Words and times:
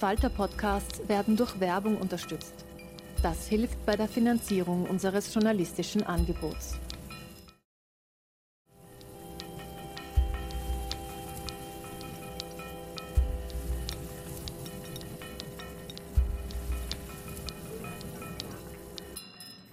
Falter-Podcasts 0.00 1.06
werden 1.08 1.36
durch 1.36 1.60
Werbung 1.60 1.98
unterstützt. 1.98 2.54
Das 3.22 3.48
hilft 3.48 3.84
bei 3.84 3.96
der 3.96 4.08
Finanzierung 4.08 4.84
unseres 4.84 5.34
journalistischen 5.34 6.02
Angebots. 6.02 6.78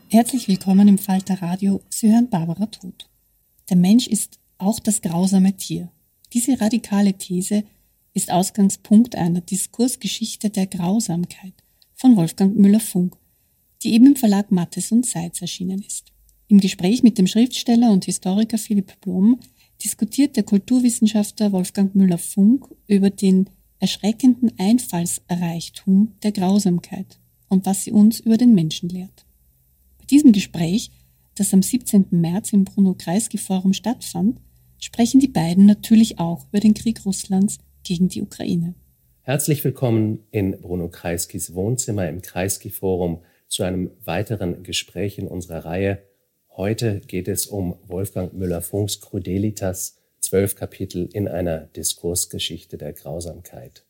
Herzlich 0.10 0.50
willkommen 0.50 0.90
im 0.90 0.98
Falter 0.98 1.42
Radio. 1.42 1.80
Sie 1.88 2.12
hören 2.12 2.30
Barbara 2.30 2.66
Tod. 2.66 3.10
Der 3.70 3.78
Mensch 3.78 4.08
ist 4.08 4.40
auch 4.58 4.82
das 4.82 5.02
grausame 5.02 5.56
Tier. 5.56 5.90
Diese 6.34 6.60
radikale 6.60 7.14
These 7.14 7.64
ist 8.18 8.32
Ausgangspunkt 8.32 9.16
einer 9.16 9.42
Diskursgeschichte 9.42 10.50
der 10.50 10.66
Grausamkeit 10.66 11.54
von 11.94 12.16
Wolfgang 12.16 12.58
Müller-Funk, 12.58 13.16
die 13.84 13.94
eben 13.94 14.08
im 14.08 14.16
Verlag 14.16 14.52
Mattes 14.52 14.92
und 14.92 15.06
Seitz 15.06 15.40
erschienen 15.40 15.84
ist. 15.84 16.12
Im 16.48 16.60
Gespräch 16.60 17.04
mit 17.04 17.20
dem 17.20 17.28
Schriftsteller 17.28 17.92
und 17.92 18.06
Historiker 18.06 18.58
Philipp 18.58 19.00
Blom 19.02 19.40
diskutiert 19.84 20.36
der 20.36 20.42
Kulturwissenschaftler 20.42 21.52
Wolfgang 21.52 21.94
Müller-Funk 21.94 22.68
über 22.88 23.12
den 23.12 23.52
erschreckenden 23.78 24.52
Einfallsreichtum 24.58 26.14
der 26.24 26.32
Grausamkeit 26.32 27.20
und 27.50 27.68
was 27.68 27.84
sie 27.84 27.92
uns 27.92 28.20
über 28.20 28.38
den 28.38 28.56
Menschen 28.56 28.90
lehrt. 28.90 29.28
Bei 30.00 30.06
diesem 30.06 30.32
Gespräch, 30.32 30.90
das 31.36 31.54
am 31.54 31.62
17. 31.62 32.08
März 32.10 32.52
im 32.52 32.66
Bruno-Kreisky-Forum 32.66 33.74
stattfand, 33.74 34.40
sprechen 34.80 35.20
die 35.20 35.28
beiden 35.28 35.68
natürlich 35.68 36.18
auch 36.18 36.48
über 36.48 36.60
den 36.60 36.74
Krieg 36.74 37.06
Russlands 37.06 37.60
gegen 37.88 38.10
die 38.10 38.22
Ukraine. 38.22 38.76
Herzlich 39.22 39.64
willkommen 39.64 40.26
in 40.32 40.60
Bruno 40.60 40.90
Kreiskis 40.90 41.54
Wohnzimmer 41.54 42.10
im 42.10 42.22
Kreisky 42.22 42.70
Forum 42.70 43.24
zu 43.48 43.64
einem 43.64 43.92
weiteren 44.04 44.62
Gespräch 44.64 45.18
in 45.18 45.28
unserer 45.28 45.64
Reihe. 45.64 46.04
Heute 46.50 47.00
geht 47.00 47.30
es 47.30 47.48
um 47.48 47.78
Wolfgang 47.88 48.34
Müller-Funks 48.34 49.00
Crudelitas, 49.00 49.96
zwölf 50.20 50.56
Kapitel 50.56 51.08
in 51.14 51.30
einer 51.30 51.60
Diskursgeschichte 51.60 52.78
der 52.78 52.92
Grausamkeit. 52.92 53.86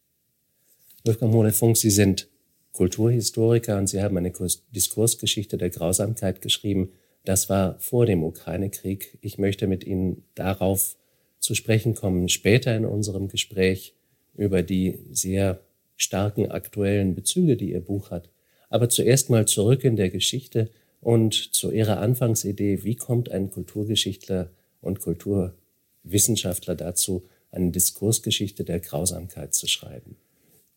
Wolfgang 1.03 1.34
Müller-Funk, 1.34 1.75
Sie 1.75 1.90
sind 1.90 2.28
Kulturhistoriker 2.74 3.79
und 3.79 3.88
Sie 3.88 4.03
haben 4.03 4.18
eine 4.18 4.31
Diskursgeschichte 4.75 5.58
der 5.58 5.72
Grausamkeit 5.72 6.41
geschrieben. 6.41 6.91
Das 7.25 7.50
war 7.50 7.79
vor 7.79 8.06
dem 8.06 8.24
Ukraine-Krieg. 8.24 9.18
Ich 9.22 9.40
möchte 9.40 9.66
mit 9.66 9.84
Ihnen 9.84 10.24
darauf 10.35 10.97
zu 11.47 11.56
sprechen 11.56 11.96
kommen 11.96 12.28
später 12.28 12.75
in 12.75 12.85
unserem 12.85 13.30
Gespräch 13.30 13.94
über 14.35 14.63
die 14.63 15.00
sehr 15.12 15.62
starken 15.96 16.52
aktuellen 16.52 17.16
Bezüge, 17.16 17.56
die 17.56 17.72
Ihr 17.72 17.80
Buch 17.80 18.12
hat. 18.12 18.30
Aber 18.69 18.90
zuerst 18.90 19.30
mal 19.30 19.47
zurück 19.47 19.85
in 19.85 19.96
der 19.96 20.09
Geschichte 20.09 20.69
und 21.00 21.56
zu 21.56 21.72
Ihrer 21.72 22.00
Anfangsidee. 22.00 22.84
Wie 22.84 22.96
kommt 22.96 23.31
ein 23.31 23.50
Kulturgeschichtler 23.50 24.50
und 24.81 25.00
Kulturwissenschaftler 25.00 26.75
dazu, 26.75 27.24
eine 27.50 27.72
Diskursgeschichte 27.72 28.66
der 28.66 28.81
Grausamkeit 28.81 29.53
zu 29.53 29.68
schreiben? 29.68 30.18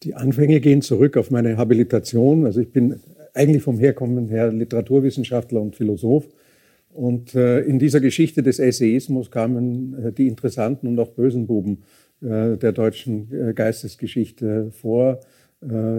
Die 0.04 0.14
Anfänge 0.14 0.60
gehen 0.60 0.82
zurück 0.82 1.16
auf 1.16 1.32
meine 1.32 1.56
Habilitation. 1.56 2.46
Also 2.46 2.60
ich 2.60 2.70
bin 2.70 3.00
eigentlich 3.34 3.64
vom 3.64 3.80
Herkommen 3.80 4.28
her 4.28 4.52
Literaturwissenschaftler 4.52 5.60
und 5.60 5.74
Philosoph 5.74 6.28
und 6.92 7.34
äh, 7.34 7.60
in 7.60 7.78
dieser 7.78 8.00
Geschichte 8.00 8.42
des 8.42 8.58
Essayismus 8.58 9.30
kamen 9.30 10.06
äh, 10.06 10.12
die 10.12 10.26
interessanten 10.26 10.88
und 10.88 10.98
auch 10.98 11.10
bösen 11.10 11.46
Buben 11.46 11.82
äh, 12.20 12.56
der 12.56 12.72
deutschen 12.72 13.54
Geistesgeschichte 13.54 14.70
vor. 14.72 15.20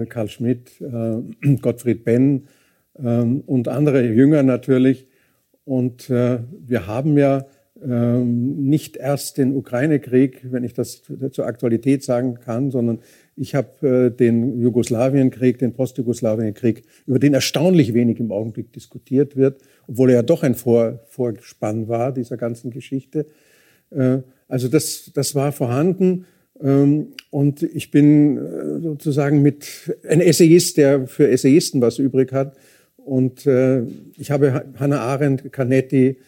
Karl 0.08 0.28
Schmidt, 0.28 0.72
Gottfried 1.62 2.04
Benn 2.04 2.48
ähm, 2.98 3.42
und 3.46 3.68
andere 3.68 4.04
Jünger 4.04 4.42
natürlich. 4.42 5.06
Und 5.64 6.10
wir 6.10 6.86
haben 6.88 7.16
ja 7.16 7.46
nicht 7.84 8.96
erst 8.96 9.38
den 9.38 9.56
Ukraine-Krieg, 9.56 10.46
wenn 10.52 10.62
ich 10.62 10.72
das 10.72 11.02
zur 11.32 11.46
Aktualität 11.46 12.04
sagen 12.04 12.38
kann, 12.38 12.70
sondern 12.70 13.00
ich 13.36 13.54
habe 13.54 14.10
den 14.10 14.60
Jugoslawienkrieg, 14.60 15.58
den 15.58 15.72
Post-Jugoslawienkrieg, 15.72 16.82
über 17.06 17.18
den 17.18 17.34
erstaunlich 17.34 17.92
wenig 17.92 18.20
im 18.20 18.30
Augenblick 18.30 18.72
diskutiert 18.72 19.36
wird, 19.36 19.60
obwohl 19.88 20.10
er 20.10 20.16
ja 20.16 20.22
doch 20.22 20.42
ein 20.42 20.54
Vor 20.54 21.00
Vorspann 21.08 21.88
war 21.88 22.12
dieser 22.12 22.36
ganzen 22.36 22.70
Geschichte. 22.70 23.26
Äh, 23.90 24.18
also 24.48 24.68
das, 24.68 25.10
das 25.14 25.34
war 25.34 25.52
vorhanden. 25.52 26.26
Ähm, 26.62 27.08
und 27.30 27.62
ich 27.62 27.90
bin 27.90 28.36
äh, 28.36 28.80
sozusagen 28.80 29.42
mit 29.42 29.96
ein 30.08 30.20
Essayist, 30.20 30.76
der 30.76 31.06
für 31.06 31.28
Essayisten 31.28 31.80
was 31.80 31.98
übrig 31.98 32.32
hat. 32.32 32.56
Und 32.96 33.46
äh, 33.46 33.82
ich 34.16 34.30
habe 34.30 34.64
Hannah 34.78 35.00
Arendt, 35.00 35.52
Canetti 35.52 36.18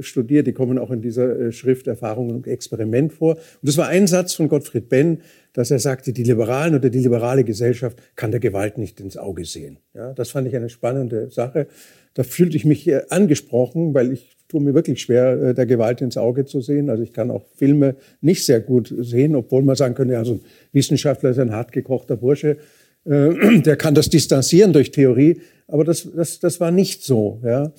studiert. 0.00 0.46
Die 0.46 0.52
kommen 0.52 0.78
auch 0.78 0.90
in 0.90 1.00
dieser 1.00 1.50
Schrift 1.52 1.86
Erfahrung 1.86 2.30
und 2.30 2.46
Experiment 2.46 3.12
vor. 3.12 3.36
Und 3.36 3.40
das 3.62 3.78
war 3.78 3.88
ein 3.88 4.06
Satz 4.06 4.34
von 4.34 4.48
Gottfried 4.48 4.88
Benn, 4.88 5.22
dass 5.54 5.70
er 5.70 5.78
sagte, 5.78 6.12
die 6.12 6.22
Liberalen 6.22 6.74
oder 6.74 6.90
die 6.90 6.98
liberale 6.98 7.44
Gesellschaft 7.44 7.98
kann 8.14 8.30
der 8.30 8.40
Gewalt 8.40 8.78
nicht 8.78 9.00
ins 9.00 9.16
Auge 9.16 9.44
sehen. 9.44 9.78
Ja, 9.94 10.12
das 10.12 10.30
fand 10.30 10.48
ich 10.48 10.56
eine 10.56 10.68
spannende 10.68 11.30
Sache. 11.30 11.66
Da 12.14 12.24
fühlte 12.24 12.56
ich 12.56 12.64
mich 12.64 12.90
angesprochen, 13.10 13.94
weil 13.94 14.12
ich 14.12 14.36
tue 14.52 14.60
mir 14.60 14.74
wirklich 14.74 15.00
schwer, 15.00 15.32
äh, 15.42 15.54
der 15.54 15.66
Gewalt 15.66 16.00
ins 16.02 16.16
Auge 16.16 16.44
zu 16.44 16.60
sehen. 16.60 16.90
Also 16.90 17.02
ich 17.02 17.12
kann 17.12 17.30
auch 17.30 17.46
Filme 17.56 17.96
nicht 18.20 18.44
sehr 18.44 18.60
gut 18.60 18.94
sehen, 18.98 19.34
obwohl 19.34 19.62
man 19.62 19.76
sagen 19.76 19.94
könnte, 19.94 20.14
ja, 20.14 20.24
so 20.24 20.34
ein 20.34 20.40
Wissenschaftler 20.72 21.30
ist 21.30 21.38
ein 21.38 21.52
hartgekochter 21.52 22.16
Bursche, 22.16 22.58
äh, 23.06 23.60
der 23.64 23.76
kann 23.76 23.94
das 23.94 24.10
distanzieren 24.10 24.72
durch 24.72 24.90
Theorie. 24.90 25.40
Aber 25.66 25.84
das, 25.84 26.06
das, 26.14 26.38
das 26.38 26.60
war 26.60 26.70
nicht 26.70 27.02
so. 27.02 27.40
Ja. 27.42 27.72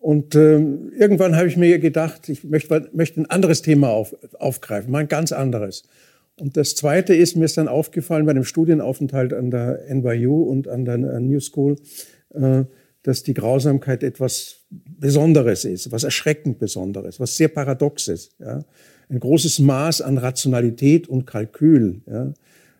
Und 0.00 0.34
ähm, 0.34 0.90
irgendwann 0.98 1.36
habe 1.36 1.46
ich 1.46 1.58
mir 1.58 1.78
gedacht, 1.78 2.30
ich 2.30 2.42
möchte, 2.42 2.88
möchte 2.94 3.20
ein 3.20 3.26
anderes 3.26 3.60
Thema 3.60 3.90
auf, 3.90 4.16
aufgreifen, 4.38 4.90
mal 4.90 5.00
ein 5.00 5.08
ganz 5.08 5.30
anderes. 5.30 5.84
Und 6.40 6.56
das 6.56 6.74
Zweite 6.74 7.14
ist, 7.14 7.36
mir 7.36 7.44
ist 7.44 7.58
dann 7.58 7.68
aufgefallen 7.68 8.24
bei 8.24 8.32
dem 8.32 8.44
Studienaufenthalt 8.44 9.34
an 9.34 9.50
der 9.50 9.82
NYU 9.90 10.42
und 10.42 10.68
an 10.68 10.86
der 10.86 10.96
New 10.96 11.38
School, 11.38 11.76
äh, 12.32 12.64
dass 13.02 13.22
die 13.22 13.34
Grausamkeit 13.34 14.02
etwas 14.02 14.60
Besonderes 14.70 15.66
ist, 15.66 15.92
was 15.92 16.04
erschreckend 16.04 16.58
Besonderes, 16.58 17.20
was 17.20 17.36
sehr 17.36 17.48
Paradoxes. 17.48 18.30
Ja? 18.38 18.64
Ein 19.10 19.20
großes 19.20 19.58
Maß 19.58 20.00
an 20.00 20.16
Rationalität 20.16 21.08
und 21.08 21.26
Kalkül. 21.26 22.00
Ja? 22.06 22.32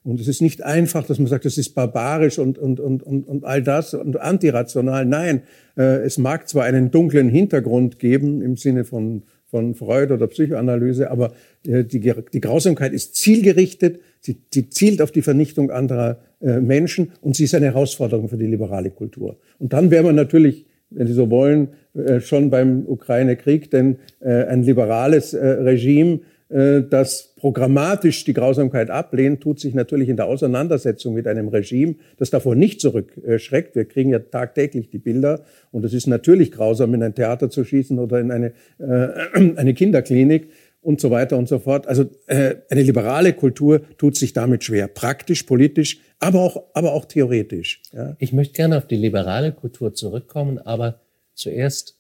Und 0.03 0.21
es 0.21 0.29
ist 0.29 0.41
nicht 0.41 0.63
einfach, 0.63 1.07
dass 1.07 1.19
man 1.19 1.27
sagt, 1.27 1.45
das 1.45 1.59
ist 1.59 1.75
barbarisch 1.75 2.39
und, 2.39 2.59
und, 2.59 2.81
und, 2.81 3.03
und, 3.03 3.29
und 3.29 3.45
all 3.45 3.63
das 3.63 3.93
und 3.93 4.19
antirational. 4.19 5.05
Nein, 5.05 5.43
äh, 5.77 6.03
es 6.03 6.17
mag 6.17 6.49
zwar 6.49 6.65
einen 6.65 6.91
dunklen 6.91 7.29
Hintergrund 7.29 7.99
geben 7.99 8.41
im 8.41 8.57
Sinne 8.57 8.85
von, 8.85 9.25
von 9.47 9.75
Freud 9.75 10.13
oder 10.13 10.27
Psychoanalyse, 10.27 11.11
aber 11.11 11.33
äh, 11.67 11.85
die, 11.85 12.01
die 12.33 12.41
Grausamkeit 12.41 12.93
ist 12.93 13.15
zielgerichtet, 13.17 14.01
sie, 14.21 14.41
sie 14.53 14.71
zielt 14.71 15.03
auf 15.03 15.13
die 15.13 15.23
Vernichtung 15.23 15.71
anderer 15.71 16.19
äh, 16.41 16.61
Menschen 16.61 17.13
und 17.21 17.37
sie 17.37 17.45
ist 17.45 17.55
eine 17.55 17.67
Herausforderung 17.67 18.29
für 18.29 18.39
die 18.39 18.47
liberale 18.47 18.91
Kultur. 18.91 19.39
Und 19.59 19.75
dann 19.75 19.91
wäre 19.91 20.05
man 20.05 20.15
natürlich 20.15 20.67
wenn 20.91 21.07
Sie 21.07 21.13
so 21.13 21.31
wollen, 21.31 21.69
äh, 21.95 22.21
schon 22.21 22.51
beim 22.51 22.85
Ukraine-Krieg, 22.87 23.71
denn 23.71 23.97
äh, 24.21 24.45
ein 24.45 24.63
liberales 24.63 25.35
äh, 25.35 25.47
Regime, 25.47 26.21
das 26.51 27.35
programmatisch 27.37 28.25
die 28.25 28.33
Grausamkeit 28.33 28.91
ablehnt, 28.91 29.41
tut 29.41 29.61
sich 29.61 29.73
natürlich 29.73 30.09
in 30.09 30.17
der 30.17 30.27
Auseinandersetzung 30.27 31.15
mit 31.15 31.29
einem 31.29 31.47
Regime, 31.47 31.95
das 32.19 32.31
davor 32.31 32.57
nicht 32.57 32.81
zurückschreckt. 32.81 33.77
Wir 33.77 33.85
kriegen 33.85 34.11
ja 34.11 34.19
tagtäglich 34.19 34.91
die 34.91 34.99
Bilder 34.99 35.45
und 35.71 35.85
es 35.85 35.95
ist 35.95 36.09
natürlich 36.09 36.51
grausam, 36.51 36.93
in 36.95 37.05
ein 37.05 37.15
Theater 37.15 37.51
zu 37.51 37.63
schießen 37.63 38.01
oder 38.01 38.19
in 38.19 38.33
eine, 38.33 38.53
eine 39.33 39.75
Kinderklinik 39.75 40.49
und 40.83 41.01
so 41.01 41.11
weiter 41.11 41.37
und 41.37 41.49
so 41.49 41.59
fort. 41.59 41.87
Also 41.87 42.07
äh, 42.27 42.57
eine 42.71 42.83
liberale 42.83 43.33
Kultur 43.33 43.83
tut 43.99 44.17
sich 44.17 44.33
damit 44.33 44.65
schwer, 44.65 44.89
praktisch, 44.89 45.43
politisch, 45.43 46.01
aber 46.19 46.41
auch, 46.41 46.65
aber 46.75 46.93
auch 46.93 47.05
theoretisch. 47.05 47.83
Ja. 47.93 48.17
Ich 48.19 48.33
möchte 48.33 48.55
gerne 48.55 48.77
auf 48.79 48.87
die 48.87 48.97
liberale 48.97 49.53
Kultur 49.53 49.95
zurückkommen, 49.95 50.59
aber 50.59 51.01
zuerst 51.35 51.99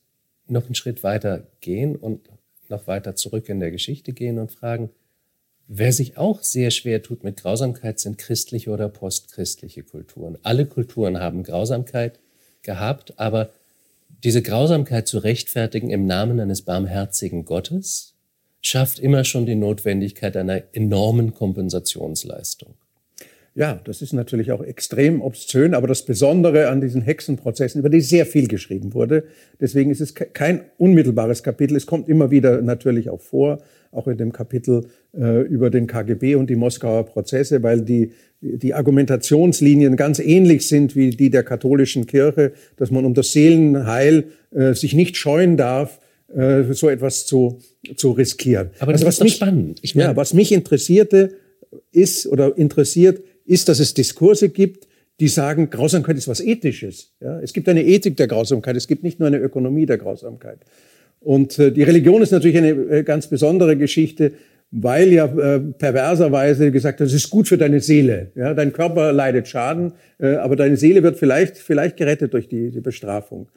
noch 0.48 0.64
einen 0.64 0.74
Schritt 0.74 1.02
weiter 1.02 1.46
gehen 1.60 1.96
und 1.96 2.28
noch 2.70 2.86
weiter 2.86 3.14
zurück 3.14 3.48
in 3.48 3.60
der 3.60 3.70
Geschichte 3.70 4.12
gehen 4.12 4.38
und 4.38 4.52
fragen, 4.52 4.90
wer 5.66 5.92
sich 5.92 6.16
auch 6.16 6.42
sehr 6.42 6.70
schwer 6.70 7.02
tut 7.02 7.24
mit 7.24 7.36
Grausamkeit, 7.36 8.00
sind 8.00 8.18
christliche 8.18 8.70
oder 8.70 8.88
postchristliche 8.88 9.82
Kulturen. 9.82 10.38
Alle 10.42 10.66
Kulturen 10.66 11.20
haben 11.20 11.42
Grausamkeit 11.42 12.18
gehabt, 12.62 13.18
aber 13.18 13.50
diese 14.24 14.42
Grausamkeit 14.42 15.08
zu 15.08 15.18
rechtfertigen 15.18 15.90
im 15.90 16.06
Namen 16.06 16.40
eines 16.40 16.62
barmherzigen 16.62 17.44
Gottes, 17.44 18.14
schafft 18.60 18.98
immer 18.98 19.24
schon 19.24 19.46
die 19.46 19.54
Notwendigkeit 19.54 20.36
einer 20.36 20.62
enormen 20.72 21.32
Kompensationsleistung. 21.32 22.74
Ja, 23.60 23.78
das 23.84 24.00
ist 24.00 24.14
natürlich 24.14 24.52
auch 24.52 24.62
extrem 24.62 25.20
obszön, 25.20 25.74
aber 25.74 25.86
das 25.86 26.06
Besondere 26.06 26.68
an 26.68 26.80
diesen 26.80 27.02
Hexenprozessen, 27.02 27.80
über 27.80 27.90
die 27.90 28.00
sehr 28.00 28.24
viel 28.24 28.48
geschrieben 28.48 28.94
wurde, 28.94 29.24
deswegen 29.60 29.90
ist 29.90 30.00
es 30.00 30.14
kein 30.14 30.62
unmittelbares 30.78 31.42
Kapitel. 31.42 31.76
Es 31.76 31.84
kommt 31.84 32.08
immer 32.08 32.30
wieder 32.30 32.62
natürlich 32.62 33.10
auch 33.10 33.20
vor, 33.20 33.58
auch 33.92 34.08
in 34.08 34.16
dem 34.16 34.32
Kapitel 34.32 34.86
äh, 35.14 35.42
über 35.42 35.68
den 35.68 35.86
KGB 35.86 36.36
und 36.36 36.48
die 36.48 36.56
Moskauer 36.56 37.04
Prozesse, 37.04 37.62
weil 37.62 37.82
die, 37.82 38.12
die 38.40 38.72
Argumentationslinien 38.72 39.94
ganz 39.94 40.20
ähnlich 40.20 40.66
sind 40.66 40.96
wie 40.96 41.10
die 41.10 41.28
der 41.28 41.42
katholischen 41.42 42.06
Kirche, 42.06 42.52
dass 42.78 42.90
man 42.90 43.04
um 43.04 43.12
das 43.12 43.32
Seelenheil 43.32 44.24
äh, 44.52 44.72
sich 44.72 44.94
nicht 44.94 45.18
scheuen 45.18 45.58
darf, 45.58 46.00
äh, 46.34 46.62
so 46.70 46.88
etwas 46.88 47.26
zu, 47.26 47.58
zu 47.94 48.12
riskieren. 48.12 48.70
Aber 48.78 48.92
das 48.92 49.02
also, 49.02 49.08
ist 49.10 49.18
was 49.18 49.24
mich, 49.24 49.34
spannend. 49.34 49.80
Ich 49.82 49.94
meine, 49.94 50.12
ja, 50.12 50.16
was 50.16 50.32
mich 50.32 50.50
interessierte 50.50 51.34
ist 51.92 52.26
oder 52.26 52.56
interessiert, 52.56 53.22
ist, 53.44 53.68
dass 53.68 53.80
es 53.80 53.94
Diskurse 53.94 54.48
gibt, 54.48 54.86
die 55.20 55.28
sagen, 55.28 55.68
Grausamkeit 55.68 56.16
ist 56.16 56.28
was 56.28 56.40
Ethisches. 56.40 57.12
Ja, 57.20 57.40
es 57.40 57.52
gibt 57.52 57.68
eine 57.68 57.84
Ethik 57.84 58.16
der 58.16 58.26
Grausamkeit, 58.26 58.76
es 58.76 58.88
gibt 58.88 59.02
nicht 59.02 59.20
nur 59.20 59.26
eine 59.26 59.38
Ökonomie 59.38 59.86
der 59.86 59.98
Grausamkeit. 59.98 60.60
Und 61.20 61.58
äh, 61.58 61.70
die 61.70 61.82
Religion 61.82 62.22
ist 62.22 62.30
natürlich 62.30 62.56
eine 62.56 62.70
äh, 62.70 63.02
ganz 63.02 63.26
besondere 63.26 63.76
Geschichte, 63.76 64.32
weil 64.70 65.12
ja 65.12 65.26
äh, 65.26 65.60
perverserweise 65.60 66.70
gesagt, 66.70 67.00
das 67.00 67.12
ist 67.12 67.28
gut 67.28 67.48
für 67.48 67.58
deine 67.58 67.80
Seele. 67.80 68.30
Ja, 68.34 68.54
dein 68.54 68.72
Körper 68.72 69.12
leidet 69.12 69.48
Schaden, 69.48 69.92
äh, 70.18 70.36
aber 70.36 70.56
deine 70.56 70.76
Seele 70.76 71.02
wird 71.02 71.18
vielleicht 71.18 71.58
vielleicht 71.58 71.96
gerettet 71.96 72.32
durch 72.32 72.48
die, 72.48 72.70
die 72.70 72.80
Bestrafung. 72.80 73.48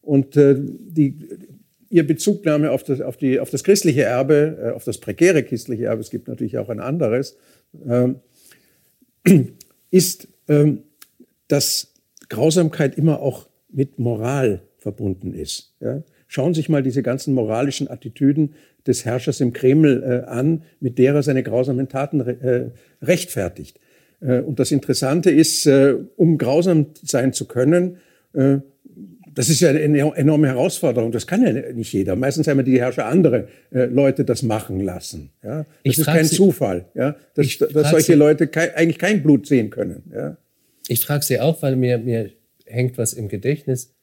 Und 0.00 0.36
äh, 0.36 0.56
die 0.58 1.18
Ihr 1.92 2.06
Bezugnahme 2.06 2.70
auf 2.70 2.84
das, 2.84 3.00
auf, 3.00 3.16
die, 3.16 3.40
auf 3.40 3.50
das 3.50 3.64
christliche 3.64 4.04
Erbe, 4.04 4.58
äh, 4.62 4.70
auf 4.70 4.84
das 4.84 4.98
prekäre 4.98 5.42
christliche 5.42 5.86
Erbe, 5.86 6.00
es 6.00 6.10
gibt 6.10 6.28
natürlich 6.28 6.56
auch 6.56 6.68
ein 6.68 6.78
anderes, 6.78 7.36
ähm, 7.88 8.20
ist, 9.90 10.28
ähm, 10.48 10.82
dass 11.48 11.94
Grausamkeit 12.28 12.96
immer 12.96 13.20
auch 13.20 13.48
mit 13.68 13.98
Moral 13.98 14.62
verbunden 14.78 15.34
ist. 15.34 15.74
Ja? 15.80 16.02
Schauen 16.26 16.54
Sie 16.54 16.60
sich 16.60 16.68
mal 16.68 16.82
diese 16.82 17.02
ganzen 17.02 17.34
moralischen 17.34 17.90
Attitüden 17.90 18.54
des 18.86 19.04
Herrschers 19.04 19.40
im 19.40 19.52
Kreml 19.52 20.02
äh, 20.02 20.30
an, 20.30 20.62
mit 20.80 20.98
der 20.98 21.14
er 21.14 21.22
seine 21.22 21.42
grausamen 21.42 21.88
Taten 21.88 22.20
äh, 22.20 22.70
rechtfertigt. 23.02 23.80
Äh, 24.20 24.40
und 24.40 24.58
das 24.58 24.70
Interessante 24.70 25.30
ist, 25.30 25.66
äh, 25.66 25.96
um 26.16 26.38
grausam 26.38 26.86
sein 27.02 27.32
zu 27.32 27.46
können, 27.46 27.98
äh, 28.32 28.58
das 29.34 29.48
ist 29.48 29.60
ja 29.60 29.70
eine 29.70 30.16
enorme 30.16 30.48
Herausforderung. 30.48 31.12
Das 31.12 31.26
kann 31.26 31.42
ja 31.42 31.72
nicht 31.72 31.92
jeder. 31.92 32.16
Meistens 32.16 32.48
haben 32.48 32.64
die 32.64 32.80
Herrscher 32.80 33.06
andere 33.06 33.48
äh, 33.70 33.84
Leute 33.84 34.24
das 34.24 34.42
machen 34.42 34.80
lassen. 34.80 35.30
Ja? 35.42 35.58
Das 35.58 35.66
ich 35.82 35.98
ist 35.98 36.04
kein 36.04 36.24
Sie, 36.24 36.36
Zufall, 36.36 36.86
ja? 36.94 37.16
dass, 37.34 37.58
dass 37.58 37.90
solche 37.90 38.12
Sie, 38.12 38.14
Leute 38.14 38.46
kein, 38.48 38.74
eigentlich 38.74 38.98
kein 38.98 39.22
Blut 39.22 39.46
sehen 39.46 39.70
können. 39.70 40.10
Ja? 40.12 40.36
Ich 40.88 41.00
frage 41.00 41.24
Sie 41.24 41.40
auch, 41.40 41.62
weil 41.62 41.76
mir, 41.76 41.98
mir 41.98 42.30
hängt 42.66 42.98
was 42.98 43.12
im 43.12 43.28
Gedächtnis. 43.28 43.94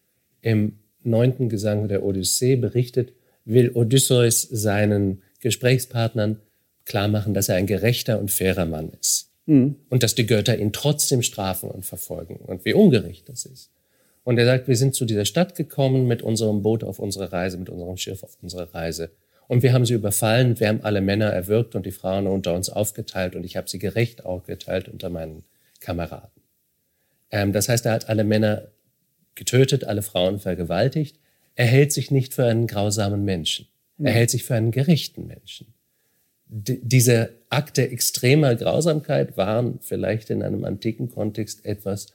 Im 0.42 0.80
neunten 1.04 1.50
Gesang 1.50 1.88
der 1.88 2.04
Odyssee 2.04 2.56
berichtet, 2.56 3.14
will 3.46 3.72
Odysseus 3.72 4.42
seinen 4.42 5.24
Gesprächspartnern 5.40 6.40
klar 6.86 7.08
machen, 7.08 7.34
dass 7.34 7.50
er 7.50 7.56
ein 7.56 7.68
gerechter 7.68 8.20
und 8.20 8.32
fairer 8.32 8.66
Mann 8.66 8.92
ist. 9.00 9.32
Mhm. 9.46 9.76
Und 9.90 10.04
dass 10.04 10.16
die 10.16 10.26
Götter 10.26 10.58
ihn 10.58 10.74
trotzdem 10.74 11.22
strafen 11.22 11.70
und 11.70 11.86
verfolgen 11.86 12.38
und 12.38 12.66
wie 12.66 12.74
ungerecht 12.74 13.30
das 13.30 13.46
ist. 13.46 13.72
Und 14.28 14.38
er 14.38 14.44
sagt, 14.44 14.68
wir 14.68 14.76
sind 14.76 14.94
zu 14.94 15.06
dieser 15.06 15.24
Stadt 15.24 15.56
gekommen 15.56 16.06
mit 16.06 16.22
unserem 16.22 16.62
Boot 16.62 16.84
auf 16.84 17.00
unsere 17.00 17.32
Reise, 17.32 17.58
mit 17.58 17.70
unserem 17.70 17.96
Schiff 17.96 18.24
auf 18.24 18.38
unsere 18.42 18.74
Reise. 18.74 19.10
Und 19.48 19.64
wir 19.64 19.72
haben 19.72 19.86
sie 19.86 19.94
überfallen, 19.94 20.60
wir 20.60 20.68
haben 20.68 20.82
alle 20.82 21.00
Männer 21.00 21.28
erwürgt 21.28 21.76
und 21.76 21.86
die 21.86 21.94
Frauen 21.94 22.28
unter 22.28 22.54
uns 22.54 22.70
aufgeteilt 22.70 23.38
und 23.38 23.46
ich 23.46 23.56
habe 23.56 23.70
sie 23.70 23.80
gerecht 23.80 24.26
aufgeteilt 24.26 24.90
unter 24.90 25.10
meinen 25.10 25.46
Kameraden. 25.80 26.42
Ähm, 27.32 27.54
das 27.54 27.70
heißt, 27.70 27.86
er 27.86 27.94
hat 27.94 28.10
alle 28.10 28.26
Männer 28.26 28.68
getötet, 29.36 29.86
alle 29.86 30.02
Frauen 30.02 30.40
vergewaltigt. 30.40 31.18
Er 31.56 31.68
hält 31.68 31.94
sich 31.94 32.12
nicht 32.12 32.34
für 32.34 32.44
einen 32.44 32.68
grausamen 32.68 33.24
Menschen. 33.24 33.70
Er 33.98 34.12
hält 34.12 34.30
sich 34.30 34.44
für 34.44 34.56
einen 34.56 34.72
gerechten 34.72 35.26
Menschen. 35.28 35.74
D 36.48 36.82
diese 36.84 37.30
Akte 37.50 37.90
extremer 37.90 38.56
Grausamkeit 38.56 39.38
waren 39.38 39.80
vielleicht 39.82 40.30
in 40.32 40.44
einem 40.44 40.66
antiken 40.66 41.08
Kontext 41.08 41.64
etwas, 41.64 42.08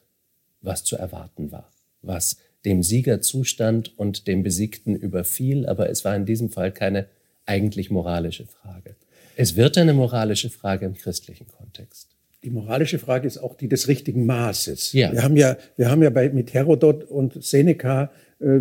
was 0.61 0.85
zu 0.85 0.97
erwarten 0.97 1.51
war 1.53 1.72
was 2.03 2.39
dem 2.65 2.83
Sieger 2.83 3.21
zustand 3.21 3.99
und 3.99 4.27
dem 4.27 4.43
Besiegten 4.43 4.95
überfiel, 4.95 5.67
aber 5.67 5.91
es 5.91 6.05
war 6.05 6.15
in 6.15 6.27
diesem 6.27 6.51
Fall 6.51 6.73
keine 6.73 7.07
eigentlich 7.47 7.91
moralische 7.91 8.47
Frage. 8.47 8.97
Es 9.37 9.57
wird 9.57 9.79
eine 9.79 9.95
moralische 9.95 10.51
Frage 10.51 10.87
im 10.87 10.95
christlichen 10.95 11.47
Kontext. 11.49 12.09
Die 12.45 12.51
moralische 12.51 12.99
Frage 12.99 13.27
ist 13.27 13.39
auch 13.39 13.57
die 13.57 13.69
des 13.69 13.89
richtigen 13.89 14.27
Maßes. 14.27 14.93
Ja. 14.93 15.13
Wir 15.13 15.23
haben 15.23 15.37
ja, 15.37 15.57
wir 15.77 15.91
haben 15.91 16.03
ja 16.03 16.11
bei, 16.11 16.29
mit 16.29 16.53
Herodot 16.55 17.05
und 17.05 17.43
Seneca 17.43 18.11
äh, 18.41 18.61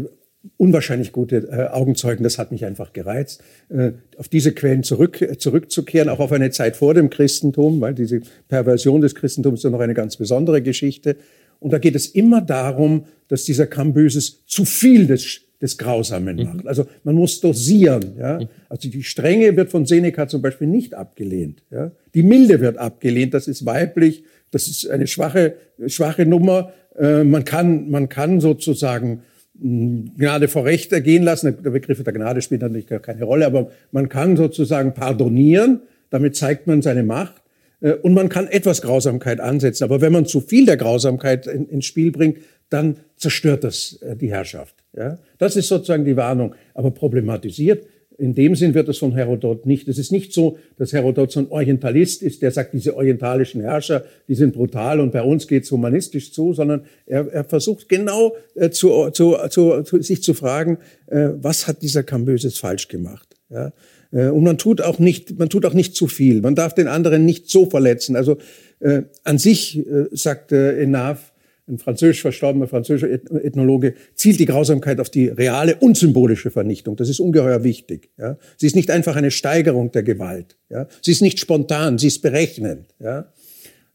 unwahrscheinlich 0.58 1.12
gute 1.12 1.48
äh, 1.50 1.68
Augenzeugen. 1.70 2.24
Das 2.24 2.38
hat 2.38 2.52
mich 2.52 2.66
einfach 2.66 2.94
gereizt, 2.94 3.44
äh, 3.70 3.92
auf 4.18 4.28
diese 4.28 4.54
Quellen 4.54 4.84
zurück, 4.84 5.36
zurückzukehren, 5.40 6.10
auch 6.10 6.20
auf 6.20 6.32
eine 6.32 6.52
Zeit 6.52 6.76
vor 6.76 6.94
dem 6.94 7.10
Christentum, 7.10 7.82
weil 7.82 7.94
diese 7.94 8.22
Perversion 8.48 9.02
des 9.02 9.16
Christentums 9.16 9.60
ist 9.60 9.64
ja 9.64 9.70
noch 9.70 9.80
eine 9.80 9.94
ganz 9.94 10.16
besondere 10.18 10.62
Geschichte. 10.62 11.18
Und 11.62 11.72
da 11.72 11.78
geht 11.78 11.96
es 11.96 12.08
immer 12.08 12.42
darum, 12.42 13.06
dass 13.28 13.46
dieser 13.46 13.68
Kamböses 13.68 14.46
zu 14.46 14.66
viel 14.66 15.06
des, 15.06 15.42
des 15.62 15.78
Grausamen 15.78 16.36
mhm. 16.36 16.44
macht. 16.44 16.68
Also 16.68 16.88
man 17.04 17.16
muss 17.16 17.40
dosieren. 17.40 18.16
Ja? 18.18 18.40
Mhm. 18.40 18.48
Also 18.68 18.90
die 18.90 19.04
Strenge 19.04 19.56
wird 19.56 19.70
von 19.70 19.86
Seneca 19.86 20.28
zum 20.28 20.42
Beispiel 20.42 20.68
nicht 20.68 20.96
abgelehnt. 20.96 21.64
Ja? 21.70 21.92
Die 22.16 22.24
Milde 22.24 22.60
wird 22.60 22.78
abgelehnt. 22.78 23.34
Das 23.36 23.48
ist 23.48 23.66
weiblich. 23.66 24.24
Das 24.50 24.68
ist 24.68 24.90
eine 24.90 25.06
schwache, 25.06 25.54
schwache 25.86 26.26
Nummer. 26.26 26.74
Äh, 26.98 27.24
man 27.24 27.46
kann, 27.46 27.90
man 27.92 28.10
kann 28.10 28.42
sozusagen 28.42 29.22
hm, 29.62 30.14
Gnade 30.18 30.48
vor 30.48 30.66
Recht 30.66 30.92
ergehen 30.92 31.22
lassen. 31.22 31.56
Der 31.64 31.70
Begriff 31.70 32.04
der 32.04 32.12
Gnade 32.12 32.42
spielt 32.42 32.62
natürlich 32.64 32.88
keine 32.88 33.24
Rolle, 33.24 33.46
aber 33.46 33.70
man 33.92 34.10
kann 34.10 34.36
sozusagen 34.36 34.96
pardonieren. 34.96 35.82
Damit 36.10 36.36
zeigt 36.36 36.66
man 36.66 36.82
seine 36.82 37.04
Macht. 37.04 37.41
Äh, 37.82 37.94
und 37.94 38.14
man 38.14 38.30
kann 38.30 38.48
etwas 38.48 38.82
Grausamkeit 38.82 39.40
ansetzen. 39.40 39.84
Aber 39.84 40.02
wenn 40.02 40.14
man 40.14 40.26
zu 40.26 40.40
viel 40.42 40.66
der 40.66 40.78
Grausamkeit 40.78 41.48
in, 41.48 41.68
ins 41.68 41.86
Spiel 41.86 42.12
bringt, 42.12 42.38
dann 42.70 42.98
zerstört 43.18 43.64
das 43.64 44.00
äh, 44.02 44.16
die 44.16 44.32
Herrschaft. 44.32 44.76
Ja? 44.96 45.20
Das 45.38 45.56
ist 45.56 45.68
sozusagen 45.68 46.06
die 46.06 46.16
Warnung. 46.16 46.56
Aber 46.74 46.92
problematisiert 46.92 47.86
in 48.22 48.36
dem 48.36 48.56
Sinn 48.56 48.76
wird 48.76 48.88
es 48.88 49.00
von 49.00 49.14
Herodot 49.14 49.66
nicht. 49.66 49.88
Es 49.88 49.98
ist 49.98 50.12
nicht 50.12 50.32
so, 50.32 50.60
dass 50.78 50.94
Herodot 50.94 51.32
so 51.32 51.40
ein 51.40 51.48
Orientalist 51.50 52.22
ist, 52.22 52.44
der 52.44 52.52
sagt, 52.52 52.74
diese 52.74 52.96
orientalischen 52.96 53.62
Herrscher, 53.62 54.06
die 54.28 54.36
sind 54.36 54.54
brutal 54.54 55.00
und 55.00 55.12
bei 55.12 55.24
uns 55.24 55.48
geht's 55.48 55.72
humanistisch 55.72 56.32
zu, 56.32 56.54
sondern 56.54 56.86
er, 57.08 57.28
er 57.34 57.44
versucht 57.44 57.90
genau 57.90 58.36
äh, 58.54 58.70
zu, 58.70 59.10
zu, 59.10 59.36
zu, 59.50 59.82
zu, 59.82 60.02
sich 60.04 60.22
zu 60.22 60.36
fragen, 60.36 60.78
äh, 61.08 61.30
was 61.42 61.68
hat 61.68 61.82
dieser 61.82 62.04
Kamböses 62.04 62.60
falsch 62.60 62.88
gemacht? 62.88 63.36
Ja? 63.50 63.74
Äh, 64.12 64.28
und 64.28 64.44
man 64.44 64.58
tut 64.58 64.82
auch 64.82 65.00
nicht, 65.00 65.38
man 65.38 65.50
tut 65.50 65.66
auch 65.66 65.74
nicht 65.74 65.96
zu 65.96 66.08
viel. 66.08 66.42
Man 66.42 66.56
darf 66.56 66.74
den 66.74 66.88
anderen 66.88 67.26
nicht 67.26 67.50
so 67.50 67.66
verletzen. 67.66 68.16
Also 68.16 68.38
äh, 68.80 69.04
an 69.24 69.38
sich, 69.38 69.80
äh, 69.80 70.08
sagt 70.12 70.52
äh, 70.52 70.82
Enaf, 70.82 71.32
ein 71.68 71.78
französisch 71.78 72.22
verstorbener 72.22 72.68
französischer 72.68 73.10
Ethnologe, 73.10 73.94
zielt 74.16 74.40
die 74.40 74.46
Grausamkeit 74.46 75.00
auf 75.00 75.10
die 75.10 75.28
reale 75.28 75.76
und 75.76 75.96
symbolische 75.96 76.52
Vernichtung. 76.52 76.96
Das 76.96 77.08
ist 77.08 77.20
ungeheuer 77.20 77.64
wichtig. 77.64 78.10
Ja? 78.18 78.38
Sie 78.58 78.68
ist 78.68 78.76
nicht 78.76 78.92
einfach 78.92 79.16
eine 79.16 79.32
Steigerung 79.32 79.92
der 79.92 80.04
Gewalt. 80.04 80.58
Ja? 80.70 80.88
Sie 81.02 81.12
ist 81.12 81.22
nicht 81.22 81.40
spontan, 81.40 81.98
sie 81.98 82.08
ist 82.08 82.22
berechnend. 82.22 82.88
Ja? 83.00 83.32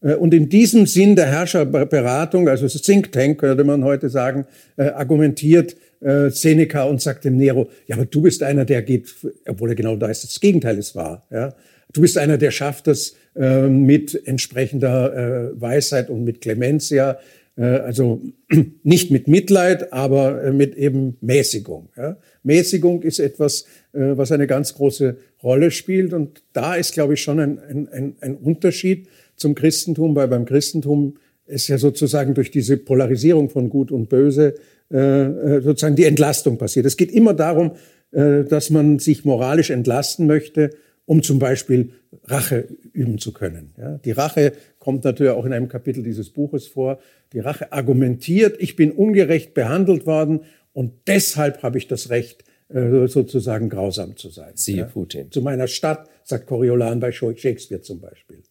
Äh, 0.00 0.14
und 0.14 0.32
in 0.32 0.48
diesem 0.48 0.86
Sinn 0.86 1.16
der 1.16 1.26
Herrscherberatung, 1.26 2.48
also 2.48 2.64
das 2.64 2.80
Think 2.82 3.12
Tank, 3.12 3.40
könnte 3.40 3.64
man 3.64 3.84
heute 3.84 4.08
sagen, 4.08 4.46
äh, 4.76 4.84
argumentiert 4.84 5.76
äh, 6.00 6.30
Seneca 6.30 6.84
und 6.84 7.00
sagt 7.00 7.24
dem 7.24 7.36
Nero, 7.36 7.68
ja, 7.86 7.96
aber 7.96 8.06
du 8.06 8.22
bist 8.22 8.42
einer, 8.42 8.64
der 8.64 8.82
geht, 8.82 9.14
obwohl 9.46 9.70
er 9.70 9.74
genau 9.74 9.96
da 9.96 10.08
ist, 10.08 10.24
das 10.24 10.40
Gegenteil 10.40 10.78
ist 10.78 10.94
wahr. 10.94 11.26
Ja? 11.30 11.54
Du 11.92 12.00
bist 12.00 12.18
einer, 12.18 12.38
der 12.38 12.50
schafft 12.50 12.88
es 12.88 13.16
äh, 13.34 13.68
mit 13.68 14.26
entsprechender 14.26 15.52
äh, 15.52 15.60
Weisheit 15.60 16.10
und 16.10 16.24
mit 16.24 16.40
Clementia, 16.40 17.18
äh, 17.56 17.62
also 17.62 18.22
nicht 18.82 19.10
mit 19.10 19.28
Mitleid, 19.28 19.92
aber 19.92 20.42
äh, 20.42 20.52
mit 20.52 20.76
eben 20.76 21.16
Mäßigung. 21.20 21.88
Ja? 21.96 22.16
Mäßigung 22.42 23.02
ist 23.02 23.18
etwas, 23.18 23.66
äh, 23.92 24.16
was 24.16 24.32
eine 24.32 24.46
ganz 24.46 24.74
große 24.74 25.16
Rolle 25.42 25.70
spielt. 25.70 26.12
Und 26.12 26.42
da 26.52 26.74
ist, 26.74 26.92
glaube 26.92 27.14
ich, 27.14 27.22
schon 27.22 27.40
ein, 27.40 27.88
ein, 27.90 28.16
ein 28.20 28.36
Unterschied 28.36 29.08
zum 29.36 29.54
Christentum, 29.54 30.14
weil 30.14 30.28
beim 30.28 30.44
Christentum 30.44 31.16
ist 31.46 31.68
ja 31.68 31.78
sozusagen 31.78 32.34
durch 32.34 32.50
diese 32.50 32.76
Polarisierung 32.76 33.50
von 33.50 33.68
Gut 33.68 33.92
und 33.92 34.08
Böse 34.08 34.54
äh, 34.90 35.60
sozusagen 35.60 35.96
die 35.96 36.04
Entlastung 36.04 36.58
passiert. 36.58 36.86
Es 36.86 36.96
geht 36.96 37.10
immer 37.10 37.34
darum, 37.34 37.72
äh, 38.12 38.44
dass 38.44 38.70
man 38.70 38.98
sich 38.98 39.24
moralisch 39.24 39.70
entlasten 39.70 40.26
möchte, 40.26 40.70
um 41.06 41.22
zum 41.22 41.38
Beispiel 41.38 41.92
Rache 42.24 42.68
üben 42.92 43.18
zu 43.18 43.32
können. 43.32 43.72
Ja, 43.78 43.98
die 43.98 44.12
Rache 44.12 44.52
kommt 44.78 45.04
natürlich 45.04 45.32
auch 45.32 45.44
in 45.44 45.52
einem 45.52 45.68
Kapitel 45.68 46.02
dieses 46.02 46.30
Buches 46.30 46.66
vor. 46.66 46.98
Die 47.32 47.40
Rache 47.40 47.72
argumentiert, 47.72 48.56
ich 48.60 48.76
bin 48.76 48.92
ungerecht 48.92 49.54
behandelt 49.54 50.06
worden 50.06 50.40
und 50.72 50.92
deshalb 51.06 51.62
habe 51.62 51.78
ich 51.78 51.88
das 51.88 52.10
Recht, 52.10 52.44
äh, 52.68 53.06
sozusagen 53.06 53.68
grausam 53.68 54.16
zu 54.16 54.28
sein. 54.28 54.52
Siehe 54.54 54.78
ja. 54.78 54.84
Putin. 54.84 55.30
Zu 55.30 55.40
meiner 55.40 55.68
Stadt, 55.68 56.08
sagt 56.24 56.46
Coriolan 56.46 56.98
bei 56.98 57.12
Shakespeare 57.12 57.80
zum 57.80 58.00
Beispiel. 58.00 58.42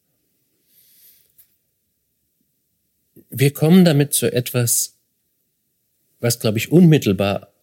Wir 3.29 3.51
kommen 3.51 3.83
damit 3.83 4.13
zu 4.13 4.31
etwas, 4.31 4.94
was, 6.25 6.39
glaube 6.39 6.57
ich, 6.57 6.71
unmittelbar 6.71 7.53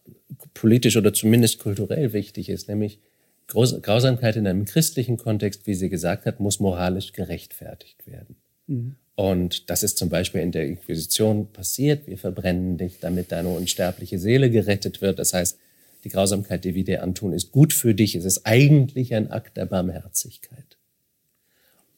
politisch 0.53 0.95
oder 0.95 1.13
zumindest 1.13 1.59
kulturell 1.59 2.13
wichtig 2.13 2.47
ist, 2.47 2.69
nämlich 2.69 2.99
Grausamkeit 3.47 4.37
in 4.37 4.47
einem 4.47 4.63
christlichen 4.63 5.17
Kontext, 5.17 5.67
wie 5.67 5.73
sie 5.73 5.89
gesagt 5.89 6.25
hat, 6.25 6.39
muss 6.39 6.61
moralisch 6.61 7.11
gerechtfertigt 7.11 8.07
werden. 8.07 8.37
Mhm. 8.67 8.95
Und 9.15 9.69
das 9.69 9.83
ist 9.83 9.97
zum 9.97 10.07
Beispiel 10.07 10.39
in 10.39 10.53
der 10.53 10.65
Inquisition 10.65 11.51
passiert. 11.51 12.07
Wir 12.07 12.17
verbrennen 12.17 12.77
dich, 12.77 12.99
damit 13.01 13.33
deine 13.33 13.49
unsterbliche 13.49 14.17
Seele 14.17 14.49
gerettet 14.49 15.01
wird. 15.01 15.19
Das 15.19 15.33
heißt, 15.33 15.59
die 16.05 16.09
Grausamkeit, 16.09 16.63
die 16.63 16.73
wir 16.73 16.85
dir 16.85 17.03
antun, 17.03 17.33
ist 17.33 17.51
gut 17.51 17.73
für 17.73 17.93
dich. 17.93 18.15
Es 18.15 18.23
ist 18.23 18.45
eigentlich 18.45 19.13
ein 19.13 19.29
Akt 19.29 19.57
der 19.57 19.65
Barmherzigkeit. 19.65 20.77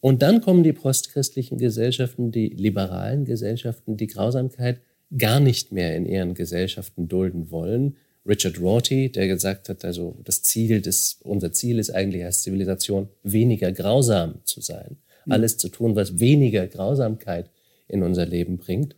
Und 0.02 0.24
dann 0.24 0.42
kommen 0.42 0.64
die 0.64 0.74
postchristlichen 0.74 1.60
Gesellschaften, 1.60 2.32
die 2.32 2.50
liberalen 2.50 3.24
Gesellschaften, 3.24 3.98
die 3.98 4.08
Grausamkeit 4.08 4.82
gar 5.18 5.40
nicht 5.40 5.72
mehr 5.72 5.96
in 5.96 6.06
ihren 6.06 6.34
Gesellschaften 6.34 7.08
dulden 7.08 7.52
wollen. 7.52 7.98
Richard 8.28 8.60
Rorty, 8.60 9.12
der 9.12 9.28
gesagt 9.28 9.70
hat, 9.70 9.86
also 9.86 10.18
das 10.24 10.42
Ziel 10.42 10.82
des, 10.82 11.20
unser 11.24 11.54
Ziel 11.54 11.78
ist 11.78 11.92
eigentlich 11.92 12.26
als 12.26 12.42
Zivilisation 12.42 13.10
weniger 13.24 13.72
grausam 13.72 14.40
zu 14.46 14.62
sein. 14.62 14.98
Mhm. 15.26 15.32
Alles 15.32 15.58
zu 15.58 15.70
tun, 15.70 15.96
was 15.96 16.20
weniger 16.20 16.68
Grausamkeit 16.68 17.50
in 17.88 18.02
unser 18.02 18.26
Leben 18.26 18.58
bringt. 18.58 18.96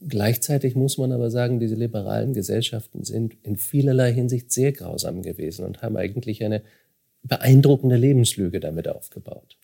Gleichzeitig 0.00 0.76
muss 0.76 0.96
man 0.96 1.10
aber 1.10 1.30
sagen, 1.30 1.58
diese 1.58 1.74
liberalen 1.74 2.32
Gesellschaften 2.32 3.02
sind 3.02 3.36
in 3.42 3.56
vielerlei 3.56 4.12
Hinsicht 4.12 4.52
sehr 4.52 4.70
grausam 4.70 5.22
gewesen 5.22 5.64
und 5.64 5.82
haben 5.82 5.96
eigentlich 5.96 6.44
eine 6.44 6.62
beeindruckende 7.24 7.96
Lebenslüge 7.96 8.60
damit 8.60 8.86
aufgebaut. 8.86 9.56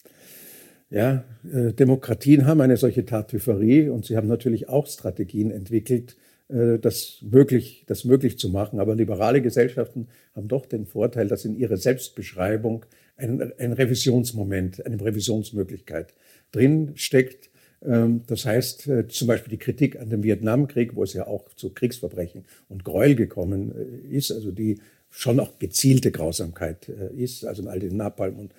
Ja, 0.94 1.24
äh, 1.52 1.72
Demokratien 1.72 2.46
haben 2.46 2.60
eine 2.60 2.76
solche 2.76 3.04
Tartüfferie 3.04 3.88
und 3.88 4.04
sie 4.04 4.16
haben 4.16 4.28
natürlich 4.28 4.68
auch 4.68 4.86
Strategien 4.86 5.50
entwickelt, 5.50 6.16
äh, 6.48 6.78
das 6.78 7.18
möglich, 7.20 7.82
das 7.88 8.04
möglich 8.04 8.38
zu 8.38 8.48
machen. 8.48 8.78
Aber 8.78 8.94
liberale 8.94 9.42
Gesellschaften 9.42 10.06
haben 10.36 10.46
doch 10.46 10.66
den 10.66 10.86
Vorteil, 10.86 11.26
dass 11.26 11.44
in 11.44 11.56
ihrer 11.56 11.78
Selbstbeschreibung 11.78 12.86
ein, 13.16 13.52
ein 13.58 13.72
Revisionsmoment, 13.72 14.86
eine 14.86 15.04
Revisionsmöglichkeit 15.04 16.14
drin 16.52 16.92
steckt. 16.94 17.50
Ähm, 17.84 18.20
das 18.28 18.46
heißt, 18.46 18.86
äh, 18.86 19.08
zum 19.08 19.26
Beispiel 19.26 19.50
die 19.50 19.58
Kritik 19.58 19.98
an 19.98 20.10
dem 20.10 20.22
Vietnamkrieg, 20.22 20.94
wo 20.94 21.02
es 21.02 21.12
ja 21.12 21.26
auch 21.26 21.52
zu 21.56 21.70
Kriegsverbrechen 21.70 22.44
und 22.68 22.84
Gräuel 22.84 23.16
gekommen 23.16 23.72
ist, 24.12 24.30
also 24.30 24.52
die 24.52 24.78
schon 25.10 25.40
auch 25.40 25.58
gezielte 25.58 26.12
Grausamkeit 26.12 26.88
ist, 26.88 27.44
also 27.44 27.62
in 27.62 27.68
all 27.68 27.78
den 27.78 27.96
Napalm 27.96 28.36
und 28.36 28.52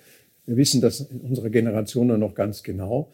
wir 0.46 0.56
wissen 0.56 0.80
das 0.80 1.00
in 1.00 1.20
unserer 1.20 1.50
Generation 1.50 2.18
noch 2.18 2.34
ganz 2.34 2.62
genau. 2.62 3.10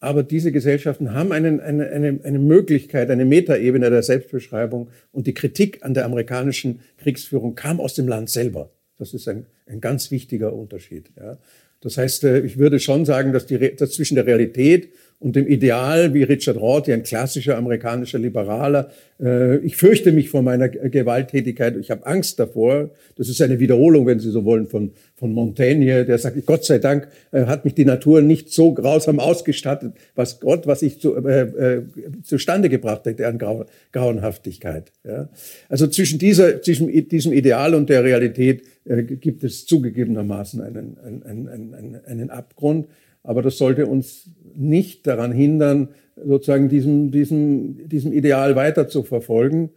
Aber 0.00 0.22
diese 0.22 0.52
Gesellschaften 0.52 1.14
haben 1.14 1.32
einen, 1.32 1.60
eine, 1.60 1.88
eine, 1.88 2.20
eine 2.22 2.38
Möglichkeit, 2.38 3.10
eine 3.10 3.24
Metaebene 3.24 3.88
der 3.88 4.02
Selbstbeschreibung. 4.02 4.88
Und 5.12 5.26
die 5.26 5.32
Kritik 5.32 5.82
an 5.82 5.94
der 5.94 6.04
amerikanischen 6.04 6.80
Kriegsführung 6.98 7.54
kam 7.54 7.80
aus 7.80 7.94
dem 7.94 8.06
Land 8.06 8.28
selber. 8.28 8.70
Das 8.98 9.14
ist 9.14 9.26
ein, 9.28 9.46
ein 9.66 9.80
ganz 9.80 10.10
wichtiger 10.10 10.52
Unterschied. 10.52 11.10
Ja. 11.16 11.38
Das 11.80 11.96
heißt, 11.96 12.24
äh, 12.24 12.40
ich 12.40 12.58
würde 12.58 12.80
schon 12.80 13.04
sagen, 13.04 13.32
dass, 13.32 13.46
die, 13.46 13.76
dass 13.76 13.92
zwischen 13.92 14.14
der 14.14 14.26
Realität 14.26 14.90
und 15.20 15.36
dem 15.36 15.46
Ideal, 15.46 16.12
wie 16.12 16.22
Richard 16.22 16.58
Rorty, 16.58 16.92
ein 16.92 17.02
klassischer 17.02 17.56
amerikanischer 17.56 18.18
Liberaler. 18.18 18.90
Äh, 19.18 19.56
ich 19.58 19.76
fürchte 19.76 20.12
mich 20.12 20.28
vor 20.28 20.42
meiner 20.42 20.68
Gewalttätigkeit, 20.68 21.76
ich 21.76 21.90
habe 21.90 22.06
Angst 22.06 22.38
davor. 22.38 22.90
Das 23.16 23.28
ist 23.28 23.40
eine 23.40 23.58
Wiederholung, 23.58 24.06
wenn 24.06 24.18
Sie 24.18 24.30
so 24.30 24.44
wollen, 24.44 24.66
von, 24.66 24.92
von 25.16 25.32
Montaigne, 25.32 26.04
der 26.04 26.18
sagt, 26.18 26.44
Gott 26.44 26.64
sei 26.64 26.78
Dank 26.78 27.08
äh, 27.32 27.46
hat 27.46 27.64
mich 27.64 27.74
die 27.74 27.86
Natur 27.86 28.20
nicht 28.20 28.52
so 28.52 28.74
grausam 28.74 29.18
ausgestattet, 29.18 29.94
was 30.14 30.40
Gott, 30.40 30.66
was 30.66 30.82
ich 30.82 31.00
zu, 31.00 31.16
äh, 31.16 31.40
äh, 31.42 31.82
zustande 32.22 32.68
gebracht 32.68 33.06
hätte 33.06 33.26
an 33.26 33.38
Grau, 33.38 33.64
Grauenhaftigkeit. 33.92 34.92
Ja? 35.04 35.28
Also 35.68 35.86
zwischen, 35.86 36.18
dieser, 36.18 36.60
zwischen 36.60 36.88
diesem 37.08 37.32
Ideal 37.32 37.74
und 37.74 37.88
der 37.88 38.04
Realität 38.04 38.62
gibt 38.84 39.42
es 39.44 39.64
zugegebenermaßen 39.64 40.60
einen, 40.60 40.98
einen, 41.24 41.48
einen, 41.48 42.04
einen 42.04 42.28
Abgrund. 42.28 42.86
Aber 43.22 43.40
das 43.40 43.56
sollte 43.56 43.86
uns 43.86 44.28
nicht 44.56 45.06
daran 45.06 45.32
hindern, 45.32 45.88
sozusagen 46.16 46.68
diesem, 46.68 47.10
diesem, 47.10 47.88
diesem 47.88 48.12
Ideal 48.12 48.56
weiter 48.56 48.88
zu 48.88 49.02
verfolgen. 49.02 49.70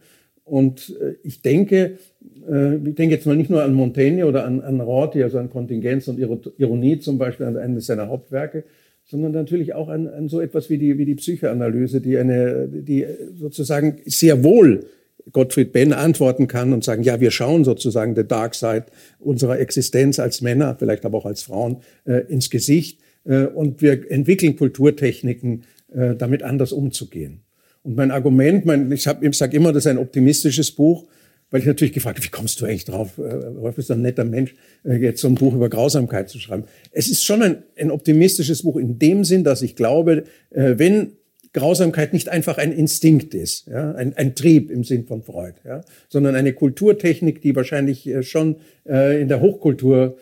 Und 0.44 0.96
äh, 1.00 1.14
ich 1.22 1.42
denke, 1.42 1.98
äh, 2.48 2.76
ich 2.76 2.94
denke 2.94 3.14
jetzt 3.14 3.26
mal 3.26 3.36
nicht 3.36 3.50
nur 3.50 3.62
an 3.62 3.74
Montaigne 3.74 4.26
oder 4.26 4.44
an, 4.44 4.60
an 4.60 4.80
Rorty, 4.80 5.22
also 5.22 5.38
an 5.38 5.50
Kontingenz 5.50 6.08
und 6.08 6.18
Ironie 6.18 6.98
zum 6.98 7.18
Beispiel, 7.18 7.46
an 7.46 7.56
eines 7.56 7.86
seiner 7.86 8.08
Hauptwerke, 8.08 8.64
sondern 9.04 9.32
natürlich 9.32 9.74
auch 9.74 9.88
an, 9.88 10.06
an 10.06 10.28
so 10.28 10.40
etwas 10.40 10.70
wie 10.70 10.78
die, 10.78 10.98
wie 10.98 11.04
die 11.04 11.14
Psychoanalyse, 11.14 12.00
die 12.00 12.18
eine, 12.18 12.68
die 12.68 13.06
sozusagen 13.34 13.98
sehr 14.04 14.44
wohl 14.44 14.84
Gottfried 15.32 15.72
Benn 15.72 15.92
antworten 15.92 16.46
kann 16.46 16.72
und 16.72 16.84
sagen, 16.84 17.02
ja, 17.02 17.20
wir 17.20 17.30
schauen 17.30 17.64
sozusagen 17.64 18.14
der 18.14 18.24
Dark 18.24 18.54
Side 18.54 18.86
unserer 19.18 19.58
Existenz 19.58 20.18
als 20.18 20.40
Männer, 20.40 20.76
vielleicht 20.78 21.04
aber 21.04 21.18
auch 21.18 21.26
als 21.26 21.42
Frauen, 21.42 21.78
äh, 22.06 22.20
ins 22.28 22.50
Gesicht. 22.50 23.00
Äh, 23.28 23.46
und 23.46 23.82
wir 23.82 24.10
entwickeln 24.10 24.56
Kulturtechniken, 24.56 25.64
äh, 25.92 26.14
damit 26.16 26.42
anders 26.42 26.72
umzugehen. 26.72 27.40
Und 27.82 27.96
mein 27.96 28.10
Argument, 28.10 28.64
mein, 28.64 28.90
ich, 28.90 29.06
ich 29.06 29.36
sage 29.36 29.56
immer, 29.56 29.72
das 29.72 29.84
ist 29.84 29.90
ein 29.90 29.98
optimistisches 29.98 30.70
Buch, 30.72 31.06
weil 31.50 31.60
ich 31.60 31.66
natürlich 31.66 31.94
gefragt 31.94 32.18
habe, 32.18 32.26
wie 32.26 32.30
kommst 32.30 32.60
du 32.60 32.66
eigentlich 32.66 32.84
drauf? 32.84 33.16
Äh, 33.18 33.22
Rolf 33.22 33.78
ist 33.78 33.90
ein 33.90 34.02
netter 34.02 34.24
Mensch, 34.24 34.54
jetzt 34.84 35.20
so 35.20 35.28
ein 35.28 35.34
Buch 35.34 35.54
über 35.54 35.68
Grausamkeit 35.68 36.28
zu 36.28 36.38
schreiben. 36.38 36.64
Es 36.90 37.08
ist 37.08 37.24
schon 37.24 37.42
ein, 37.42 37.62
ein 37.78 37.90
optimistisches 37.90 38.62
Buch 38.62 38.76
in 38.76 38.98
dem 38.98 39.24
Sinn, 39.24 39.44
dass 39.44 39.62
ich 39.62 39.76
glaube, 39.76 40.24
wenn 40.50 41.12
Grausamkeit 41.54 42.12
nicht 42.12 42.28
einfach 42.28 42.58
ein 42.58 42.72
Instinkt 42.72 43.34
ist, 43.34 43.66
ja, 43.66 43.92
ein, 43.92 44.14
ein 44.14 44.34
Trieb 44.34 44.70
im 44.70 44.84
Sinn 44.84 45.06
von 45.06 45.22
Freud, 45.22 45.54
ja, 45.64 45.80
sondern 46.08 46.34
eine 46.34 46.52
Kulturtechnik, 46.52 47.40
die 47.40 47.56
wahrscheinlich 47.56 48.10
schon 48.20 48.56
in 48.84 49.28
der 49.28 49.40
Hochkultur 49.40 50.18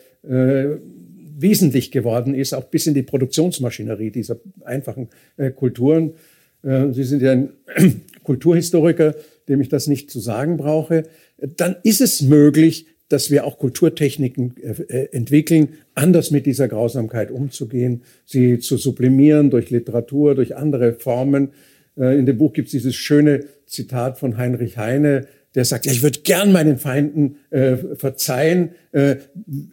wesentlich 1.39 1.91
geworden 1.91 2.35
ist, 2.35 2.55
auch 2.55 2.65
bis 2.65 2.87
in 2.87 2.95
die 2.95 3.03
Produktionsmaschinerie 3.03 4.11
dieser 4.11 4.39
einfachen 4.65 5.09
äh, 5.37 5.51
Kulturen. 5.51 6.15
Äh, 6.63 6.93
Sie 6.93 7.05
sind 7.05 7.23
ja 7.23 7.33
ein 7.33 7.51
Kulturhistoriker, 8.23 9.15
dem 9.49 9.61
ich 9.61 9.69
das 9.69 9.87
nicht 9.87 10.11
zu 10.11 10.19
sagen 10.19 10.57
brauche. 10.57 11.05
Dann 11.39 11.77
ist 11.83 12.01
es 12.01 12.23
möglich, 12.23 12.87
dass 13.09 13.31
wir 13.31 13.45
auch 13.45 13.59
Kulturtechniken 13.59 14.55
äh, 14.89 15.09
entwickeln, 15.13 15.75
anders 15.95 16.31
mit 16.31 16.47
dieser 16.47 16.69
Grausamkeit 16.69 17.31
umzugehen, 17.31 18.03
sie 18.25 18.59
zu 18.59 18.77
sublimieren 18.77 19.51
durch 19.51 19.71
Literatur, 19.71 20.35
durch 20.35 20.57
andere 20.57 20.95
Formen. 20.95 21.51
Äh, 21.97 22.19
in 22.19 22.27
dem 22.27 22.39
Buch 22.39 22.53
gibt 22.53 22.67
es 22.67 22.73
dieses 22.73 22.97
schöne 22.97 23.45
Zitat 23.67 24.19
von 24.19 24.37
Heinrich 24.37 24.77
Heine, 24.77 25.27
der 25.57 25.65
sagt, 25.65 25.87
ja, 25.87 25.93
ich 25.93 26.03
würde 26.03 26.21
gern 26.21 26.53
meinen 26.53 26.77
Feinden 26.77 27.37
äh, 27.51 27.77
verzeihen, 27.97 28.71
äh, 28.93 29.17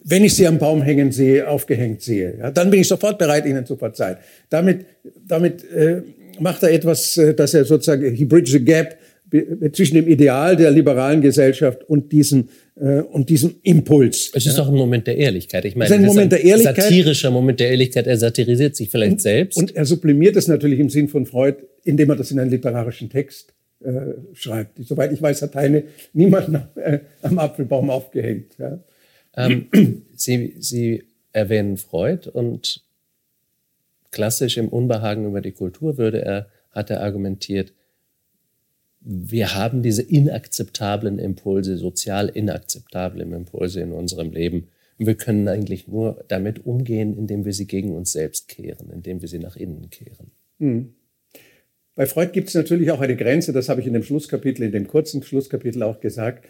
wenn 0.02 0.24
ich 0.24 0.34
sie 0.34 0.46
am 0.46 0.58
Baum 0.58 0.82
hängen 0.82 1.12
sehe, 1.12 1.46
aufgehängt 1.46 2.00
sehe. 2.00 2.38
Ja, 2.38 2.50
dann 2.50 2.70
bin 2.70 2.80
ich 2.80 2.88
sofort 2.88 3.18
bereit, 3.18 3.44
ihnen 3.44 3.66
zu 3.66 3.76
verzeihen. 3.76 4.16
Damit, 4.48 4.86
damit 5.28 5.62
äh, 5.70 6.00
macht 6.40 6.62
er 6.62 6.72
etwas, 6.72 7.16
äh, 7.18 7.34
dass 7.34 7.52
er 7.52 7.66
sozusagen, 7.66 8.14
he 8.14 8.24
bridge 8.24 8.50
the 8.50 8.64
gap 8.64 8.96
zwischen 9.72 9.96
dem 9.96 10.08
Ideal 10.08 10.56
der 10.56 10.70
liberalen 10.70 11.20
Gesellschaft 11.20 11.82
und 11.88 12.12
diesem 12.12 12.48
äh, 12.76 13.00
und 13.00 13.28
diesem 13.28 13.56
Impuls. 13.62 14.30
Es 14.32 14.46
ist 14.46 14.56
ja. 14.56 14.62
auch 14.62 14.68
ein 14.68 14.74
Moment 14.74 15.06
der 15.06 15.16
Ehrlichkeit. 15.16 15.64
Ich 15.64 15.74
meine, 15.74 15.86
es 15.86 15.90
ist 15.90 16.02
ein 16.02 16.06
Moment 16.06 16.32
der 16.32 16.44
Ehrlichkeit. 16.44 16.76
Satirischer 16.76 17.30
Moment 17.30 17.60
der 17.60 17.70
Ehrlichkeit. 17.70 18.06
Er 18.06 18.16
satirisiert 18.16 18.76
sich 18.76 18.90
vielleicht 18.90 19.12
und, 19.12 19.22
selbst. 19.22 19.56
Und 19.56 19.74
er 19.74 19.84
sublimiert 19.84 20.36
es 20.36 20.46
natürlich 20.46 20.78
im 20.78 20.88
Sinn 20.88 21.08
von 21.08 21.26
Freud, 21.26 21.58
indem 21.84 22.10
er 22.10 22.16
das 22.16 22.30
in 22.30 22.38
einen 22.38 22.50
literarischen 22.50 23.10
Text 23.10 23.53
äh, 23.84 24.14
schreibt. 24.34 24.78
Soweit 24.84 25.12
ich 25.12 25.20
weiß, 25.20 25.42
hat 25.42 25.54
Heine 25.54 25.84
niemanden 26.12 26.62
äh, 26.76 27.00
am 27.22 27.38
Apfelbaum 27.38 27.90
aufgehängt. 27.90 28.56
Ja. 28.58 28.78
Ähm, 29.36 29.68
Sie, 30.14 30.54
Sie 30.58 31.04
erwähnen 31.32 31.76
Freud 31.76 32.28
und 32.30 32.82
klassisch 34.10 34.56
im 34.56 34.68
Unbehagen 34.68 35.26
über 35.26 35.40
die 35.40 35.52
Kultur 35.52 35.98
würde 35.98 36.24
er, 36.24 36.46
hat 36.70 36.90
er 36.90 37.02
argumentiert, 37.02 37.72
wir 39.06 39.54
haben 39.54 39.82
diese 39.82 40.02
inakzeptablen 40.02 41.18
Impulse, 41.18 41.76
sozial 41.76 42.28
inakzeptablen 42.28 43.32
Impulse 43.32 43.80
in 43.80 43.92
unserem 43.92 44.32
Leben. 44.32 44.68
Und 44.98 45.06
wir 45.06 45.14
können 45.14 45.46
eigentlich 45.46 45.88
nur 45.88 46.24
damit 46.28 46.64
umgehen, 46.64 47.14
indem 47.16 47.44
wir 47.44 47.52
sie 47.52 47.66
gegen 47.66 47.94
uns 47.94 48.12
selbst 48.12 48.48
kehren, 48.48 48.90
indem 48.90 49.20
wir 49.20 49.28
sie 49.28 49.40
nach 49.40 49.56
innen 49.56 49.90
kehren. 49.90 50.30
Hm. 50.58 50.94
Bei 51.96 52.06
Freud 52.06 52.32
gibt 52.32 52.48
es 52.48 52.54
natürlich 52.54 52.90
auch 52.90 53.00
eine 53.00 53.16
Grenze, 53.16 53.52
das 53.52 53.68
habe 53.68 53.80
ich 53.80 53.86
in 53.86 53.92
dem 53.92 54.02
Schlusskapitel, 54.02 54.64
in 54.64 54.72
dem 54.72 54.88
kurzen 54.88 55.22
Schlusskapitel 55.22 55.82
auch 55.82 56.00
gesagt. 56.00 56.44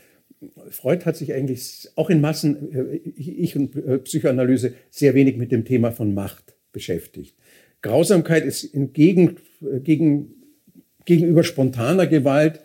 Freud 0.71 1.05
hat 1.05 1.17
sich 1.17 1.35
eigentlich 1.35 1.89
auch 1.97 2.11
in 2.11 2.21
Massen, 2.21 2.73
äh, 2.73 2.97
ich 2.97 3.57
und 3.57 3.77
äh, 3.77 3.99
Psychoanalyse, 3.99 4.75
sehr 4.91 5.15
wenig 5.15 5.37
mit 5.37 5.53
dem 5.53 5.65
Thema 5.65 5.91
von 5.91 6.15
Macht 6.15 6.55
beschäftigt. 6.73 7.35
Grausamkeit 7.83 8.45
ist 8.45 8.65
entgegen, 8.75 9.37
äh, 9.61 9.81
gegen, 9.81 10.35
gegenüber 11.05 11.45
spontaner 11.45 12.07
Gewalt, 12.07 12.61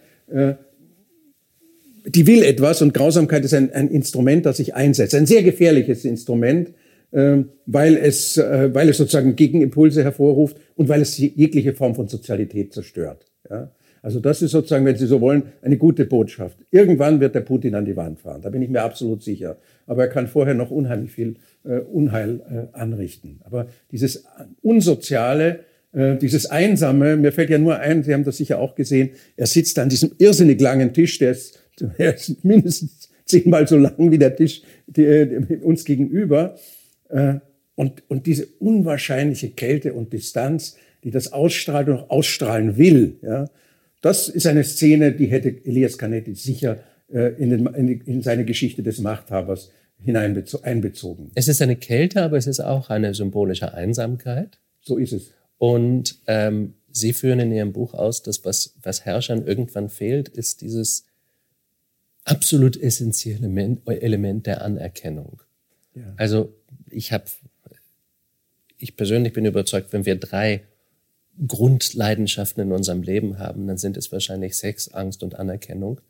die 2.05 2.27
will 2.27 2.43
etwas 2.43 2.83
und 2.83 2.93
Grausamkeit 2.93 3.43
ist 3.43 3.55
ein, 3.55 3.73
ein, 3.73 3.89
Instrument, 3.89 4.45
das 4.45 4.57
sich 4.57 4.75
einsetzt. 4.75 5.15
Ein 5.15 5.25
sehr 5.25 5.41
gefährliches 5.41 6.05
Instrument, 6.05 6.71
weil, 7.11 7.97
es, 7.97 8.37
äh, 8.37 8.73
weil 8.73 8.89
es 8.89 8.97
sozusagen 8.97 9.35
Gegenimpulse 9.35 10.03
hervorruft 10.03 10.57
und 10.75 10.89
weil 10.89 11.01
es 11.01 11.17
jegliche 11.17 11.73
Form 11.73 11.95
von 11.95 12.07
Sozialität 12.07 12.73
zerstört. 12.73 13.25
Ja? 13.49 13.71
Also 14.01 14.19
das 14.19 14.41
ist 14.41 14.51
sozusagen, 14.51 14.85
wenn 14.85 14.95
Sie 14.95 15.07
so 15.07 15.21
wollen, 15.21 15.43
eine 15.61 15.77
gute 15.77 16.05
Botschaft. 16.05 16.57
Irgendwann 16.71 17.19
wird 17.19 17.35
der 17.35 17.41
Putin 17.41 17.75
an 17.75 17.85
die 17.85 17.95
Wand 17.95 18.19
fahren, 18.19 18.41
da 18.41 18.49
bin 18.49 18.61
ich 18.61 18.69
mir 18.69 18.81
absolut 18.81 19.23
sicher. 19.23 19.57
Aber 19.87 20.03
er 20.03 20.09
kann 20.09 20.27
vorher 20.27 20.53
noch 20.53 20.71
unheimlich 20.71 21.11
viel 21.11 21.35
äh, 21.63 21.79
Unheil 21.79 22.41
äh, 22.49 22.77
anrichten. 22.77 23.41
Aber 23.43 23.67
dieses 23.91 24.25
Unsoziale, 24.61 25.61
äh, 25.91 26.17
dieses 26.17 26.45
Einsame, 26.45 27.17
mir 27.17 27.31
fällt 27.31 27.49
ja 27.49 27.57
nur 27.57 27.77
ein, 27.79 28.03
Sie 28.03 28.13
haben 28.13 28.23
das 28.23 28.37
sicher 28.37 28.59
auch 28.59 28.75
gesehen, 28.75 29.11
er 29.35 29.47
sitzt 29.47 29.79
an 29.79 29.89
diesem 29.89 30.11
irrsinnig 30.17 30.61
langen 30.61 30.93
Tisch, 30.93 31.17
der 31.17 31.31
ist, 31.31 31.59
der 31.97 32.15
ist 32.15 32.43
mindestens 32.45 33.09
zehnmal 33.25 33.67
so 33.67 33.77
lang 33.77 34.11
wie 34.11 34.17
der 34.17 34.35
Tisch 34.35 34.63
die, 34.87 35.45
die, 35.47 35.57
uns 35.57 35.85
gegenüber. 35.85 36.55
Äh, 37.09 37.35
und, 37.75 38.03
und 38.09 38.25
diese 38.25 38.45
unwahrscheinliche 38.59 39.51
Kälte 39.51 39.93
und 39.93 40.11
Distanz, 40.11 40.75
die 41.03 41.11
das 41.11 41.31
ausstrahlt 41.31 41.87
und 41.87 41.95
auch 41.95 42.09
ausstrahlen 42.09 42.77
will, 42.77 43.17
ja, 43.21 43.49
das 44.01 44.29
ist 44.29 44.47
eine 44.47 44.63
Szene, 44.63 45.11
die 45.11 45.27
hätte 45.27 45.49
Elias 45.65 45.97
Canetti 45.97 46.35
sicher 46.35 46.79
äh, 47.11 47.33
in, 47.41 47.49
den, 47.49 47.65
in, 47.67 48.01
in 48.01 48.21
seine 48.21 48.45
Geschichte 48.45 48.83
des 48.83 48.99
Machthabers 48.99 49.71
einbezogen. 50.63 51.31
Es 51.35 51.47
ist 51.47 51.61
eine 51.61 51.75
Kälte, 51.75 52.21
aber 52.21 52.37
es 52.37 52.47
ist 52.47 52.61
auch 52.61 52.89
eine 52.89 53.13
symbolische 53.13 53.73
Einsamkeit. 53.73 54.59
So 54.81 54.97
ist 54.97 55.11
es. 55.11 55.33
Und 55.57 56.19
ähm, 56.27 56.75
Sie 56.91 57.13
führen 57.13 57.39
in 57.39 57.51
Ihrem 57.51 57.73
Buch 57.73 57.93
aus, 57.93 58.23
dass 58.23 58.43
was, 58.45 58.75
was 58.81 59.05
Herrschern 59.05 59.45
irgendwann 59.45 59.89
fehlt, 59.89 60.27
ist 60.29 60.61
dieses 60.61 61.05
absolut 62.23 62.77
essentielle 62.77 63.47
Element 63.85 64.47
der 64.47 64.63
Anerkennung. 64.63 65.41
Ja. 65.93 66.13
Also 66.17 66.53
ich 66.91 67.11
habe, 67.11 67.25
ich 68.77 68.95
persönlich 68.95 69.33
bin 69.33 69.45
überzeugt, 69.45 69.93
wenn 69.93 70.05
wir 70.05 70.15
drei 70.15 70.63
Grundleidenschaften 71.47 72.63
in 72.63 72.71
unserem 72.71 73.01
Leben 73.01 73.39
haben, 73.39 73.67
dann 73.67 73.77
sind 73.77 73.97
es 73.97 74.11
wahrscheinlich 74.11 74.57
Sex, 74.57 74.89
Angst 74.89 75.23
und 75.23 75.35
Anerkennung. 75.35 76.01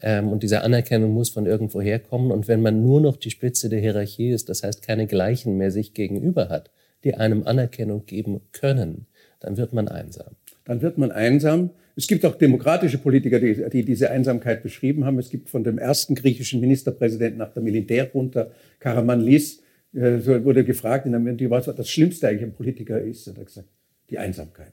Ähm, 0.00 0.28
und 0.28 0.42
diese 0.42 0.62
Anerkennung 0.62 1.12
muss 1.12 1.30
von 1.30 1.46
irgendwo 1.46 1.80
herkommen. 1.80 2.30
Und 2.30 2.48
wenn 2.48 2.62
man 2.62 2.82
nur 2.82 3.00
noch 3.00 3.16
die 3.16 3.30
Spitze 3.30 3.68
der 3.68 3.80
Hierarchie 3.80 4.30
ist, 4.30 4.48
das 4.48 4.62
heißt 4.62 4.82
keine 4.82 5.06
Gleichen 5.06 5.56
mehr 5.56 5.70
sich 5.70 5.94
gegenüber 5.94 6.48
hat, 6.48 6.70
die 7.04 7.14
einem 7.14 7.44
Anerkennung 7.46 8.06
geben 8.06 8.40
können, 8.52 9.06
dann 9.40 9.56
wird 9.56 9.72
man 9.72 9.88
einsam. 9.88 10.36
Dann 10.64 10.82
wird 10.82 10.98
man 10.98 11.10
einsam. 11.10 11.70
Es 11.96 12.06
gibt 12.06 12.24
auch 12.24 12.36
demokratische 12.36 12.98
Politiker, 12.98 13.40
die, 13.40 13.68
die 13.70 13.84
diese 13.84 14.10
Einsamkeit 14.10 14.62
beschrieben 14.62 15.04
haben. 15.04 15.18
Es 15.18 15.30
gibt 15.30 15.50
von 15.50 15.64
dem 15.64 15.78
ersten 15.78 16.14
griechischen 16.14 16.60
Ministerpräsidenten 16.60 17.38
nach 17.38 17.52
der 17.52 17.62
Militärjunta, 17.62 18.50
Karamanlis, 18.78 19.61
äh, 19.94 20.44
wurde 20.44 20.64
gefragt 20.64 21.06
in 21.06 21.14
Interview, 21.14 21.50
was 21.50 21.66
das 21.66 21.90
Schlimmste 21.90 22.28
eigentlich 22.28 22.42
ein 22.42 22.54
Politiker 22.54 23.00
ist. 23.00 23.28
Und 23.28 23.36
er 23.36 23.40
hat 23.40 23.46
gesagt, 23.46 23.68
die 24.10 24.18
Einsamkeit. 24.18 24.72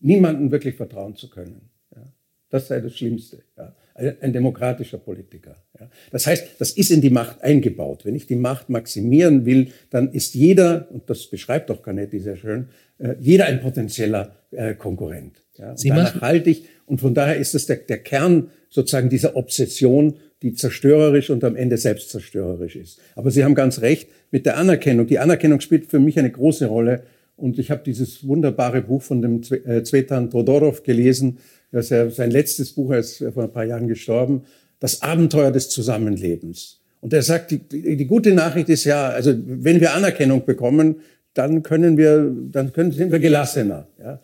Niemandem 0.00 0.50
wirklich 0.50 0.76
vertrauen 0.76 1.16
zu 1.16 1.28
können. 1.28 1.70
Ja. 1.94 2.12
Das 2.48 2.68
sei 2.68 2.80
das 2.80 2.96
Schlimmste. 2.96 3.42
Ja. 3.56 3.74
Ein 3.94 4.32
demokratischer 4.32 4.98
Politiker. 4.98 5.56
Ja. 5.78 5.90
Das 6.10 6.26
heißt, 6.26 6.60
das 6.60 6.72
ist 6.72 6.90
in 6.90 7.00
die 7.02 7.10
Macht 7.10 7.42
eingebaut. 7.42 8.04
Wenn 8.04 8.14
ich 8.14 8.26
die 8.26 8.36
Macht 8.36 8.70
maximieren 8.70 9.44
will, 9.44 9.72
dann 9.90 10.12
ist 10.12 10.34
jeder, 10.34 10.90
und 10.90 11.10
das 11.10 11.26
beschreibt 11.26 11.68
doch 11.68 11.82
Canetti 11.82 12.18
sehr 12.18 12.36
schön, 12.36 12.68
äh, 12.98 13.16
jeder 13.20 13.46
ein 13.46 13.60
potenzieller 13.60 14.36
äh, 14.52 14.74
Konkurrent. 14.74 15.42
Ja. 15.58 15.70
Und 15.70 15.80
Sie 15.80 15.88
danach 15.90 16.20
halte 16.22 16.50
ich, 16.50 16.64
und 16.86 17.00
von 17.00 17.14
daher 17.14 17.36
ist 17.36 17.54
es 17.54 17.66
der, 17.66 17.76
der 17.76 17.98
Kern 17.98 18.50
sozusagen 18.70 19.10
dieser 19.10 19.36
Obsession, 19.36 20.14
die 20.42 20.54
zerstörerisch 20.54 21.28
und 21.28 21.44
am 21.44 21.56
Ende 21.56 21.76
selbstzerstörerisch 21.76 22.76
ist. 22.76 23.00
Aber 23.14 23.30
Sie 23.30 23.44
haben 23.44 23.54
ganz 23.54 23.82
recht 23.82 24.08
mit 24.30 24.46
der 24.46 24.56
Anerkennung. 24.56 25.06
Die 25.06 25.18
Anerkennung 25.18 25.60
spielt 25.60 25.86
für 25.90 25.98
mich 25.98 26.18
eine 26.18 26.30
große 26.30 26.66
Rolle 26.66 27.02
und 27.36 27.58
ich 27.58 27.70
habe 27.70 27.82
dieses 27.84 28.26
wunderbare 28.26 28.80
Buch 28.82 29.02
von 29.02 29.20
dem 29.20 29.42
äh, 29.66 29.82
Zvetan 29.82 30.30
Todorov 30.30 30.82
gelesen. 30.82 31.38
Das 31.72 31.90
ist 31.90 32.16
sein 32.16 32.30
letztes 32.30 32.72
Buch, 32.72 32.90
er 32.92 33.00
ist 33.00 33.24
vor 33.34 33.44
ein 33.44 33.52
paar 33.52 33.64
Jahren 33.64 33.88
gestorben. 33.88 34.42
Das 34.78 35.02
Abenteuer 35.02 35.50
des 35.50 35.68
Zusammenlebens. 35.68 36.80
Und 37.00 37.12
er 37.12 37.22
sagt, 37.22 37.50
die, 37.50 37.58
die, 37.58 37.96
die 37.96 38.06
gute 38.06 38.32
Nachricht 38.32 38.68
ist 38.68 38.84
ja, 38.84 39.08
also 39.08 39.34
wenn 39.36 39.80
wir 39.80 39.94
Anerkennung 39.94 40.44
bekommen, 40.44 40.96
dann 41.34 41.62
können 41.62 41.96
wir, 41.96 42.30
dann 42.50 42.72
können, 42.72 42.92
sind 42.92 43.12
wir 43.12 43.20
gelassener. 43.20 43.86
Ja? 43.98 44.20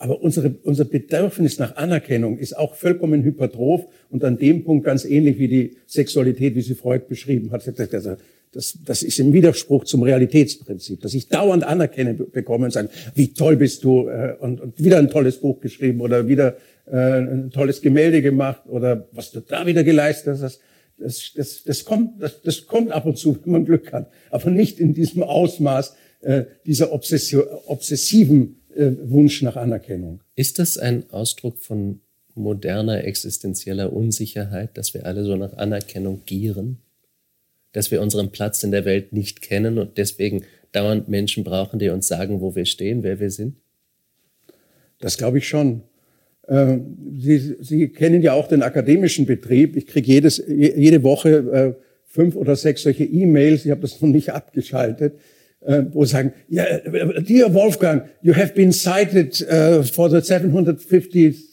Aber 0.00 0.22
unsere, 0.22 0.54
unser 0.62 0.84
Bedürfnis 0.84 1.58
nach 1.58 1.76
Anerkennung 1.76 2.38
ist 2.38 2.56
auch 2.56 2.76
vollkommen 2.76 3.24
hypertroph 3.24 3.86
und 4.10 4.24
an 4.24 4.38
dem 4.38 4.62
Punkt 4.62 4.84
ganz 4.84 5.04
ähnlich 5.04 5.38
wie 5.38 5.48
die 5.48 5.76
Sexualität, 5.86 6.54
wie 6.54 6.62
sie 6.62 6.76
Freud 6.76 7.06
beschrieben 7.08 7.50
hat. 7.50 7.66
Also 7.66 8.16
das, 8.52 8.78
das 8.84 9.02
ist 9.02 9.18
im 9.18 9.32
Widerspruch 9.32 9.84
zum 9.84 10.04
Realitätsprinzip, 10.04 11.00
dass 11.00 11.14
ich 11.14 11.28
dauernd 11.28 11.64
Anerkennung 11.64 12.30
bekomme 12.30 12.66
und 12.66 12.70
sage, 12.70 12.90
wie 13.14 13.32
toll 13.34 13.56
bist 13.56 13.82
du 13.82 14.08
äh, 14.08 14.36
und, 14.38 14.60
und 14.60 14.82
wieder 14.82 14.98
ein 14.98 15.10
tolles 15.10 15.38
Buch 15.38 15.60
geschrieben 15.60 16.00
oder 16.00 16.28
wieder 16.28 16.56
äh, 16.86 16.96
ein 16.96 17.50
tolles 17.50 17.82
Gemälde 17.82 18.22
gemacht 18.22 18.62
oder 18.68 19.08
was 19.10 19.32
du 19.32 19.40
da 19.40 19.66
wieder 19.66 19.82
geleistet 19.82 20.38
hast. 20.40 20.60
Das, 20.96 21.32
das, 21.34 21.62
das, 21.64 21.84
kommt, 21.84 22.22
das, 22.22 22.40
das 22.42 22.66
kommt 22.66 22.92
ab 22.92 23.04
und 23.04 23.18
zu, 23.18 23.36
wenn 23.44 23.52
man 23.52 23.64
Glück 23.64 23.92
hat, 23.92 24.10
aber 24.30 24.50
nicht 24.50 24.80
in 24.80 24.94
diesem 24.94 25.22
Ausmaß 25.22 25.94
äh, 26.20 26.44
dieser 26.66 26.92
Obsession, 26.92 27.44
obsessiven 27.66 28.57
äh, 28.78 28.92
Wunsch 29.02 29.42
nach 29.42 29.56
Anerkennung. 29.56 30.20
Ist 30.34 30.58
das 30.58 30.78
ein 30.78 31.10
Ausdruck 31.10 31.58
von 31.58 32.00
moderner 32.34 33.04
existenzieller 33.04 33.92
Unsicherheit, 33.92 34.78
dass 34.78 34.94
wir 34.94 35.06
alle 35.06 35.24
so 35.24 35.36
nach 35.36 35.56
Anerkennung 35.56 36.22
gieren? 36.24 36.78
dass 37.72 37.90
wir 37.90 38.00
unseren 38.00 38.30
Platz 38.30 38.62
in 38.62 38.70
der 38.70 38.84
Welt 38.84 39.12
nicht 39.12 39.42
kennen 39.42 39.78
und 39.78 39.98
deswegen 39.98 40.42
dauernd 40.72 41.08
Menschen 41.08 41.44
brauchen, 41.44 41.78
die 41.78 41.88
uns 41.90 42.08
sagen, 42.08 42.40
wo 42.40 42.54
wir 42.54 42.64
stehen, 42.64 43.02
wer 43.02 43.20
wir 43.20 43.30
sind? 43.30 43.56
Das 44.98 45.16
glaube 45.16 45.38
ich 45.38 45.48
schon. 45.48 45.82
Äh, 46.46 46.78
Sie, 47.16 47.56
Sie 47.60 47.88
kennen 47.88 48.22
ja 48.22 48.32
auch 48.32 48.48
den 48.48 48.62
akademischen 48.62 49.26
Betrieb. 49.26 49.76
Ich 49.76 49.86
kriege 49.86 50.10
jedes, 50.10 50.42
jede 50.46 51.02
Woche 51.02 51.30
äh, 51.30 51.82
fünf 52.06 52.36
oder 52.36 52.56
sechs 52.56 52.82
solche 52.82 53.04
E-Mails. 53.04 53.64
Ich 53.64 53.70
habe 53.70 53.82
das 53.82 54.00
noch 54.00 54.08
nicht 54.08 54.30
abgeschaltet, 54.30 55.14
äh, 55.68 55.84
wo 55.92 56.04
sagen, 56.04 56.32
yeah, 56.50 56.78
dear 57.20 57.52
Wolfgang, 57.52 58.04
you 58.22 58.34
have 58.34 58.54
been 58.54 58.72
cited 58.72 59.36
for 59.92 60.10
the 60.10 60.16
750th 60.16 61.48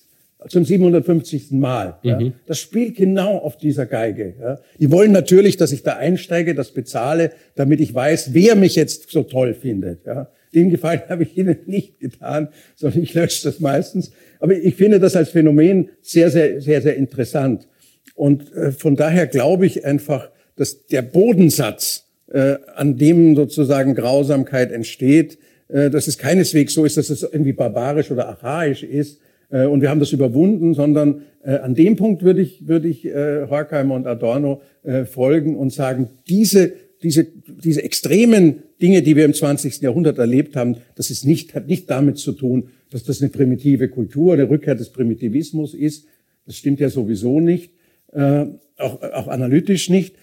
zum 0.48 0.66
750. 0.66 1.52
Mal. 1.52 1.98
Mhm. 2.04 2.10
Ja. 2.10 2.32
Das 2.46 2.60
spielt 2.60 2.96
genau 2.96 3.38
auf 3.38 3.58
dieser 3.58 3.86
Geige. 3.86 4.36
Ja. 4.40 4.60
Die 4.80 4.92
wollen 4.92 5.12
natürlich, 5.12 5.58
dass 5.58 5.72
ich 5.72 5.84
da 5.84 5.98
einsteige, 5.98 6.56
das 6.56 6.72
bezahle, 6.72 7.32
damit 7.56 7.82
ich 7.82 7.94
weiß, 7.94 8.34
wer 8.34 8.56
mich 8.56 8.76
jetzt 8.76 9.12
so 9.12 9.24
toll 9.24 9.54
findet. 9.54 10.06
Ja. 10.06 10.30
Den 10.54 10.70
Gefallen 10.70 11.02
habe 11.10 11.24
ich 11.24 11.38
ihnen 11.38 11.58
nicht 11.66 12.00
getan, 12.00 12.50
sondern 12.76 13.02
ich 13.02 13.14
lösche 13.14 13.44
das 13.44 13.60
meistens. 13.60 14.12
Aber 14.40 14.54
ich 14.54 14.76
finde 14.76 15.00
das 15.00 15.16
als 15.16 15.30
Phänomen 15.30 15.90
sehr, 16.02 16.30
sehr, 16.30 16.62
sehr, 16.62 16.82
sehr 16.82 16.96
interessant. 16.96 17.68
Und 18.14 18.54
äh, 18.54 18.72
von 18.72 18.96
daher 18.96 19.28
glaube 19.28 19.66
ich 19.66 19.86
einfach, 19.86 20.30
dass 20.56 20.86
der 20.88 21.02
Bodensatz, 21.02 22.05
äh, 22.32 22.56
an 22.76 22.98
dem 22.98 23.36
sozusagen 23.36 23.96
Grausamkeit 23.96 24.72
entsteht, 24.72 25.38
äh, 25.68 25.90
dass 25.90 26.08
es 26.08 26.18
keineswegs 26.18 26.74
so 26.74 26.86
ist, 26.86 26.98
dass 26.98 27.10
es 27.10 27.24
irgendwie 27.24 27.54
barbarisch 27.54 28.12
oder 28.12 28.28
archaisch 28.28 28.84
ist, 28.84 29.20
äh, 29.50 29.66
und 29.66 29.82
wir 29.82 29.90
haben 29.90 30.00
das 30.00 30.12
überwunden, 30.12 30.74
sondern 30.74 31.22
äh, 31.44 31.56
an 31.56 31.76
dem 31.76 31.96
Punkt 31.96 32.24
würde 32.24 32.42
ich, 32.42 32.68
würde 32.68 32.88
ich 32.88 33.06
äh, 33.06 33.48
Horkheimer 33.50 33.96
und 33.96 34.08
Adorno 34.08 34.62
äh, 34.84 35.06
folgen 35.06 35.56
und 35.56 35.72
sagen, 35.72 36.10
diese, 36.28 36.74
diese, 37.04 37.26
diese 37.26 37.84
extremen 37.84 38.64
Dinge, 38.82 39.02
die 39.02 39.16
wir 39.16 39.26
im 39.26 39.34
20. 39.34 39.82
Jahrhundert 39.82 40.18
erlebt 40.18 40.56
haben, 40.56 40.78
das 40.96 41.10
ist 41.10 41.26
nicht, 41.26 41.54
hat 41.56 41.68
nicht 41.68 41.90
damit 41.90 42.18
zu 42.18 42.32
tun, 42.34 42.70
dass 42.92 43.04
das 43.04 43.22
eine 43.22 43.30
primitive 43.30 43.90
Kultur, 43.90 44.34
eine 44.34 44.50
Rückkehr 44.50 44.76
des 44.76 44.90
Primitivismus 44.90 45.74
ist. 45.74 46.08
Das 46.46 46.58
stimmt 46.58 46.80
ja 46.80 46.90
sowieso 46.90 47.40
nicht, 47.40 47.72
äh, 48.14 48.46
auch, 48.78 49.02
auch 49.02 49.28
analytisch 49.28 49.90
nicht, 49.90 50.16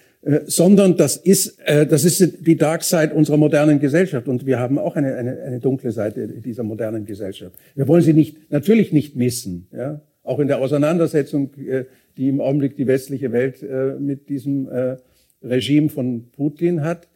sondern 0.47 0.97
das 0.97 1.17
ist, 1.17 1.59
äh, 1.65 1.85
das 1.85 2.05
ist 2.05 2.47
die 2.47 2.57
Dark 2.57 2.85
Side 2.85 3.13
unserer 3.13 3.37
modernen 3.37 3.81
Gesellschaft. 3.81 4.29
Und 4.29 4.47
wir 4.47 4.61
haben 4.61 4.79
auch 4.79 4.95
eine, 4.95 5.17
eine, 5.17 5.43
eine 5.43 5.59
dunkle 5.59 5.91
Seite 5.91 6.29
dieser 6.29 6.63
modernen 6.63 7.05
Gesellschaft. 7.05 7.57
Wir 7.75 7.89
wollen 7.89 8.03
sie 8.03 8.13
nicht, 8.13 8.51
natürlich 8.51 8.93
nicht 8.93 9.17
missen. 9.17 9.67
Ja? 9.73 10.01
Auch 10.23 10.39
in 10.39 10.47
der 10.47 10.59
Auseinandersetzung, 10.59 11.51
äh, 11.57 11.87
die 12.17 12.29
im 12.29 12.41
Augenblick 12.41 12.77
die 12.77 12.87
westliche 12.87 13.33
Welt 13.33 13.63
äh, 13.63 13.95
mit 13.99 14.29
diesem 14.29 14.69
äh, 14.69 14.97
Regime 15.43 15.89
von 15.89 16.31
Putin 16.31 16.83
hat. 16.83 17.09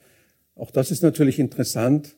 Auch 0.56 0.72
das 0.72 0.90
ist 0.90 1.04
natürlich 1.04 1.38
interessant. 1.38 2.16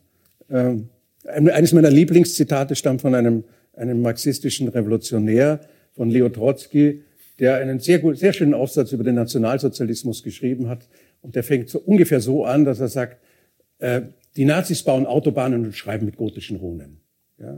Ähm, 0.50 0.88
eines 1.26 1.74
meiner 1.74 1.90
Lieblingszitate 1.90 2.76
stammt 2.76 3.02
von 3.02 3.14
einem, 3.14 3.44
einem 3.74 4.00
marxistischen 4.00 4.68
Revolutionär, 4.68 5.60
von 5.92 6.08
Leo 6.08 6.30
Trotsky, 6.30 7.02
der 7.38 7.56
einen 7.56 7.78
sehr, 7.78 7.98
gut, 7.98 8.18
sehr 8.18 8.32
schönen 8.32 8.54
Aufsatz 8.54 8.92
über 8.92 9.04
den 9.04 9.14
Nationalsozialismus 9.14 10.22
geschrieben 10.22 10.68
hat. 10.68 10.88
Und 11.20 11.36
der 11.36 11.42
fängt 11.42 11.68
so 11.68 11.78
ungefähr 11.78 12.20
so 12.20 12.44
an, 12.44 12.64
dass 12.64 12.80
er 12.80 12.88
sagt, 12.88 13.18
äh, 13.78 14.02
die 14.36 14.44
Nazis 14.44 14.82
bauen 14.82 15.06
Autobahnen 15.06 15.64
und 15.64 15.74
schreiben 15.74 16.06
mit 16.06 16.16
gotischen 16.16 16.56
Runen. 16.56 17.00
Ja? 17.38 17.56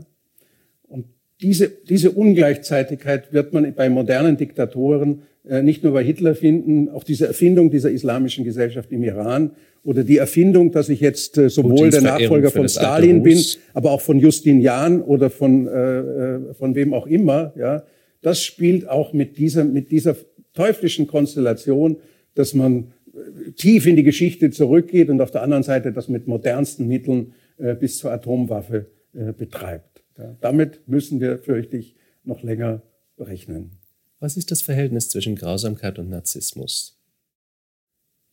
Und 0.87 1.05
diese, 1.41 1.69
diese 1.69 2.11
Ungleichzeitigkeit 2.11 3.33
wird 3.33 3.53
man 3.53 3.73
bei 3.73 3.89
modernen 3.89 4.37
Diktatoren 4.37 5.23
äh, 5.47 5.63
nicht 5.63 5.83
nur 5.83 5.93
bei 5.93 6.03
Hitler 6.03 6.35
finden, 6.35 6.89
auch 6.89 7.03
diese 7.03 7.27
Erfindung 7.27 7.71
dieser 7.71 7.89
islamischen 7.89 8.43
Gesellschaft 8.43 8.91
im 8.91 9.03
Iran 9.03 9.51
oder 9.83 10.03
die 10.03 10.17
Erfindung, 10.17 10.71
dass 10.71 10.89
ich 10.89 10.99
jetzt 10.99 11.37
äh, 11.37 11.49
sowohl 11.49 11.89
der 11.89 12.01
Nachfolger 12.01 12.51
von 12.51 12.69
Stalin 12.69 13.23
bin, 13.23 13.39
aber 13.73 13.91
auch 13.91 14.01
von 14.01 14.19
Justinian 14.19 15.01
oder 15.01 15.31
von, 15.31 15.67
äh, 15.67 15.99
äh, 15.99 16.53
von 16.53 16.75
wem 16.75 16.93
auch 16.93 17.07
immer, 17.07 17.53
ja, 17.57 17.83
das 18.21 18.43
spielt 18.43 18.87
auch 18.87 19.13
mit 19.13 19.37
dieser, 19.37 19.63
mit 19.63 19.91
dieser 19.91 20.15
teuflischen 20.53 21.07
Konstellation, 21.07 21.97
dass 22.35 22.53
man 22.53 22.93
äh, 23.13 23.51
tief 23.51 23.85
in 23.85 23.95
die 23.95 24.03
Geschichte 24.03 24.51
zurückgeht 24.51 25.09
und 25.09 25.21
auf 25.21 25.31
der 25.31 25.41
anderen 25.41 25.63
Seite 25.63 25.91
das 25.91 26.07
mit 26.07 26.27
modernsten 26.27 26.87
Mitteln 26.87 27.33
äh, 27.57 27.75
bis 27.75 27.97
zur 27.97 28.11
Atomwaffe 28.11 28.87
äh, 29.13 29.33
betreibt. 29.33 30.03
Ja, 30.17 30.35
damit 30.41 30.87
müssen 30.87 31.19
wir, 31.19 31.39
fürchte 31.39 31.77
ich, 31.77 31.95
noch 32.23 32.43
länger 32.43 32.83
rechnen. 33.17 33.71
Was 34.19 34.37
ist 34.37 34.51
das 34.51 34.61
Verhältnis 34.61 35.09
zwischen 35.09 35.35
Grausamkeit 35.35 35.97
und 35.97 36.09
Narzissmus? 36.09 36.99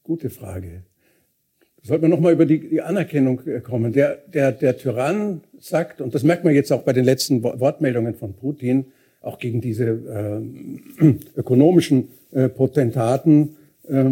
Gute 0.02 0.28
Frage. 0.28 0.84
Sollten 1.82 2.02
wir 2.02 2.08
nochmal 2.08 2.32
über 2.32 2.44
die, 2.44 2.68
die 2.68 2.82
Anerkennung 2.82 3.46
äh, 3.46 3.60
kommen. 3.60 3.92
Der, 3.92 4.16
der, 4.16 4.52
der 4.52 4.76
Tyrann 4.76 5.42
sagt, 5.58 6.00
und 6.00 6.14
das 6.14 6.24
merkt 6.24 6.44
man 6.44 6.54
jetzt 6.54 6.72
auch 6.72 6.82
bei 6.82 6.92
den 6.92 7.04
letzten 7.04 7.42
Wortmeldungen 7.42 8.14
von 8.14 8.34
Putin, 8.34 8.86
auch 9.20 9.38
gegen 9.38 9.60
diese 9.60 9.84
äh, 11.00 11.14
ökonomischen 11.36 12.08
äh, 12.32 12.48
Potentaten, 12.48 13.56
äh, 13.88 14.04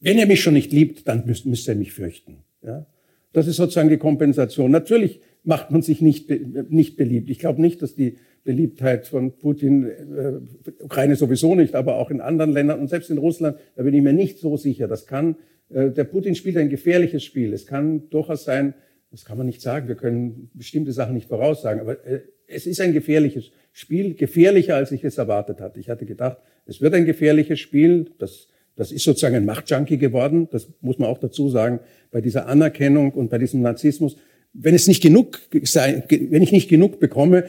wenn 0.00 0.18
er 0.18 0.26
mich 0.26 0.42
schon 0.42 0.54
nicht 0.54 0.72
liebt, 0.72 1.08
dann 1.08 1.26
müsste 1.26 1.48
müsst 1.48 1.68
er 1.68 1.74
mich 1.74 1.92
fürchten. 1.92 2.38
Ja? 2.62 2.86
Das 3.32 3.46
ist 3.46 3.56
sozusagen 3.56 3.88
die 3.88 3.96
Kompensation. 3.96 4.70
Natürlich 4.70 5.20
macht 5.42 5.70
man 5.70 5.82
sich 5.82 6.00
nicht, 6.00 6.30
nicht 6.70 6.96
beliebt. 6.96 7.30
Ich 7.30 7.38
glaube 7.38 7.60
nicht, 7.60 7.82
dass 7.82 7.94
die 7.94 8.16
Beliebtheit 8.44 9.06
von 9.06 9.36
Putin, 9.36 9.84
äh, 9.84 10.82
Ukraine 10.82 11.16
sowieso 11.16 11.54
nicht, 11.54 11.74
aber 11.74 11.96
auch 11.96 12.10
in 12.10 12.20
anderen 12.20 12.52
Ländern 12.52 12.80
und 12.80 12.88
selbst 12.88 13.10
in 13.10 13.18
Russland, 13.18 13.58
da 13.74 13.82
bin 13.82 13.94
ich 13.94 14.02
mir 14.02 14.12
nicht 14.12 14.38
so 14.38 14.56
sicher. 14.56 14.86
Das 14.86 15.06
kann, 15.06 15.36
äh, 15.68 15.90
der 15.90 16.04
Putin 16.04 16.34
spielt 16.34 16.56
ein 16.56 16.68
gefährliches 16.68 17.24
Spiel. 17.24 17.52
Es 17.52 17.66
kann 17.66 18.08
durchaus 18.10 18.44
sein, 18.44 18.74
das 19.10 19.24
kann 19.24 19.36
man 19.36 19.46
nicht 19.46 19.60
sagen, 19.60 19.88
wir 19.88 19.96
können 19.96 20.50
bestimmte 20.54 20.92
Sachen 20.92 21.14
nicht 21.14 21.28
voraussagen, 21.28 21.80
aber 21.80 22.04
äh, 22.06 22.20
es 22.46 22.66
ist 22.66 22.80
ein 22.80 22.92
gefährliches 22.92 23.50
Spiel, 23.72 24.14
gefährlicher, 24.14 24.76
als 24.76 24.92
ich 24.92 25.04
es 25.04 25.18
erwartet 25.18 25.60
hatte. 25.60 25.80
Ich 25.80 25.88
hatte 25.88 26.06
gedacht, 26.06 26.38
es 26.66 26.80
wird 26.80 26.94
ein 26.94 27.04
gefährliches 27.04 27.60
Spiel, 27.60 28.10
das 28.18 28.48
das 28.78 28.92
ist 28.92 29.04
sozusagen 29.04 29.36
ein 29.36 29.46
Machtjunkie 29.46 29.96
geworden, 29.96 30.48
das 30.50 30.68
muss 30.82 30.98
man 30.98 31.08
auch 31.08 31.16
dazu 31.16 31.48
sagen, 31.48 31.80
bei 32.10 32.20
dieser 32.20 32.46
Anerkennung 32.46 33.12
und 33.12 33.30
bei 33.30 33.38
diesem 33.38 33.62
Narzissmus 33.62 34.18
wenn 34.58 34.74
es 34.74 34.86
nicht 34.86 35.02
genug 35.02 35.40
sei, 35.62 36.02
wenn 36.08 36.42
ich 36.42 36.52
nicht 36.52 36.68
genug 36.68 36.98
bekomme, 36.98 37.44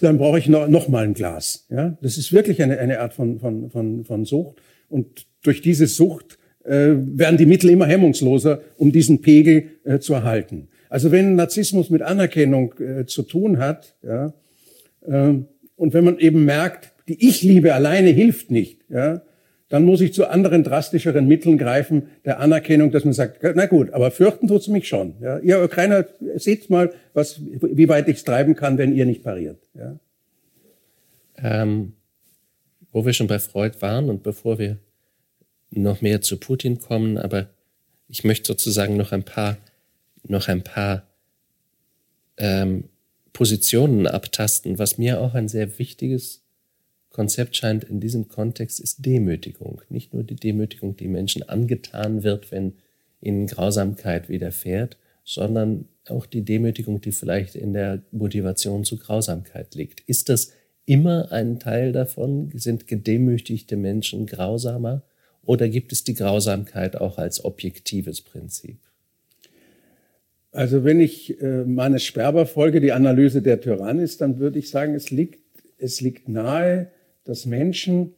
dann 0.00 0.18
brauche 0.18 0.38
ich 0.38 0.48
noch, 0.48 0.68
noch 0.68 0.88
mal 0.88 1.04
ein 1.04 1.14
Glas. 1.14 1.66
Ja, 1.70 1.96
das 2.00 2.18
ist 2.18 2.32
wirklich 2.32 2.62
eine, 2.62 2.78
eine 2.78 3.00
Art 3.00 3.14
von, 3.14 3.38
von, 3.38 3.70
von, 3.70 4.04
von 4.04 4.24
Sucht. 4.24 4.56
Und 4.88 5.26
durch 5.42 5.60
diese 5.60 5.86
Sucht 5.86 6.38
äh, 6.64 6.94
werden 6.94 7.36
die 7.36 7.46
Mittel 7.46 7.70
immer 7.70 7.86
hemmungsloser, 7.86 8.60
um 8.76 8.90
diesen 8.92 9.20
Pegel 9.20 9.70
äh, 9.84 9.98
zu 9.98 10.14
erhalten. 10.14 10.68
Also 10.96 11.12
wenn 11.12 11.34
Narzissmus 11.34 11.90
mit 11.90 12.00
Anerkennung 12.00 12.72
äh, 12.78 13.04
zu 13.04 13.22
tun 13.22 13.58
hat, 13.58 13.94
ja, 14.02 14.32
äh, 15.06 15.34
und 15.74 15.92
wenn 15.92 16.04
man 16.04 16.18
eben 16.18 16.46
merkt, 16.46 16.90
die 17.06 17.28
Ich-Liebe 17.28 17.74
alleine 17.74 18.08
hilft 18.08 18.50
nicht, 18.50 18.80
ja, 18.88 19.20
dann 19.68 19.84
muss 19.84 20.00
ich 20.00 20.14
zu 20.14 20.26
anderen 20.26 20.64
drastischeren 20.64 21.28
Mitteln 21.28 21.58
greifen, 21.58 22.04
der 22.24 22.40
Anerkennung, 22.40 22.92
dass 22.92 23.04
man 23.04 23.12
sagt, 23.12 23.42
na 23.42 23.66
gut, 23.66 23.90
aber 23.90 24.10
fürchten 24.10 24.48
tut's 24.48 24.68
mich 24.68 24.88
schon. 24.88 25.16
Ja, 25.20 25.38
ihr 25.38 25.62
Ukrainer, 25.62 26.06
seht 26.36 26.70
mal, 26.70 26.94
was, 27.12 27.42
wie 27.42 27.90
weit 27.90 28.08
ich 28.08 28.16
es 28.16 28.24
treiben 28.24 28.56
kann, 28.56 28.78
wenn 28.78 28.96
ihr 28.96 29.04
nicht 29.04 29.22
pariert. 29.22 29.58
Ja. 29.74 29.98
Ähm, 31.36 31.92
wo 32.90 33.04
wir 33.04 33.12
schon 33.12 33.26
bei 33.26 33.38
Freud 33.38 33.82
waren 33.82 34.08
und 34.08 34.22
bevor 34.22 34.58
wir 34.58 34.78
noch 35.70 36.00
mehr 36.00 36.22
zu 36.22 36.38
Putin 36.38 36.78
kommen, 36.78 37.18
aber 37.18 37.50
ich 38.08 38.24
möchte 38.24 38.46
sozusagen 38.46 38.96
noch 38.96 39.12
ein 39.12 39.24
paar, 39.24 39.58
noch 40.28 40.48
ein 40.48 40.62
paar 40.62 41.06
ähm, 42.36 42.84
Positionen 43.32 44.06
abtasten, 44.06 44.78
was 44.78 44.98
mir 44.98 45.20
auch 45.20 45.34
ein 45.34 45.48
sehr 45.48 45.78
wichtiges 45.78 46.42
Konzept 47.10 47.56
scheint 47.56 47.84
in 47.84 47.98
diesem 47.98 48.28
Kontext 48.28 48.78
ist 48.78 49.06
Demütigung. 49.06 49.80
Nicht 49.88 50.12
nur 50.12 50.22
die 50.22 50.36
Demütigung, 50.36 50.96
die 50.96 51.08
Menschen 51.08 51.42
angetan 51.48 52.22
wird, 52.22 52.50
wenn 52.50 52.74
ihnen 53.22 53.46
Grausamkeit 53.46 54.28
widerfährt, 54.28 54.98
sondern 55.24 55.88
auch 56.08 56.26
die 56.26 56.44
Demütigung, 56.44 57.00
die 57.00 57.12
vielleicht 57.12 57.54
in 57.54 57.72
der 57.72 58.02
Motivation 58.12 58.84
zu 58.84 58.98
Grausamkeit 58.98 59.74
liegt. 59.74 60.00
Ist 60.00 60.28
das 60.28 60.52
immer 60.84 61.32
ein 61.32 61.58
Teil 61.58 61.92
davon? 61.92 62.50
Sind 62.54 62.86
gedemütigte 62.86 63.76
Menschen 63.76 64.26
grausamer? 64.26 65.02
Oder 65.42 65.68
gibt 65.68 65.92
es 65.92 66.04
die 66.04 66.14
Grausamkeit 66.14 66.96
auch 66.96 67.18
als 67.18 67.44
objektives 67.44 68.20
Prinzip? 68.20 68.78
Also 70.56 70.84
wenn 70.84 71.00
ich 71.00 71.38
äh, 71.42 71.64
meine 71.64 71.98
Sperber 71.98 72.46
folge, 72.46 72.80
die 72.80 72.92
Analyse 72.92 73.42
der 73.42 73.60
Tyrannis, 73.60 74.16
dann 74.16 74.38
würde 74.38 74.58
ich 74.58 74.70
sagen, 74.70 74.94
es 74.94 75.10
liegt, 75.10 75.38
es 75.76 76.00
liegt 76.00 76.30
nahe, 76.30 76.90
dass 77.24 77.44
Menschen, 77.44 78.14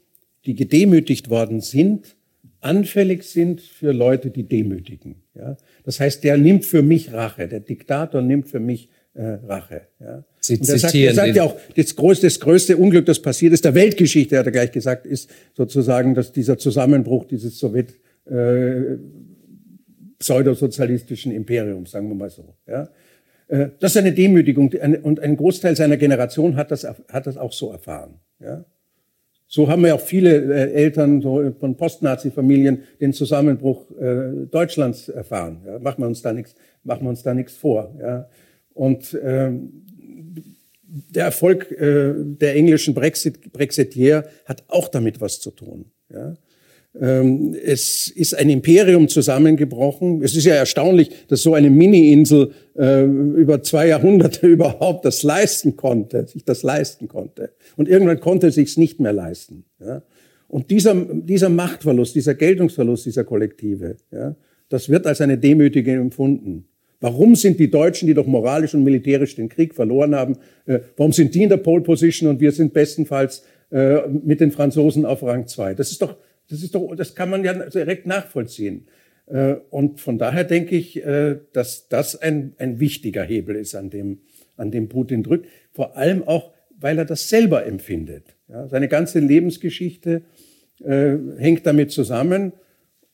die 0.46 0.54
gedemütigt 0.54 1.30
worden 1.30 1.60
sind, 1.60 2.14
anfällig 2.60 3.24
sind 3.24 3.60
für 3.60 3.90
Leute, 3.90 4.30
die 4.30 4.44
demütigen. 4.44 5.16
Ja? 5.34 5.56
Das 5.82 5.98
heißt, 5.98 6.22
der 6.22 6.38
nimmt 6.38 6.64
für 6.64 6.82
mich 6.82 7.12
Rache. 7.12 7.48
Der 7.48 7.58
Diktator 7.58 8.22
nimmt 8.22 8.48
für 8.48 8.60
mich 8.60 8.88
äh, 9.14 9.38
Rache. 9.44 9.88
Ja? 9.98 10.24
Sie 10.38 10.58
und 10.58 10.68
er 10.68 10.78
sagt, 10.78 10.94
er 10.94 11.14
sagt 11.14 11.34
ja 11.34 11.42
auch, 11.42 11.56
das 11.74 11.96
größte, 11.96 12.28
das 12.28 12.38
größte 12.38 12.76
Unglück, 12.76 13.06
das 13.06 13.20
passiert 13.20 13.52
ist, 13.52 13.64
der 13.64 13.74
Weltgeschichte, 13.74 14.38
hat 14.38 14.46
er 14.46 14.52
gleich 14.52 14.70
gesagt, 14.70 15.06
ist 15.06 15.28
sozusagen, 15.56 16.14
dass 16.14 16.30
dieser 16.30 16.56
Zusammenbruch 16.56 17.24
dieses 17.24 17.58
Sowjet 17.58 17.94
äh, 18.26 18.96
pseudosozialistischen 20.18 21.32
Imperiums, 21.32 21.92
sagen 21.92 22.08
wir 22.08 22.14
mal 22.14 22.30
so. 22.30 22.54
Ja? 22.66 22.88
Äh, 23.48 23.70
das 23.80 23.92
ist 23.92 23.96
eine 23.98 24.12
Demütigung 24.12 24.72
und 25.02 25.20
ein 25.20 25.36
Großteil 25.36 25.76
seiner 25.76 25.96
Generation 25.96 26.56
hat 26.56 26.70
das, 26.70 26.84
hat 26.84 27.26
das 27.26 27.36
auch 27.36 27.52
so 27.52 27.72
erfahren. 27.72 28.20
Ja? 28.40 28.64
So 29.50 29.66
haben 29.68 29.82
wir 29.82 29.94
auch 29.94 30.00
viele 30.00 30.36
äh, 30.36 30.72
Eltern 30.72 31.22
von 31.22 31.74
Post-Nazi-Familien 31.74 32.82
den 33.00 33.14
Zusammenbruch 33.14 33.90
äh, 33.98 34.46
Deutschlands 34.50 35.08
erfahren. 35.08 35.62
Ja, 35.66 35.78
machen 35.78 36.02
wir 36.02 36.06
uns 36.06 36.20
da 36.20 36.34
nichts, 36.34 36.54
machen 36.84 37.04
wir 37.04 37.08
uns 37.08 37.22
da 37.22 37.32
nichts 37.32 37.56
vor. 37.56 37.96
Ja. 37.98 38.28
Und 38.74 39.18
ähm, 39.24 39.86
der 40.82 41.24
Erfolg 41.24 41.70
äh, 41.72 42.12
der 42.14 42.56
englischen 42.56 42.92
Brexit, 42.92 43.50
Brexitier 43.50 44.26
hat 44.44 44.64
auch 44.68 44.88
damit 44.88 45.18
was 45.22 45.40
zu 45.40 45.50
tun. 45.50 45.86
Ja. 46.12 46.34
Ähm, 47.00 47.54
es 47.64 48.08
ist 48.08 48.36
ein 48.36 48.50
Imperium 48.50 49.08
zusammengebrochen. 49.08 50.22
Es 50.22 50.34
ist 50.34 50.44
ja 50.44 50.54
erstaunlich, 50.54 51.10
dass 51.28 51.42
so 51.42 51.54
eine 51.54 51.70
Mini-Insel 51.70 52.50
äh, 52.76 53.04
über 53.04 53.62
zwei 53.62 53.88
Jahrhunderte 53.88 54.46
überhaupt 54.48 55.04
das 55.04 55.22
leisten 55.22 55.76
konnte, 55.76 56.26
sich 56.26 56.44
das 56.44 56.62
leisten 56.62 57.08
konnte. 57.08 57.50
Und 57.76 57.88
irgendwann 57.88 58.20
konnte 58.20 58.48
es 58.48 58.56
sich 58.56 58.76
nicht 58.76 59.00
mehr 59.00 59.12
leisten. 59.12 59.64
Und 60.48 60.70
dieser, 60.70 60.94
dieser 60.94 61.50
Machtverlust, 61.50 62.14
dieser 62.14 62.34
Geltungsverlust 62.34 63.06
dieser 63.06 63.24
Kollektive, 63.24 63.96
das 64.68 64.88
wird 64.88 65.06
als 65.06 65.20
eine 65.20 65.38
Demütigung 65.38 65.94
empfunden. 65.94 66.68
Warum 67.00 67.36
sind 67.36 67.60
die 67.60 67.70
Deutschen, 67.70 68.08
die 68.08 68.14
doch 68.14 68.26
moralisch 68.26 68.74
und 68.74 68.82
militärisch 68.82 69.36
den 69.36 69.48
Krieg 69.48 69.74
verloren 69.74 70.14
haben, 70.14 70.36
äh, 70.66 70.80
warum 70.96 71.12
sind 71.12 71.34
die 71.34 71.44
in 71.44 71.48
der 71.48 71.58
Pole 71.58 71.82
Position 71.82 72.28
und 72.28 72.40
wir 72.40 72.50
sind 72.50 72.72
bestenfalls 72.72 73.44
äh, 73.70 74.08
mit 74.08 74.40
den 74.40 74.50
Franzosen 74.50 75.04
auf 75.06 75.22
Rang 75.22 75.46
2? 75.46 75.74
Das 75.74 75.92
ist 75.92 76.02
doch 76.02 76.16
das 76.48 76.62
ist 76.62 76.74
doch, 76.74 76.94
das 76.96 77.14
kann 77.14 77.30
man 77.30 77.44
ja 77.44 77.54
direkt 77.68 78.06
nachvollziehen. 78.06 78.86
Äh, 79.26 79.56
und 79.70 80.00
von 80.00 80.18
daher 80.18 80.44
denke 80.44 80.76
ich, 80.76 81.04
äh, 81.04 81.36
dass 81.52 81.88
das 81.88 82.16
ein, 82.16 82.54
ein 82.58 82.80
wichtiger 82.80 83.22
Hebel 83.22 83.56
ist, 83.56 83.74
an 83.74 83.90
dem, 83.90 84.20
an 84.56 84.70
dem 84.70 84.88
Putin 84.88 85.22
drückt. 85.22 85.46
Vor 85.72 85.96
allem 85.96 86.26
auch, 86.26 86.52
weil 86.78 86.98
er 86.98 87.04
das 87.04 87.28
selber 87.28 87.66
empfindet. 87.66 88.36
Ja, 88.48 88.68
seine 88.68 88.88
ganze 88.88 89.18
Lebensgeschichte 89.20 90.22
äh, 90.82 91.16
hängt 91.36 91.66
damit 91.66 91.90
zusammen. 91.90 92.52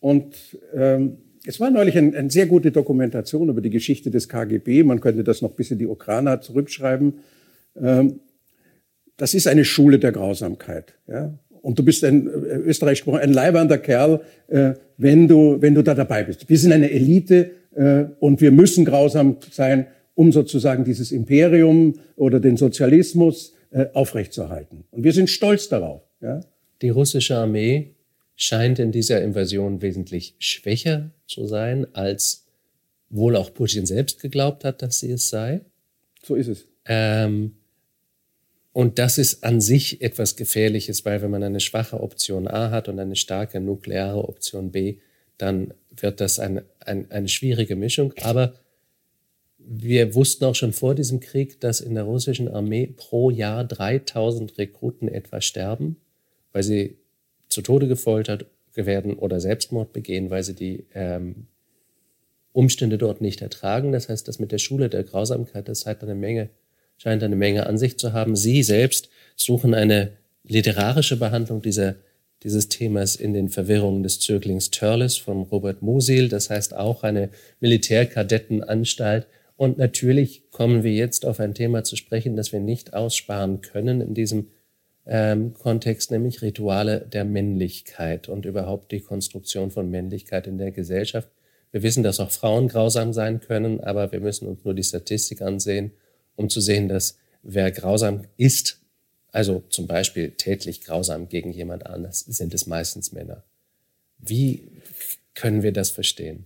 Und 0.01 0.59
ähm, 0.75 1.19
es 1.47 1.61
war 1.61 1.71
neulich 1.71 1.97
eine 1.99 2.17
ein 2.17 2.31
sehr 2.31 2.47
gute 2.47 2.71
Dokumentation 2.71 3.49
über 3.49 3.61
die 3.61 3.71
Geschichte 3.71 4.11
des 4.11 4.29
KGB. 4.29 4.83
Man 4.85 5.01
könnte 5.01 5.25
das 5.25 5.43
noch 5.43 5.53
bis 5.53 5.71
in 5.71 5.79
die 5.79 5.87
Ukraine 5.87 6.41
zurückschreiben. 6.41 7.21
Ähm, 7.81 8.21
das 9.17 9.35
ist 9.35 9.47
eine 9.47 9.65
Schule 9.65 9.99
der 9.99 10.13
Grausamkeit. 10.13 10.95
Ja? 11.07 11.39
Und 11.65 11.79
du 11.79 11.83
bist 11.83 12.05
ein, 12.05 12.27
äh, 12.27 12.57
österreichisch 12.59 13.01
gesprochen, 13.01 13.21
ein 13.21 13.33
leibernder 13.33 13.79
Kerl, 13.79 14.21
äh, 14.49 14.75
wenn, 14.99 15.27
du, 15.27 15.63
wenn 15.63 15.75
du 15.75 15.83
da 15.83 15.95
dabei 15.95 16.23
bist. 16.23 16.47
Wir 16.51 16.59
sind 16.59 16.73
eine 16.73 16.91
Elite 16.91 17.53
äh, 17.75 18.05
und 18.21 18.43
wir 18.43 18.53
müssen 18.53 18.85
grausam 18.85 19.39
sein, 19.51 19.87
um 20.15 20.31
sozusagen 20.31 20.85
dieses 20.85 21.11
Imperium 21.11 21.95
oder 22.17 22.39
den 22.39 22.59
Sozialismus 22.59 23.55
äh, 23.71 23.87
aufrechtzuerhalten. 23.95 24.85
Und 24.91 25.05
wir 25.05 25.15
sind 25.15 25.31
stolz 25.31 25.71
darauf. 25.71 26.03
Ja? 26.21 26.41
Die 26.83 26.91
russische 26.91 27.37
Armee 27.37 27.95
scheint 28.37 28.79
in 28.79 28.93
dieser 28.93 29.23
Invasion 29.23 29.81
wesentlich 29.81 30.37
schwächer 30.39 31.13
zu 31.27 31.47
sein, 31.47 31.87
als 31.95 32.45
wohl 33.09 33.37
auch 33.37 33.55
Putin 33.55 33.87
selbst 33.87 34.21
geglaubt 34.21 34.65
hat, 34.65 34.83
dass 34.83 35.01
sie 35.01 35.13
es 35.13 35.31
sei. 35.31 35.63
So 36.23 36.35
ist 36.35 36.49
es. 36.49 36.67
Ähm, 36.85 37.53
und 38.75 38.99
das 38.99 39.19
ist 39.19 39.45
an 39.45 39.61
sich 39.61 40.03
etwas 40.03 40.35
Gefährliches, 40.35 41.05
weil 41.05 41.23
wenn 41.23 41.31
man 41.31 41.45
eine 41.45 41.61
schwache 41.61 42.01
Option 42.01 42.49
A 42.49 42.73
hat 42.73 42.89
und 42.89 42.99
eine 42.99 43.15
starke 43.15 43.61
nukleare 43.61 44.29
Option 44.29 44.73
B, 44.73 44.97
dann 45.39 45.73
wird 45.97 46.21
das 46.21 46.41
eine, 46.41 46.65
ein, 46.81 47.09
eine 47.13 47.29
schwierige 47.29 47.77
Mischung. 47.77 48.13
Aber 48.21 48.55
wir 49.59 50.17
wussten 50.17 50.45
auch 50.45 50.57
schon 50.57 50.73
vor 50.73 50.97
diesem 50.97 51.21
Krieg, 51.21 51.61
dass 51.61 51.81
in 51.81 51.95
der 51.95 52.03
russischen 52.03 52.49
Armee 52.49 52.89
pro 52.89 53.31
Jahr 53.31 53.63
3000 53.63 54.59
Rekruten 54.59 55.07
etwa 55.07 55.41
sterben, 55.41 55.97
weil 56.53 56.65
sie 56.65 56.99
zu 57.49 57.63
Tode 57.63 57.87
gefoltert 57.87 58.47
werden 58.75 59.15
oder 59.15 59.39
Selbstmord 59.39 59.93
begehen, 59.93 60.31
weil 60.31 60.43
sie 60.43 60.57
die 60.57 60.85
ähm, 60.95 61.47
Umstände 62.53 62.99
dort 62.99 63.21
nicht 63.21 63.41
ertragen. 63.41 63.93
Das 63.93 64.09
heißt, 64.09 64.27
das 64.27 64.41
mit 64.41 64.51
der 64.51 64.59
Schule 64.59 64.89
der 64.89 65.05
Grausamkeit, 65.05 65.69
das 65.69 65.87
hat 65.87 66.03
eine 66.03 66.17
Menge 66.17 66.51
scheint 66.97 67.23
eine 67.23 67.37
Menge 67.37 67.67
an 67.67 67.79
sich 67.79 67.99
zu 67.99 68.13
haben. 68.13 68.37
Sie 68.37 68.63
selbst 68.63 69.09
suchen 69.37 69.75
eine 69.75 70.13
literarische 70.45 71.17
Behandlung 71.17 71.63
dieser, 71.63 71.97
dieses 72.43 72.69
Themas 72.69 73.17
in 73.17 73.33
den 73.33 73.49
Verwirrungen 73.49 74.03
des 74.03 74.21
Zöglings 74.21 74.71
Törles 74.71 75.17
von 75.17 75.43
Robert 75.43 75.83
Musil, 75.83 76.29
das 76.29 76.51
heißt 76.51 76.75
auch 76.75 77.03
eine 77.03 77.31
Militärkadettenanstalt. 77.61 79.27
Und 79.57 79.79
natürlich 79.79 80.51
kommen 80.51 80.83
wir 80.83 80.93
jetzt 80.93 81.25
auf 81.25 81.41
ein 81.41 81.55
Thema 81.55 81.85
zu 81.85 81.97
sprechen, 81.97 82.37
das 82.37 82.53
wir 82.53 82.61
nicht 82.61 82.93
aussparen 82.93 83.61
können 83.61 84.01
in 84.01 84.15
diesem 84.15 84.49
ähm, 85.07 85.55
Kontext, 85.55 86.11
nämlich 86.11 86.43
Rituale 86.43 87.01
der 87.01 87.25
Männlichkeit 87.25 88.29
und 88.29 88.47
überhaupt 88.47 88.91
die 88.91 89.01
Konstruktion 89.01 89.71
von 89.71 89.91
Männlichkeit 89.91 90.47
in 90.47 90.59
der 90.59 90.73
Gesellschaft. 90.73 91.29
Wir 91.71 91.83
wissen, 91.83 92.03
dass 92.03 92.21
auch 92.21 92.31
Frauen 92.31 92.69
grausam 92.69 93.13
sein 93.13 93.41
können, 93.41 93.81
aber 93.81 94.13
wir 94.13 94.21
müssen 94.21 94.49
uns 94.49 94.65
nur 94.65 94.75
die 94.75 94.85
Statistik 94.85 95.43
ansehen 95.43 95.93
um 96.37 96.49
zu 96.49 96.61
sehen, 96.61 96.89
dass 96.89 97.19
wer 97.43 97.71
grausam 97.71 98.23
ist, 98.37 98.81
also 99.33 99.63
zum 99.69 99.87
Beispiel 99.87 100.31
tätlich 100.31 100.81
grausam 100.83 101.29
gegen 101.29 101.51
jemand 101.51 101.87
anders, 101.87 102.21
sind 102.21 102.55
es 102.55 102.67
meistens 102.67 103.13
Männer. 103.13 103.45
Wie 104.19 104.69
können 105.35 105.63
wir 105.63 105.73
das 105.73 105.91
verstehen? 105.91 106.45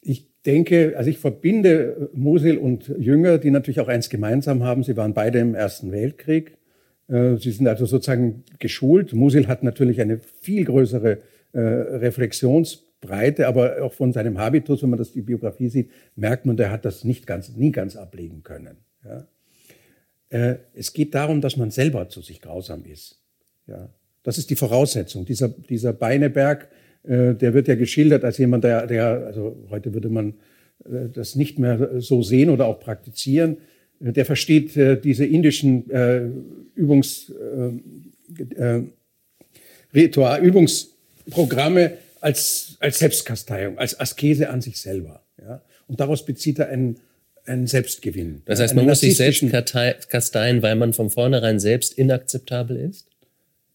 Ich 0.00 0.26
denke, 0.44 0.94
also 0.96 1.08
ich 1.08 1.18
verbinde 1.18 2.10
Musil 2.12 2.58
und 2.58 2.88
Jünger, 2.98 3.38
die 3.38 3.50
natürlich 3.50 3.80
auch 3.80 3.88
eins 3.88 4.10
gemeinsam 4.10 4.62
haben. 4.62 4.82
Sie 4.82 4.96
waren 4.96 5.14
beide 5.14 5.38
im 5.38 5.54
Ersten 5.54 5.92
Weltkrieg. 5.92 6.58
Äh, 7.08 7.36
sie 7.36 7.52
sind 7.52 7.68
also 7.68 7.86
sozusagen 7.86 8.44
geschult. 8.58 9.12
Musil 9.12 9.48
hat 9.48 9.62
natürlich 9.62 10.00
eine 10.00 10.18
viel 10.18 10.64
größere 10.64 11.18
äh, 11.52 11.60
Reflexionsbreite, 11.60 13.46
aber 13.46 13.82
auch 13.82 13.92
von 13.92 14.12
seinem 14.12 14.38
Habitus, 14.38 14.82
wenn 14.82 14.90
man 14.90 14.98
das 14.98 15.12
die 15.12 15.22
Biografie 15.22 15.68
sieht, 15.68 15.90
merkt 16.16 16.46
man, 16.46 16.56
der 16.56 16.70
hat 16.70 16.84
das 16.84 17.04
nicht 17.04 17.26
ganz, 17.26 17.54
nie 17.54 17.70
ganz 17.70 17.96
ablegen 17.96 18.42
können. 18.42 18.78
Ja. 19.04 19.26
Äh, 20.30 20.56
es 20.74 20.92
geht 20.92 21.14
darum, 21.14 21.40
dass 21.40 21.56
man 21.56 21.70
selber 21.70 22.08
zu 22.08 22.22
sich 22.22 22.40
grausam 22.40 22.84
ist. 22.84 23.20
Ja. 23.66 23.88
Das 24.22 24.38
ist 24.38 24.50
die 24.50 24.56
Voraussetzung. 24.56 25.26
Dieser, 25.26 25.48
dieser 25.48 25.92
Beineberg, 25.92 26.68
äh, 27.04 27.34
der 27.34 27.54
wird 27.54 27.68
ja 27.68 27.74
geschildert 27.74 28.24
als 28.24 28.38
jemand, 28.38 28.64
der, 28.64 28.86
der 28.86 29.26
also 29.26 29.66
heute 29.70 29.94
würde 29.94 30.08
man 30.08 30.34
äh, 30.84 31.08
das 31.12 31.36
nicht 31.36 31.58
mehr 31.58 32.00
so 32.00 32.22
sehen 32.22 32.50
oder 32.50 32.66
auch 32.66 32.80
praktizieren. 32.80 33.58
Äh, 34.00 34.12
der 34.12 34.24
versteht 34.24 34.76
äh, 34.76 35.00
diese 35.00 35.24
indischen 35.24 35.90
äh, 35.90 36.28
Übungs, 36.74 37.32
Ritual, 39.94 40.42
Übungsprogramme 40.42 41.98
als, 42.20 42.76
als 42.80 42.98
Selbstkasteiung, 42.98 43.78
als 43.78 44.00
Askese 44.00 44.50
an 44.50 44.60
sich 44.60 44.78
selber. 44.78 45.22
Ja. 45.40 45.62
Und 45.86 46.00
daraus 46.00 46.24
bezieht 46.24 46.58
er 46.58 46.68
einen 46.68 46.98
ein 47.46 47.66
Selbstgewinn. 47.66 48.42
Das 48.46 48.60
heißt, 48.60 48.74
man 48.74 48.86
muss 48.86 49.00
sich 49.00 49.16
selbst 49.16 49.44
kasteien, 50.08 50.62
weil 50.62 50.76
man 50.76 50.92
von 50.92 51.10
vornherein 51.10 51.60
selbst 51.60 51.98
inakzeptabel 51.98 52.76
ist? 52.76 53.08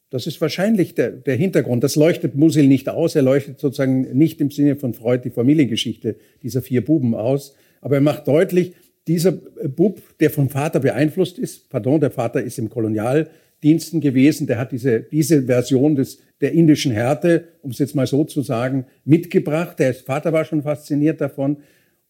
Das 0.09 0.25
ist 0.25 0.41
wahrscheinlich 0.41 0.95
der, 0.95 1.11
der 1.11 1.35
Hintergrund. 1.35 1.83
Das 1.83 1.95
leuchtet 1.95 2.35
Musil 2.35 2.67
nicht 2.67 2.89
aus. 2.89 3.15
Er 3.15 3.21
leuchtet 3.21 3.59
sozusagen 3.59 4.17
nicht 4.17 4.41
im 4.41 4.49
Sinne 4.49 4.75
von 4.75 4.95
Freud 4.95 5.21
die 5.23 5.29
Familiengeschichte 5.29 6.15
dieser 6.41 6.63
vier 6.63 6.83
Buben 6.83 7.13
aus. 7.13 7.55
Aber 7.81 7.95
er 7.95 8.01
macht 8.01 8.27
deutlich, 8.27 8.73
dieser 9.07 9.31
Bub, 9.31 10.01
der 10.19 10.29
vom 10.29 10.49
Vater 10.49 10.79
beeinflusst 10.79 11.39
ist, 11.39 11.69
pardon, 11.69 11.99
der 11.99 12.11
Vater 12.11 12.41
ist 12.41 12.59
im 12.59 12.69
Kolonialdiensten 12.69 14.01
gewesen, 14.01 14.45
der 14.45 14.57
hat 14.57 14.71
diese, 14.71 14.99
diese 14.99 15.43
Version 15.43 15.95
des, 15.95 16.19
der 16.41 16.51
indischen 16.53 16.91
Härte, 16.91 17.47
um 17.61 17.71
es 17.71 17.79
jetzt 17.79 17.95
mal 17.95 18.07
so 18.07 18.23
zu 18.23 18.41
sagen, 18.41 18.85
mitgebracht. 19.05 19.79
Der 19.79 19.93
Vater 19.93 20.33
war 20.33 20.45
schon 20.45 20.63
fasziniert 20.63 21.21
davon. 21.21 21.57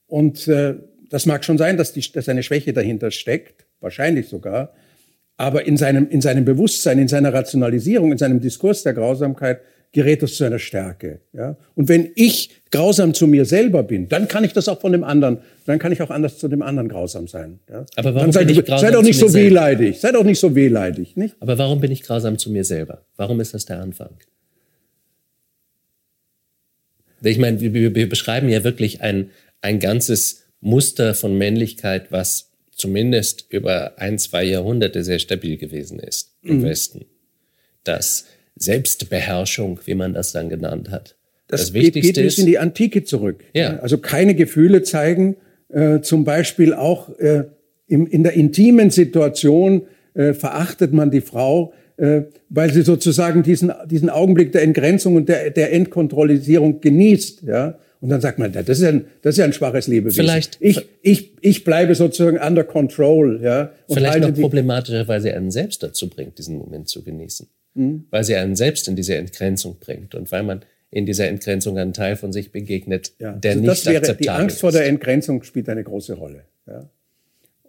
Und 0.07 0.47
äh, 0.47 0.75
das 1.09 1.25
mag 1.25 1.43
schon 1.43 1.57
sein, 1.57 1.77
dass, 1.77 1.93
die, 1.93 2.11
dass 2.11 2.29
eine 2.29 2.43
Schwäche 2.43 2.73
dahinter 2.73 3.11
steckt, 3.11 3.65
wahrscheinlich 3.79 4.27
sogar. 4.27 4.73
Aber 5.37 5.65
in 5.65 5.77
seinem, 5.77 6.09
in 6.09 6.21
seinem 6.21 6.45
Bewusstsein, 6.45 6.99
in 6.99 7.07
seiner 7.07 7.33
Rationalisierung, 7.33 8.11
in 8.11 8.17
seinem 8.17 8.41
Diskurs 8.41 8.83
der 8.83 8.93
Grausamkeit 8.93 9.61
gerät 9.91 10.21
es 10.21 10.35
zu 10.35 10.43
einer 10.43 10.59
Stärke. 10.59 11.21
Ja? 11.33 11.55
Und 11.75 11.89
wenn 11.89 12.11
ich 12.15 12.51
grausam 12.71 13.13
zu 13.13 13.25
mir 13.25 13.45
selber 13.45 13.83
bin, 13.83 14.07
dann 14.07 14.27
kann 14.27 14.43
ich 14.43 14.53
das 14.53 14.67
auch 14.67 14.79
von 14.79 14.91
dem 14.91 15.03
anderen, 15.03 15.39
dann 15.65 15.79
kann 15.79 15.91
ich 15.91 16.01
auch 16.01 16.11
anders 16.11 16.37
zu 16.37 16.47
dem 16.47 16.61
anderen 16.61 16.89
grausam 16.89 17.27
sein. 17.27 17.59
Ja? 17.69 17.85
Aber 17.95 18.13
warum 18.13 18.31
dann 18.31 18.45
bin 18.45 18.59
ich 18.59 18.65
grausam 18.65 18.87
sei 18.87 18.91
doch 18.91 19.01
nicht 19.01 19.19
so 19.19 19.33
wehleidig, 19.33 19.99
sei 19.99 20.11
doch 20.11 20.23
nicht 20.23 20.39
so 20.39 20.53
wehleidig. 20.53 21.15
Nicht? 21.15 21.35
Aber 21.39 21.57
warum 21.57 21.79
bin 21.79 21.91
ich 21.91 22.03
grausam 22.03 22.37
zu 22.37 22.51
mir 22.51 22.63
selber? 22.63 23.01
Warum 23.17 23.39
ist 23.39 23.53
das 23.53 23.65
der 23.65 23.81
Anfang? 23.81 24.11
Ich 27.23 27.37
meine, 27.37 27.59
wir, 27.59 27.95
wir 27.95 28.09
beschreiben 28.09 28.47
ja 28.49 28.63
wirklich 28.63 29.01
ein, 29.01 29.31
ein 29.61 29.79
ganzes 29.79 30.43
Muster 30.61 31.13
von 31.13 31.37
Männlichkeit, 31.37 32.11
was 32.11 32.51
zumindest 32.71 33.45
über 33.49 33.99
ein, 33.99 34.17
zwei 34.17 34.43
Jahrhunderte 34.43 35.03
sehr 35.03 35.19
stabil 35.19 35.57
gewesen 35.57 35.99
ist 35.99 36.35
im 36.41 36.59
mhm. 36.59 36.63
Westen. 36.63 37.05
Das 37.83 38.25
Selbstbeherrschung, 38.55 39.79
wie 39.85 39.95
man 39.95 40.13
das 40.13 40.31
dann 40.31 40.49
genannt 40.49 40.89
hat. 40.89 41.15
Das, 41.47 41.61
das 41.61 41.73
geht, 41.73 41.83
Wichtigste 41.83 42.13
geht 42.13 42.23
bis 42.23 42.37
in 42.37 42.45
die 42.45 42.59
Antike 42.59 43.03
zurück. 43.03 43.43
Ja. 43.53 43.77
Also 43.77 43.97
keine 43.97 44.35
Gefühle 44.35 44.83
zeigen, 44.83 45.37
äh, 45.69 46.01
zum 46.01 46.23
Beispiel 46.23 46.73
auch 46.73 47.09
äh, 47.19 47.45
im, 47.87 48.05
in 48.07 48.23
der 48.23 48.33
intimen 48.33 48.91
Situation 48.91 49.83
äh, 50.13 50.33
verachtet 50.33 50.93
man 50.93 51.11
die 51.11 51.21
Frau, 51.21 51.73
äh, 51.97 52.23
weil 52.49 52.71
sie 52.71 52.83
sozusagen 52.83 53.43
diesen, 53.43 53.71
diesen 53.89 54.09
Augenblick 54.09 54.51
der 54.51 54.63
Entgrenzung 54.63 55.15
und 55.15 55.27
der, 55.27 55.49
der 55.49 55.73
Entkontrollisierung 55.73 56.81
genießt. 56.81 57.43
Ja? 57.43 57.79
Und 58.01 58.09
dann 58.09 58.21
sagt 58.21 58.39
man, 58.39 58.53
das 58.53 58.67
ist 58.67 58.83
ein, 58.83 59.07
das 59.21 59.35
ist 59.35 59.39
ja 59.39 59.45
ein 59.45 59.53
schwaches 59.53 59.87
Lebewesen. 59.87 60.23
Vielleicht, 60.23 60.57
ich, 60.61 60.87
ich, 61.01 61.33
ich 61.41 61.63
bleibe 61.65 61.95
sozusagen 61.95 62.37
under 62.37 62.63
control. 62.63 63.41
Ja, 63.43 63.73
vielleicht 63.89 64.21
noch 64.21 64.33
problematischer, 64.33 65.07
weil 65.07 65.19
sie 65.19 65.31
einen 65.31 65.51
selbst 65.51 65.83
dazu 65.83 66.09
bringt, 66.09 66.37
diesen 66.37 66.57
Moment 66.57 66.87
zu 66.87 67.03
genießen. 67.03 67.47
Mhm. 67.73 68.05
Weil 68.09 68.23
sie 68.23 68.35
einen 68.35 68.55
selbst 68.55 68.87
in 68.87 68.95
diese 68.95 69.15
Entgrenzung 69.15 69.77
bringt 69.79 70.15
und 70.15 70.31
weil 70.31 70.43
man 70.43 70.61
in 70.91 71.05
dieser 71.05 71.27
Entgrenzung 71.27 71.77
einen 71.77 71.93
Teil 71.93 72.15
von 72.15 72.31
sich 72.31 72.51
begegnet, 72.51 73.13
ja, 73.19 73.33
der 73.33 73.51
also 73.51 73.61
nicht 73.61 73.71
das 73.71 73.85
wäre, 73.85 73.97
akzeptabel 73.97 74.23
Die 74.23 74.29
Angst 74.29 74.55
ist. 74.55 74.61
vor 74.61 74.71
der 74.71 74.87
Entgrenzung 74.87 75.43
spielt 75.43 75.69
eine 75.69 75.83
große 75.83 76.13
Rolle. 76.13 76.45
Ja. 76.67 76.89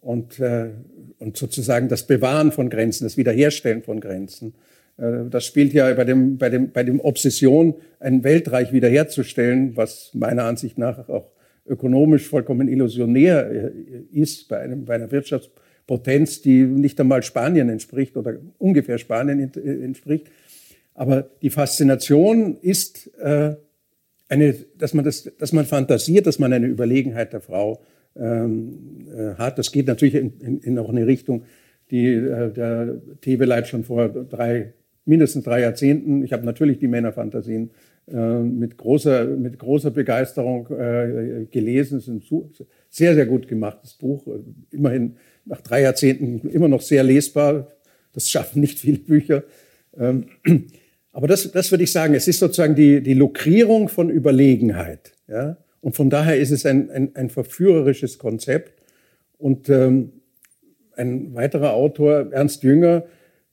Und, 0.01 0.38
äh, 0.38 0.71
und 1.19 1.37
sozusagen 1.37 1.88
das 1.88 2.07
Bewahren 2.07 2.53
von 2.53 2.71
Grenzen, 2.71 3.05
das 3.05 3.16
Wiederherstellen 3.16 3.83
von 3.83 4.01
Grenzen 4.01 4.55
das 4.96 5.46
spielt 5.46 5.72
ja 5.72 5.92
bei 5.94 6.05
dem, 6.05 6.37
bei 6.37 6.50
dem, 6.50 6.72
bei 6.72 6.83
dem 6.83 7.00
Obsession, 7.00 7.74
ein 8.00 8.22
Weltreich 8.22 8.72
wiederherzustellen, 8.72 9.76
was 9.76 10.11
meiner 10.14 10.44
Ansicht 10.44 10.76
nach 10.76 11.09
auch 11.09 11.31
ökonomisch 11.66 12.29
vollkommen 12.29 12.68
illusionär 12.68 13.50
äh, 13.50 13.70
ist 14.12 14.48
bei, 14.48 14.59
einem, 14.59 14.85
bei 14.85 14.96
einer 14.96 15.11
Wirtschaftspotenz, 15.11 16.42
die 16.42 16.64
nicht 16.64 17.00
einmal 17.00 17.22
Spanien 17.22 17.68
entspricht 17.68 18.16
oder 18.16 18.37
ungefähr 18.59 18.98
Spanien 18.98 19.53
äh, 19.55 19.85
entspricht. 19.85 20.29
Aber 20.94 21.22
die 21.40 21.50
Faszination 21.50 22.57
ist 22.61 23.11
äh, 23.18 23.55
eine, 24.29 24.55
dass 24.76 24.94
man 24.94 25.05
das, 25.05 25.31
dass 25.38 25.53
man 25.53 25.64
fantasiert, 25.64 26.26
dass 26.26 26.38
man 26.38 26.53
eine 26.53 26.66
Überlegenheit 26.66 27.33
der 27.33 27.40
Frau 27.40 27.81
ähm, 28.16 29.07
äh, 29.16 29.35
hat. 29.35 29.59
Das 29.59 29.72
geht 29.72 29.87
natürlich 29.87 30.14
in, 30.14 30.38
in, 30.40 30.61
in 30.61 30.79
auch 30.79 30.88
eine 30.88 31.07
Richtung, 31.07 31.44
die 31.90 32.07
äh, 32.07 32.53
der 32.53 33.00
Teweleit 33.20 33.68
schon 33.68 33.85
vor 33.85 34.09
drei, 34.09 34.72
mindestens 35.11 35.44
drei 35.44 35.61
Jahrzehnten. 35.61 36.23
Ich 36.25 36.33
habe 36.33 36.46
natürlich 36.46 36.79
die 36.79 36.88
Männerfantasien 36.88 37.70
äh, 38.09 38.38
mit 38.40 38.79
großer, 38.79 39.27
mit 39.27 39.59
großer 39.59 39.90
Begeisterung 39.90 40.68
äh, 40.70 41.46
gelesen. 41.51 41.99
Es 41.99 42.09
ist 42.09 42.09
ein 42.09 42.23
sehr, 42.88 43.14
sehr 43.14 43.27
gut 43.27 43.49
gemachtes 43.49 43.94
Buch. 43.94 44.27
Immerhin 44.70 45.16
nach 45.44 45.61
drei 45.61 45.83
Jahrzehnten 45.83 46.49
immer 46.49 46.68
noch 46.68 46.81
sehr 46.81 47.03
lesbar. 47.03 47.73
Das 48.12 48.31
schaffen 48.31 48.61
nicht 48.61 48.79
viele 48.79 48.99
Bücher. 48.99 49.42
Ähm, 49.99 50.27
aber 51.12 51.27
das, 51.27 51.51
das 51.51 51.70
würde 51.73 51.85
ich 51.85 51.92
sagen, 51.92 52.14
es 52.14 52.29
ist 52.29 52.38
sozusagen 52.38 52.77
die, 52.77 53.03
die 53.03 53.14
Lukrierung 53.14 53.88
von 53.88 54.11
Überlegenheit. 54.11 55.12
Ja? 55.27 55.57
Und 55.81 55.96
von 55.96 56.09
daher 56.09 56.38
ist 56.38 56.53
es 56.53 56.64
ein, 56.64 56.88
ein, 56.90 57.16
ein 57.16 57.31
verführerisches 57.31 58.18
Konzept. 58.18 58.81
Und 59.38 59.68
ähm, 59.68 60.12
ein 60.94 61.35
weiterer 61.35 61.73
Autor, 61.73 62.33
Ernst 62.33 62.62
Jünger, 62.62 63.05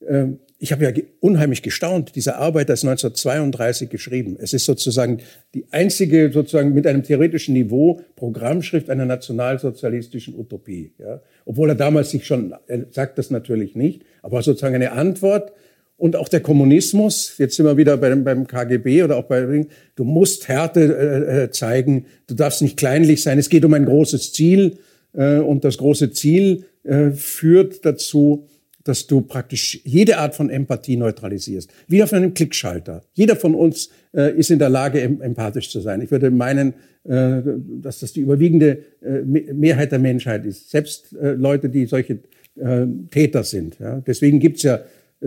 äh, 0.01 0.27
ich 0.59 0.71
habe 0.71 0.83
ja 0.85 0.91
unheimlich 1.19 1.61
gestaunt, 1.61 2.15
diese 2.15 2.37
Arbeit 2.37 2.69
ist 2.69 2.83
1932 2.83 3.89
geschrieben. 3.89 4.37
Es 4.39 4.53
ist 4.53 4.65
sozusagen 4.65 5.19
die 5.53 5.65
einzige, 5.71 6.31
sozusagen 6.31 6.73
mit 6.73 6.87
einem 6.87 7.03
theoretischen 7.03 7.53
Niveau, 7.53 8.01
Programmschrift 8.15 8.89
einer 8.89 9.05
nationalsozialistischen 9.05 10.37
Utopie. 10.37 10.93
Ja? 10.97 11.21
Obwohl 11.45 11.69
er 11.69 11.75
damals 11.75 12.09
sich 12.09 12.25
schon, 12.25 12.55
er 12.67 12.85
sagt 12.91 13.19
das 13.19 13.29
natürlich 13.29 13.75
nicht, 13.75 14.03
aber 14.23 14.41
sozusagen 14.41 14.75
eine 14.75 14.93
Antwort 14.93 15.51
und 15.95 16.15
auch 16.15 16.27
der 16.27 16.41
Kommunismus, 16.41 17.37
jetzt 17.37 17.55
sind 17.55 17.65
wir 17.65 17.77
wieder 17.77 17.97
beim, 17.97 18.23
beim 18.23 18.47
KGB 18.47 19.03
oder 19.03 19.17
auch 19.17 19.25
bei, 19.25 19.65
du 19.95 20.03
musst 20.03 20.47
Härte 20.47 20.81
äh, 20.81 21.43
äh, 21.43 21.51
zeigen, 21.51 22.05
du 22.25 22.33
darfst 22.33 22.61
nicht 22.61 22.77
kleinlich 22.77 23.21
sein, 23.21 23.37
es 23.37 23.49
geht 23.49 23.65
um 23.65 23.73
ein 23.73 23.85
großes 23.85 24.33
Ziel 24.33 24.77
äh, 25.13 25.37
und 25.37 25.63
das 25.63 25.77
große 25.77 26.11
Ziel 26.11 26.65
äh, 26.83 27.11
führt 27.11 27.85
dazu, 27.85 28.47
dass 28.87 29.07
du 29.07 29.21
praktisch 29.21 29.81
jede 29.83 30.17
Art 30.17 30.35
von 30.35 30.49
Empathie 30.49 30.97
neutralisierst, 30.97 31.69
wie 31.87 32.03
auf 32.03 32.13
einem 32.13 32.33
Klickschalter. 32.33 33.03
Jeder 33.13 33.35
von 33.35 33.55
uns 33.55 33.89
äh, 34.13 34.37
ist 34.37 34.51
in 34.51 34.59
der 34.59 34.69
Lage, 34.69 35.01
em 35.01 35.21
empathisch 35.21 35.69
zu 35.69 35.79
sein. 35.79 36.01
Ich 36.01 36.11
würde 36.11 36.31
meinen, 36.31 36.73
äh, 37.03 37.41
dass 37.81 37.99
das 37.99 38.13
die 38.13 38.21
überwiegende 38.21 38.79
äh, 39.01 39.21
Mehrheit 39.21 39.91
der 39.91 39.99
Menschheit 39.99 40.45
ist. 40.45 40.69
Selbst 40.69 41.13
äh, 41.15 41.33
Leute, 41.33 41.69
die 41.69 41.85
solche 41.85 42.19
äh, 42.55 42.85
Täter 43.11 43.43
sind. 43.43 43.79
Ja? 43.79 44.01
Deswegen 44.05 44.39
gibt's 44.39 44.63
ja 44.63 44.81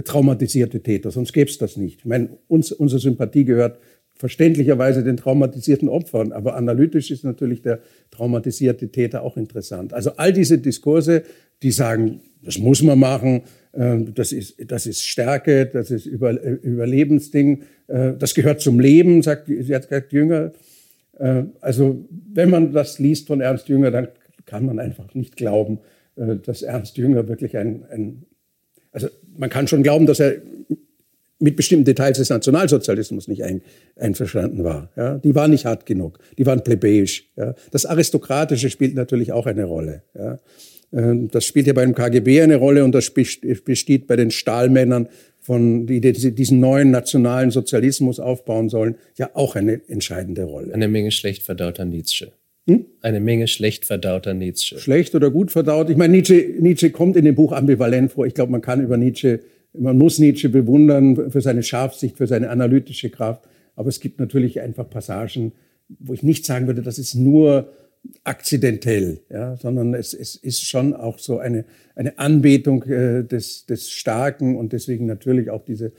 traumatisierte 0.05 0.81
Täter, 0.81 1.11
sonst 1.11 1.33
gäbe 1.33 1.51
es 1.51 1.59
das 1.59 1.77
nicht. 1.77 2.01
Ich 2.01 2.05
meine, 2.05 2.29
uns, 2.46 2.70
unsere 2.70 3.01
Sympathie 3.01 3.44
gehört 3.44 3.79
verständlicherweise 4.21 5.03
den 5.03 5.17
traumatisierten 5.17 5.89
Opfern, 5.89 6.33
aber 6.33 6.55
analytisch 6.55 7.11
ist 7.11 7.25
natürlich 7.25 7.63
der 7.63 7.81
traumatisierte 8.11 8.91
Täter 8.91 9.23
auch 9.23 9.39
interessant. 9.39 9.95
Also 9.95 10.11
all 10.17 10.35
diese 10.35 10.59
Diskurse, 10.59 11.23
die 11.63 11.71
sagen, 11.71 12.21
das 12.43 12.59
muss 12.59 12.83
man 12.83 12.99
machen, 12.99 13.43
äh, 13.73 13.97
das 14.15 14.33
ist, 14.33 14.57
das 14.71 14.87
ist 14.87 15.07
Stärke, 15.07 15.65
das 15.65 15.91
ist 15.91 16.05
Über, 16.05 16.39
Überlebensding, 16.39 17.63
äh, 17.87 18.13
das 18.19 18.35
gehört 18.35 18.61
zum 18.61 18.79
Leben, 18.79 19.23
sagt, 19.23 19.49
sagt 19.49 20.13
Jünger. 20.13 20.53
Äh, 21.19 21.45
also 21.63 22.07
wenn 22.31 22.51
man 22.51 22.75
das 22.75 22.99
liest 22.99 23.27
von 23.27 23.41
Ernst 23.41 23.71
Jünger, 23.71 23.91
dann 23.91 24.09
kann 24.45 24.67
man 24.67 24.79
einfach 24.79 25.15
nicht 25.15 25.37
glauben, 25.37 25.79
dass 26.17 26.63
Ernst 26.63 26.99
Jünger 26.99 27.29
wirklich 27.29 27.57
ein, 27.57 27.85
ein 27.89 28.27
also 28.93 29.09
man 29.39 29.49
kann 29.49 29.69
schon 29.69 29.83
glauben, 29.83 30.05
dass 30.05 30.21
er 30.21 30.43
mit 31.40 31.57
bestimmten 31.57 31.85
Details 31.85 32.18
des 32.18 32.31
Nationalsozialismus 32.31 33.26
nicht 33.26 33.42
ein, 33.42 33.62
einverstanden 33.96 34.62
war. 34.62 34.90
Ja, 34.96 35.18
die 35.18 35.35
waren 35.35 35.50
nicht 35.50 35.64
hart 35.64 35.87
genug, 35.87 36.18
die 36.38 36.46
waren 36.46 36.62
plebejisch. 36.62 37.31
Ja. 37.37 37.55
Das 37.70 37.87
Aristokratische 37.87 38.70
spielt 38.70 38.94
natürlich 38.94 39.33
auch 39.33 39.46
eine 39.46 39.64
Rolle. 39.64 40.03
Ja. 40.16 40.38
Ähm, 40.92 41.29
das 41.31 41.44
spielt 41.44 41.66
ja 41.66 41.72
beim 41.72 41.94
KGB 41.94 42.42
eine 42.42 42.57
Rolle 42.57 42.85
und 42.85 42.94
das 42.94 43.11
besteht 43.11 44.07
bei 44.07 44.16
den 44.16 44.31
Stahlmännern, 44.31 45.09
von, 45.42 45.87
die 45.87 46.00
diesen 46.00 46.61
neuen 46.61 46.90
nationalen 46.90 47.50
Sozialismus 47.50 48.20
aufbauen 48.20 48.68
sollen, 48.68 48.96
ja 49.16 49.31
auch 49.33 49.57
eine 49.57 49.81
entscheidende 49.88 50.44
Rolle. 50.44 50.74
Eine 50.74 50.87
Menge 50.87 51.11
schlecht 51.11 51.42
verdauter 51.42 51.87
Nietzsche. 51.87 52.33
Hm? 52.68 52.85
Eine 53.00 53.20
Menge 53.20 53.48
schlecht 53.48 53.87
verdauter 53.87 54.35
Nietzsche. 54.35 54.79
Schlecht 54.79 55.14
oder 55.14 55.31
gut 55.31 55.50
verdaut. 55.50 55.88
Ich 55.88 55.96
meine, 55.96 56.12
Nietzsche, 56.14 56.57
Nietzsche 56.61 56.90
kommt 56.90 57.16
in 57.16 57.24
dem 57.24 57.35
Buch 57.35 57.53
ambivalent 57.53 58.12
vor. 58.12 58.26
Ich 58.26 58.35
glaube, 58.35 58.53
man 58.53 58.61
kann 58.61 58.83
über 58.83 58.98
Nietzsche, 58.98 59.40
man 59.73 59.99
muss 59.99 60.19
Nietzsche 60.19 60.49
bewundern 60.49 61.31
für 61.31 61.41
seine 61.41 61.63
Scharfsicht, 61.63 62.17
für 62.17 62.27
seine 62.27 62.51
analytische 62.51 63.11
Kraft. 63.11 63.49
Aber 63.77 63.89
es 63.89 64.01
gibt 64.01 64.19
natürlich 64.21 64.61
einfach 64.61 64.89
Passagen, 64.89 65.53
wo 65.89 66.13
ich 66.13 66.23
nicht 66.23 66.45
sagen 66.45 66.67
würde, 66.67 66.83
das 66.83 66.99
ist 66.99 67.15
nur 67.15 67.73
akzidentell, 68.25 69.21
ja, 69.29 69.57
sondern 69.57 69.95
es, 69.95 70.15
es 70.15 70.35
ist 70.35 70.63
schon 70.63 70.95
auch 70.95 71.19
so 71.19 71.39
eine, 71.39 71.65
eine 71.95 72.19
Anbetung 72.19 72.83
äh, 72.85 73.25
des, 73.25 73.67
des 73.67 73.91
Starken 73.91 74.57
und 74.57 74.73
deswegen 74.73 75.07
natürlich 75.07 75.51
auch 75.51 75.65
diese 75.65 75.93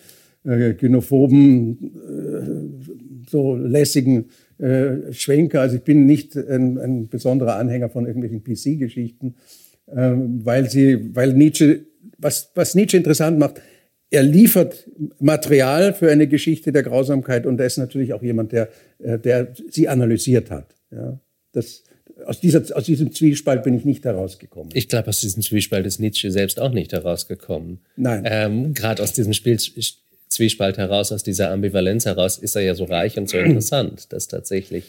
äh, 0.43 0.73
gynophoben, 0.73 1.91
äh, 1.93 3.29
so 3.29 3.55
lässigen 3.55 4.29
äh, 4.57 5.13
Schwenker. 5.13 5.61
Also 5.61 5.75
ich 5.77 5.83
bin 5.83 6.05
nicht 6.05 6.35
ein, 6.35 6.77
ein 6.79 7.07
besonderer 7.07 7.57
Anhänger 7.57 7.89
von 7.89 8.07
irgendwelchen 8.07 8.43
PC-Geschichten, 8.43 9.35
äh, 9.87 10.11
weil 10.15 10.69
sie, 10.69 11.15
weil 11.15 11.33
Nietzsche, 11.33 11.85
was, 12.17 12.51
was 12.55 12.75
Nietzsche 12.75 12.97
interessant 12.97 13.39
macht, 13.39 13.61
er 14.09 14.23
liefert 14.23 14.89
Material 15.19 15.93
für 15.93 16.11
eine 16.11 16.27
Geschichte 16.27 16.71
der 16.71 16.83
Grausamkeit 16.83 17.45
und 17.45 17.59
er 17.59 17.65
ist 17.65 17.77
natürlich 17.77 18.13
auch 18.13 18.21
jemand, 18.21 18.51
der, 18.51 18.69
äh, 18.99 19.17
der 19.17 19.53
sie 19.69 19.87
analysiert 19.87 20.51
hat. 20.51 20.75
Ja, 20.91 21.17
das, 21.53 21.83
aus, 22.25 22.39
dieser, 22.41 22.63
aus 22.75 22.83
diesem 22.83 23.13
Zwiespalt 23.13 23.63
bin 23.63 23.73
ich 23.73 23.85
nicht 23.85 24.03
herausgekommen. 24.03 24.71
Ich 24.73 24.89
glaube, 24.89 25.07
aus 25.07 25.21
diesem 25.21 25.41
Zwiespalt 25.41 25.85
ist 25.85 25.99
Nietzsche 25.99 26.29
selbst 26.29 26.59
auch 26.59 26.71
nicht 26.71 26.91
herausgekommen. 26.91 27.79
Nein. 27.95 28.23
Ähm, 28.25 28.73
Gerade 28.73 29.01
aus 29.01 29.13
diesem 29.13 29.33
Spiel, 29.33 29.57
Zwiespalt 30.27 30.77
heraus, 30.77 31.11
aus 31.11 31.23
dieser 31.23 31.51
Ambivalenz 31.51 32.05
heraus, 32.05 32.37
ist 32.37 32.55
er 32.55 32.61
ja 32.61 32.75
so 32.75 32.85
reich 32.85 33.17
und 33.17 33.29
so 33.29 33.37
interessant, 33.37 34.11
dass 34.13 34.27
tatsächlich. 34.27 34.85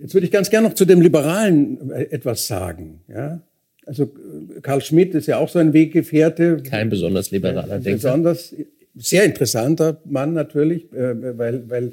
Jetzt 0.00 0.14
würde 0.14 0.26
ich 0.26 0.32
ganz 0.32 0.50
gerne 0.50 0.68
noch 0.68 0.74
zu 0.74 0.84
dem 0.84 1.00
Liberalen 1.00 1.90
äh, 1.90 2.04
etwas 2.10 2.46
sagen. 2.46 3.00
Ja? 3.08 3.40
Also 3.88 4.04
äh, 4.04 4.60
Karl 4.60 4.82
Schmidt 4.82 5.14
ist 5.14 5.26
ja 5.26 5.38
auch 5.38 5.48
so 5.48 5.58
ein 5.58 5.72
Weggefährte. 5.72 6.58
Kein 6.62 6.90
besonders 6.90 7.30
liberaler 7.30 7.78
Denker. 7.78 7.92
Besonders, 7.92 8.54
sehr 8.94 9.24
interessanter 9.24 10.00
Mann 10.04 10.34
natürlich, 10.34 10.92
äh, 10.92 11.38
weil, 11.38 11.68
weil 11.70 11.92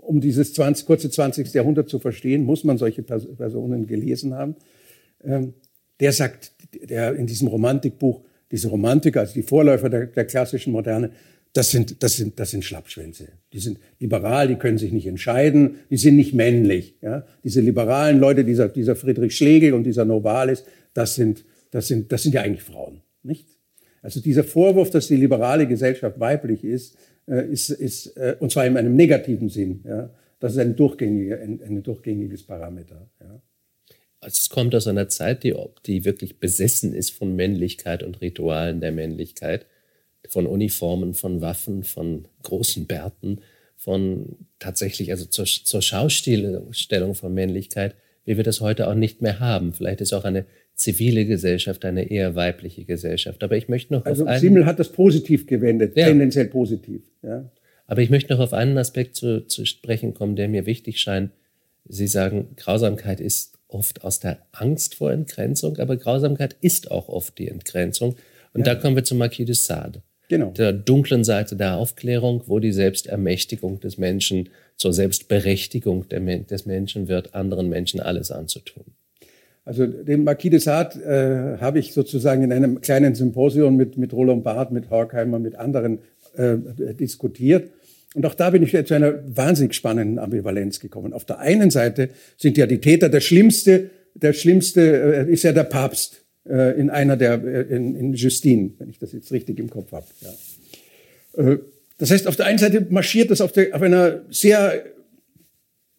um 0.00 0.20
dieses 0.20 0.54
20, 0.54 0.86
kurze 0.86 1.10
20. 1.10 1.52
Jahrhundert 1.52 1.88
zu 1.88 1.98
verstehen, 1.98 2.44
muss 2.44 2.64
man 2.64 2.78
solche 2.78 3.02
Personen 3.02 3.86
gelesen 3.86 4.34
haben. 4.34 4.56
Ähm, 5.24 5.54
der 6.00 6.12
sagt, 6.12 6.52
der 6.88 7.14
in 7.14 7.26
diesem 7.26 7.48
Romantikbuch, 7.48 8.22
diese 8.50 8.68
Romantiker, 8.68 9.20
also 9.20 9.34
die 9.34 9.42
Vorläufer 9.42 9.88
der, 9.88 10.06
der 10.06 10.24
klassischen 10.24 10.72
Moderne, 10.72 11.10
das 11.52 11.70
sind, 11.70 12.02
das 12.02 12.16
sind, 12.16 12.40
das 12.40 12.50
sind 12.50 12.64
Schlappschwänze. 12.64 13.28
Die 13.52 13.58
sind 13.58 13.78
liberal, 13.98 14.48
die 14.48 14.54
können 14.56 14.78
sich 14.78 14.92
nicht 14.92 15.06
entscheiden, 15.06 15.76
die 15.90 15.98
sind 15.98 16.16
nicht 16.16 16.32
männlich. 16.32 16.96
Ja? 17.02 17.26
Diese 17.44 17.60
liberalen 17.60 18.18
Leute, 18.18 18.44
dieser, 18.44 18.68
dieser 18.68 18.96
Friedrich 18.96 19.36
Schlegel 19.36 19.74
und 19.74 19.84
dieser 19.84 20.04
Novalis, 20.04 20.64
das 20.94 21.14
sind, 21.14 21.44
das 21.70 21.88
sind, 21.88 22.12
das 22.12 22.22
sind 22.22 22.34
ja 22.34 22.42
eigentlich 22.42 22.62
Frauen, 22.62 23.02
nicht? 23.22 23.46
Also 24.02 24.20
dieser 24.20 24.42
Vorwurf, 24.42 24.90
dass 24.90 25.06
die 25.06 25.16
liberale 25.16 25.66
Gesellschaft 25.66 26.18
weiblich 26.18 26.64
ist, 26.64 26.96
äh, 27.28 27.46
ist, 27.46 27.70
ist 27.70 28.16
äh, 28.16 28.36
und 28.40 28.50
zwar 28.50 28.66
in 28.66 28.76
einem 28.76 28.96
negativen 28.96 29.48
Sinn, 29.48 29.82
ja? 29.84 30.10
das 30.40 30.52
ist 30.52 30.58
ein, 30.58 30.74
durchgängiger, 30.74 31.40
ein, 31.40 31.60
ein 31.62 31.82
durchgängiges 31.82 32.42
Parameter. 32.42 33.08
Ja? 33.20 33.40
Also 34.20 34.38
es 34.38 34.50
kommt 34.50 34.74
aus 34.74 34.88
einer 34.88 35.08
Zeit, 35.08 35.44
die, 35.44 35.54
die 35.86 36.04
wirklich 36.04 36.40
besessen 36.40 36.94
ist 36.94 37.10
von 37.10 37.36
Männlichkeit 37.36 38.02
und 38.02 38.20
Ritualen 38.20 38.80
der 38.80 38.92
Männlichkeit 38.92 39.66
von 40.28 40.46
Uniformen, 40.46 41.14
von 41.14 41.40
Waffen, 41.40 41.82
von 41.82 42.26
großen 42.42 42.86
Bärten, 42.86 43.40
von 43.76 44.36
tatsächlich, 44.58 45.10
also 45.10 45.24
zur, 45.26 45.44
zur 45.44 45.82
Schaustellung 45.82 47.14
von 47.14 47.34
Männlichkeit, 47.34 47.96
wie 48.24 48.36
wir 48.36 48.44
das 48.44 48.60
heute 48.60 48.88
auch 48.88 48.94
nicht 48.94 49.22
mehr 49.22 49.40
haben. 49.40 49.72
Vielleicht 49.72 50.00
ist 50.00 50.12
auch 50.12 50.24
eine 50.24 50.46
zivile 50.82 51.26
Gesellschaft 51.26 51.84
eine 51.84 52.10
eher 52.10 52.34
weibliche 52.34 52.84
Gesellschaft. 52.84 53.44
Aber 53.44 53.56
ich 53.56 53.68
möchte 53.68 53.92
noch 53.92 54.04
also 54.04 54.24
auf 54.24 54.28
einen, 54.28 54.40
Simmel 54.40 54.66
hat 54.66 54.80
das 54.80 54.90
positiv 54.90 55.46
gewendet, 55.46 55.96
ja. 55.96 56.08
tendenziell 56.08 56.46
positiv. 56.46 57.02
Ja. 57.22 57.48
Aber 57.86 58.02
ich 58.02 58.10
möchte 58.10 58.32
noch 58.32 58.40
auf 58.40 58.52
einen 58.52 58.76
Aspekt 58.76 59.14
zu, 59.14 59.46
zu 59.46 59.64
sprechen 59.64 60.12
kommen, 60.12 60.34
der 60.34 60.48
mir 60.48 60.66
wichtig 60.66 61.00
scheint. 61.00 61.30
Sie 61.88 62.08
sagen, 62.08 62.48
Grausamkeit 62.56 63.20
ist 63.20 63.58
oft 63.68 64.02
aus 64.02 64.18
der 64.18 64.38
Angst 64.50 64.96
vor 64.96 65.12
Entgrenzung, 65.12 65.78
aber 65.78 65.96
Grausamkeit 65.96 66.56
ist 66.60 66.90
auch 66.90 67.08
oft 67.08 67.38
die 67.38 67.46
Entgrenzung. 67.46 68.16
Und 68.52 68.66
ja. 68.66 68.74
da 68.74 68.80
kommen 68.80 68.96
wir 68.96 69.04
zu 69.04 69.14
Marquis 69.14 69.46
de 69.46 69.54
Sade 69.54 70.02
genau. 70.28 70.50
der 70.50 70.72
dunklen 70.72 71.22
Seite 71.22 71.54
der 71.54 71.76
Aufklärung, 71.76 72.42
wo 72.46 72.58
die 72.58 72.72
Selbstermächtigung 72.72 73.78
des 73.78 73.98
Menschen 73.98 74.48
zur 74.76 74.92
Selbstberechtigung 74.92 76.08
des 76.08 76.66
Menschen 76.66 77.06
wird, 77.06 77.36
anderen 77.36 77.68
Menschen 77.68 78.00
alles 78.00 78.32
anzutun. 78.32 78.84
Also 79.64 79.86
den 79.86 80.24
Marquis 80.24 80.50
de 80.50 80.58
Sade 80.58 80.98
äh, 81.58 81.60
habe 81.60 81.78
ich 81.78 81.92
sozusagen 81.92 82.42
in 82.42 82.52
einem 82.52 82.80
kleinen 82.80 83.14
Symposium 83.14 83.76
mit, 83.76 83.96
mit 83.96 84.12
Roland 84.12 84.42
Barth, 84.42 84.72
mit 84.72 84.90
Horkheimer, 84.90 85.38
mit 85.38 85.54
anderen 85.54 86.00
äh, 86.36 86.56
diskutiert. 86.94 87.70
Und 88.14 88.26
auch 88.26 88.34
da 88.34 88.50
bin 88.50 88.62
ich 88.62 88.72
zu 88.86 88.94
einer 88.94 89.14
wahnsinnig 89.36 89.74
spannenden 89.74 90.18
Ambivalenz 90.18 90.80
gekommen. 90.80 91.12
Auf 91.12 91.24
der 91.24 91.38
einen 91.38 91.70
Seite 91.70 92.10
sind 92.36 92.58
ja 92.58 92.66
die 92.66 92.78
Täter 92.78 93.08
der 93.08 93.20
schlimmste, 93.20 93.90
der 94.14 94.32
schlimmste 94.32 94.80
äh, 95.28 95.32
ist 95.32 95.44
ja 95.44 95.52
der 95.52 95.64
Papst 95.64 96.24
äh, 96.48 96.78
in 96.78 96.90
einer 96.90 97.16
der 97.16 97.42
äh, 97.42 97.74
in, 97.74 97.94
in 97.94 98.12
Justine, 98.14 98.72
wenn 98.78 98.90
ich 98.90 98.98
das 98.98 99.12
jetzt 99.12 99.32
richtig 99.32 99.58
im 99.58 99.70
Kopf 99.70 99.92
habe. 99.92 100.06
Ja. 100.20 101.52
Äh, 101.52 101.58
das 101.98 102.10
heißt, 102.10 102.26
auf 102.26 102.36
der 102.36 102.46
einen 102.46 102.58
Seite 102.58 102.84
marschiert 102.90 103.30
das 103.30 103.40
auf, 103.40 103.52
der, 103.52 103.74
auf 103.74 103.80
einer 103.80 104.22
sehr 104.28 104.84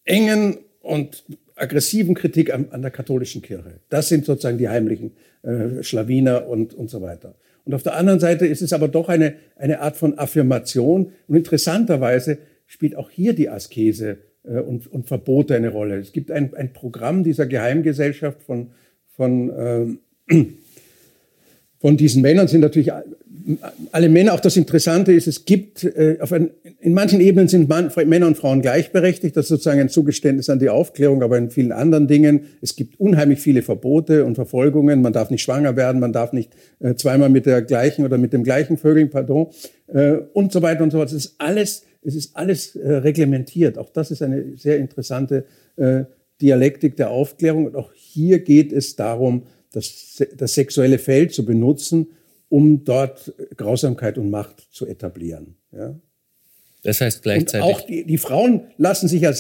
engen 0.04 0.58
und 0.82 1.24
aggressiven 1.56 2.16
Kritik 2.16 2.54
an, 2.54 2.68
an, 2.72 2.82
der 2.82 2.92
katholischen 2.92 3.42
Kirche. 3.42 3.80
Das 3.90 4.10
sind 4.10 4.26
sozusagen 4.26 4.58
die 4.58 4.70
heimlichen 4.70 5.12
äh, 5.44 5.84
Schlawiner 5.84 6.48
und, 6.48 6.74
und 6.74 6.90
so 6.90 7.02
weiter. 7.02 7.36
Und 7.66 7.74
auf 7.74 7.84
der 7.84 7.96
anderen 7.96 8.20
Seite 8.20 8.46
ist 8.46 8.62
es 8.62 8.74
aber 8.74 8.88
doch 8.88 9.10
eine, 9.10 9.36
eine 9.56 9.80
Art 9.80 9.96
von 9.96 10.18
Affirmation. 10.18 11.14
Und 11.28 11.36
interessanterweise 11.36 12.40
spielt 12.66 12.96
auch 12.96 13.10
hier 13.10 13.34
die 13.34 13.50
Askese 13.50 14.18
äh, 14.44 14.60
und, 14.60 14.88
und 14.88 15.08
Verbote 15.08 15.56
eine 15.56 15.70
Rolle. 15.70 15.98
Es 15.98 16.12
gibt 16.12 16.32
ein, 16.32 16.54
ein 16.56 16.74
Programm 16.74 17.24
dieser 17.24 17.46
Geheimgesellschaft 17.46 18.44
von, 18.44 18.72
von, 19.16 20.00
äh, 20.30 20.46
von 21.84 21.98
diesen 21.98 22.22
Männern, 22.22 22.48
sind 22.48 22.62
natürlich 22.62 22.94
alle 23.92 24.08
Männer, 24.08 24.34
auch 24.34 24.40
das 24.40 24.56
Interessante 24.56 25.12
ist, 25.12 25.28
es 25.28 25.44
gibt, 25.44 25.84
äh, 25.84 26.16
auf 26.22 26.32
ein, 26.32 26.52
in 26.80 26.94
manchen 26.94 27.20
Ebenen 27.20 27.50
sind 27.50 27.68
Mann, 27.68 27.92
Männer 28.06 28.28
und 28.28 28.38
Frauen 28.38 28.62
gleichberechtigt. 28.62 29.36
Das 29.36 29.46
ist 29.46 29.50
sozusagen 29.50 29.82
ein 29.82 29.90
Zugeständnis 29.90 30.50
an 30.50 30.60
die 30.60 30.70
Aufklärung, 30.70 31.22
aber 31.24 31.38
in 31.38 31.50
vielen 31.50 31.74
anderen 31.74 32.08
Dingen. 32.08 32.46
Es 32.62 32.78
gibt 32.78 33.02
unheimlich 33.02 33.40
viele 33.40 33.64
Verbote 33.64 34.24
und 34.24 34.36
Verfolgungen. 34.36 35.02
Man 35.02 35.12
darf 35.12 35.30
nicht 35.30 35.42
schwanger 35.42 35.76
werden, 35.76 36.00
man 36.00 36.14
darf 36.14 36.32
nicht 36.32 36.54
äh, 36.80 36.96
zweimal 36.96 37.28
mit 37.28 37.46
der 37.46 37.62
gleichen 37.62 38.06
oder 38.06 38.18
mit 38.18 38.32
dem 38.32 38.46
gleichen 38.46 38.78
Vögeln, 38.78 39.10
pardon, 39.10 39.48
äh, 39.88 40.20
und 40.32 40.54
so 40.54 40.62
weiter 40.62 40.84
und 40.84 40.92
so 40.92 41.00
fort. 41.00 41.10
Es 41.10 41.26
ist 41.26 41.36
alles, 41.38 41.84
es 42.02 42.16
ist 42.16 42.38
alles 42.38 42.78
äh, 42.78 42.94
reglementiert. 42.94 43.78
Auch 43.78 43.90
das 43.90 44.10
ist 44.10 44.22
eine 44.22 44.56
sehr 44.56 44.78
interessante 44.78 45.44
äh, 45.76 46.06
Dialektik 46.42 46.96
der 46.96 47.10
Aufklärung. 47.10 47.66
Und 47.66 47.76
auch 47.76 47.92
hier 47.94 48.40
geht 48.40 48.72
es 48.72 48.96
darum, 48.96 49.44
das, 49.74 50.24
das 50.38 50.54
sexuelle 50.54 50.98
Feld 50.98 51.34
zu 51.34 51.46
benutzen, 51.46 52.08
um 52.50 52.86
dort 52.86 53.34
Grausamkeit 53.58 54.18
und 54.18 54.30
Macht 54.30 54.68
zu 54.72 54.88
etablieren. 54.88 55.56
Ja. 55.72 55.96
Das 56.84 57.02
heißt 57.02 57.24
gleichzeitig. 57.24 57.68
Und 57.68 57.74
auch 57.74 57.82
die, 57.82 58.06
die 58.06 58.18
Frauen 58.18 58.62
lassen 58.78 59.08
sich 59.08 59.22
ja, 59.22 59.34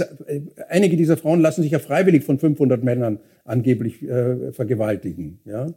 einige 0.69 0.97
dieser 0.97 1.17
Frauen 1.17 1.41
lassen 1.41 1.61
sich 1.61 1.71
ja 1.71 1.79
freiwillig 1.79 2.23
von 2.23 2.39
500 2.39 2.83
Männern 2.83 3.19
angeblich 3.45 4.01
äh, 4.01 4.51
vergewaltigen. 4.53 5.39
Ja. 5.45 5.67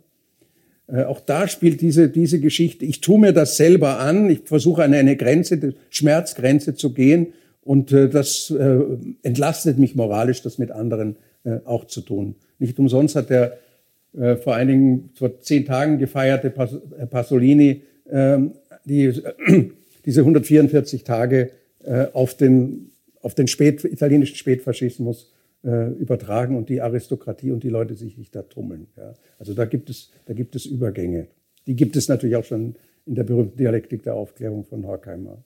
Äh, 0.86 1.04
auch 1.04 1.20
da 1.20 1.48
spielt 1.48 1.80
diese, 1.80 2.08
diese 2.08 2.40
Geschichte, 2.40 2.84
ich 2.84 3.00
tue 3.00 3.18
mir 3.18 3.32
das 3.32 3.56
selber 3.56 3.98
an, 3.98 4.30
ich 4.30 4.42
versuche 4.44 4.84
an 4.84 4.94
eine 4.94 5.16
Grenze, 5.16 5.74
Schmerzgrenze 5.90 6.76
zu 6.76 6.94
gehen 6.94 7.32
und 7.62 7.92
äh, 7.92 8.08
das 8.08 8.50
äh, 8.50 8.78
entlastet 9.22 9.78
mich 9.78 9.96
moralisch, 9.96 10.42
das 10.42 10.58
mit 10.58 10.70
anderen 10.70 11.16
äh, 11.44 11.58
auch 11.64 11.86
zu 11.86 12.00
tun. 12.00 12.36
Nicht 12.60 12.78
umsonst 12.78 13.16
hat 13.16 13.28
der 13.28 13.58
äh, 14.16 14.36
vor 14.36 14.54
einigen, 14.54 15.10
vor 15.14 15.40
zehn 15.40 15.66
Tagen 15.66 15.98
gefeierte 15.98 16.48
äh, 16.48 17.06
Pasolini 17.06 17.82
ähm, 18.10 18.52
die, 18.84 19.12
diese 20.06 20.20
144 20.20 21.04
Tage 21.04 21.50
äh, 21.84 22.06
auf 22.12 22.34
den, 22.36 22.92
auf 23.20 23.34
den 23.34 23.46
Spät, 23.46 23.84
italienischen 23.84 24.36
Spätfaschismus 24.36 25.32
übertragen 25.98 26.56
und 26.56 26.68
die 26.68 26.80
Aristokratie 26.80 27.50
und 27.50 27.64
die 27.64 27.70
Leute 27.70 27.96
sich 27.96 28.16
nicht 28.16 28.36
da 28.36 28.42
tummeln. 28.42 28.86
Also 29.40 29.52
da 29.52 29.64
gibt, 29.64 29.90
es, 29.90 30.12
da 30.26 30.32
gibt 30.32 30.54
es 30.54 30.64
Übergänge. 30.64 31.26
Die 31.66 31.74
gibt 31.74 31.96
es 31.96 32.06
natürlich 32.06 32.36
auch 32.36 32.44
schon 32.44 32.76
in 33.04 33.16
der 33.16 33.24
berühmten 33.24 33.56
Dialektik 33.56 34.04
der 34.04 34.14
Aufklärung 34.14 34.64
von 34.64 34.86
Horkheimer. 34.86 35.42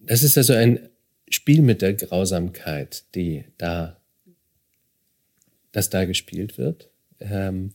Das 0.00 0.24
ist 0.24 0.36
also 0.36 0.54
ein 0.54 0.88
Spiel 1.28 1.62
mit 1.62 1.82
der 1.82 1.94
Grausamkeit, 1.94 3.04
die 3.14 3.44
da 3.58 4.01
das 5.72 5.90
da 5.90 6.04
gespielt 6.04 6.58
wird, 6.58 6.88
ähm, 7.20 7.72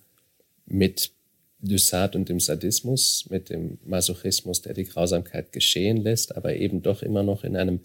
mit 0.66 1.12
Dysart 1.60 2.16
und 2.16 2.30
dem 2.30 2.40
Sadismus, 2.40 3.28
mit 3.30 3.50
dem 3.50 3.80
Masochismus, 3.84 4.62
der 4.62 4.74
die 4.74 4.86
Grausamkeit 4.86 5.52
geschehen 5.52 5.98
lässt, 5.98 6.36
aber 6.36 6.56
eben 6.56 6.84
doch 6.84 7.02
immer 7.02 7.24
noch 7.24 7.44
in 7.44 7.56
einem, 7.56 7.82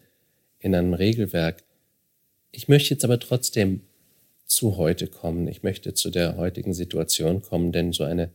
in 0.59 0.75
einem 0.75 0.95
Regelwerk. 0.95 1.65
Ich 2.51 2.69
möchte 2.69 2.91
jetzt 2.91 3.05
aber 3.05 3.19
trotzdem 3.19 3.81
zu 4.45 4.77
heute 4.77 5.07
kommen. 5.07 5.49
Ich 5.49 5.63
möchte 5.63 5.95
zu 5.95 6.11
der 6.11 6.37
heutigen 6.37 6.75
Situation 6.75 7.41
kommen, 7.41 7.73
denn 7.73 7.93
so 7.93 8.05
eine 8.05 8.31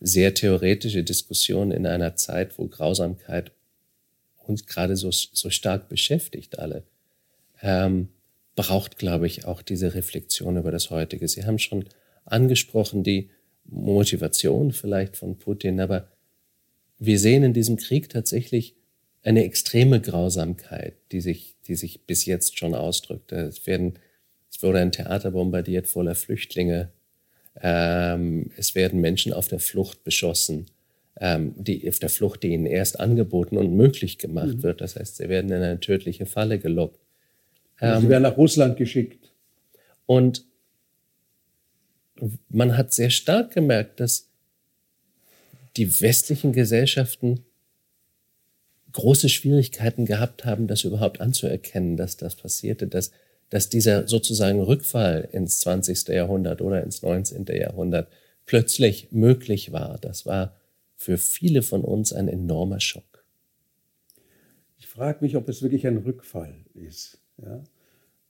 sehr 0.00 0.34
theoretische 0.34 1.04
Diskussion 1.04 1.70
in 1.70 1.86
einer 1.86 2.16
Zeit, 2.16 2.58
wo 2.58 2.66
Grausamkeit 2.66 3.52
uns 4.38 4.66
gerade 4.66 4.96
so, 4.96 5.10
so 5.12 5.50
stark 5.50 5.88
beschäftigt 5.88 6.58
alle, 6.58 6.82
ähm, 7.62 8.08
braucht, 8.60 8.98
glaube 8.98 9.26
ich, 9.26 9.46
auch 9.46 9.62
diese 9.62 9.94
Reflexion 9.94 10.56
über 10.56 10.70
das 10.70 10.90
Heutige. 10.90 11.26
Sie 11.26 11.44
haben 11.44 11.58
schon 11.58 11.86
angesprochen 12.24 13.02
die 13.02 13.30
Motivation 13.64 14.72
vielleicht 14.72 15.16
von 15.16 15.38
Putin, 15.38 15.80
aber 15.80 16.08
wir 16.98 17.18
sehen 17.18 17.42
in 17.42 17.54
diesem 17.54 17.76
Krieg 17.76 18.10
tatsächlich 18.10 18.74
eine 19.22 19.44
extreme 19.44 20.00
Grausamkeit, 20.00 20.94
die 21.12 21.20
sich, 21.20 21.56
die 21.66 21.74
sich 21.74 22.06
bis 22.06 22.26
jetzt 22.26 22.58
schon 22.58 22.74
ausdrückt. 22.74 23.32
Es, 23.32 23.66
werden, 23.66 23.94
es 24.50 24.62
wurde 24.62 24.80
ein 24.80 24.92
Theater 24.92 25.30
bombardiert 25.30 25.88
voller 25.88 26.14
Flüchtlinge. 26.14 26.90
Ähm, 27.60 28.50
es 28.56 28.74
werden 28.74 29.00
Menschen 29.00 29.32
auf 29.32 29.48
der 29.48 29.60
Flucht 29.60 30.04
beschossen, 30.04 30.66
ähm, 31.18 31.54
die 31.56 31.88
auf 31.88 31.98
der 31.98 32.10
Flucht, 32.10 32.42
die 32.42 32.48
ihnen 32.48 32.66
erst 32.66 33.00
angeboten 33.00 33.56
und 33.56 33.74
möglich 33.74 34.18
gemacht 34.18 34.58
mhm. 34.58 34.62
wird. 34.62 34.80
Das 34.82 34.96
heißt, 34.96 35.16
sie 35.16 35.28
werden 35.30 35.50
in 35.50 35.62
eine 35.62 35.80
tödliche 35.80 36.26
Falle 36.26 36.58
gelockt. 36.58 37.00
Ähm, 37.80 38.02
Sie 38.02 38.08
werden 38.08 38.22
nach 38.22 38.36
Russland 38.36 38.76
geschickt. 38.76 39.30
Und 40.06 40.44
man 42.48 42.76
hat 42.76 42.92
sehr 42.92 43.10
stark 43.10 43.52
gemerkt, 43.52 44.00
dass 44.00 44.28
die 45.76 46.00
westlichen 46.00 46.52
Gesellschaften 46.52 47.44
große 48.92 49.28
Schwierigkeiten 49.28 50.04
gehabt 50.04 50.44
haben, 50.44 50.66
das 50.66 50.84
überhaupt 50.84 51.20
anzuerkennen, 51.20 51.96
dass 51.96 52.16
das 52.16 52.34
passierte, 52.34 52.88
dass, 52.88 53.12
dass 53.48 53.68
dieser 53.68 54.08
sozusagen 54.08 54.60
Rückfall 54.60 55.28
ins 55.32 55.60
20. 55.60 56.08
Jahrhundert 56.08 56.60
oder 56.60 56.82
ins 56.82 57.02
19. 57.02 57.46
Jahrhundert 57.46 58.08
plötzlich 58.46 59.12
möglich 59.12 59.72
war. 59.72 59.98
Das 59.98 60.26
war 60.26 60.56
für 60.96 61.18
viele 61.18 61.62
von 61.62 61.82
uns 61.82 62.12
ein 62.12 62.28
enormer 62.28 62.80
Schock. 62.80 63.24
Ich 64.76 64.86
frage 64.86 65.18
mich, 65.24 65.36
ob 65.36 65.48
es 65.48 65.62
wirklich 65.62 65.86
ein 65.86 65.98
Rückfall 65.98 66.54
ist. 66.74 67.20
Ja? 67.44 67.62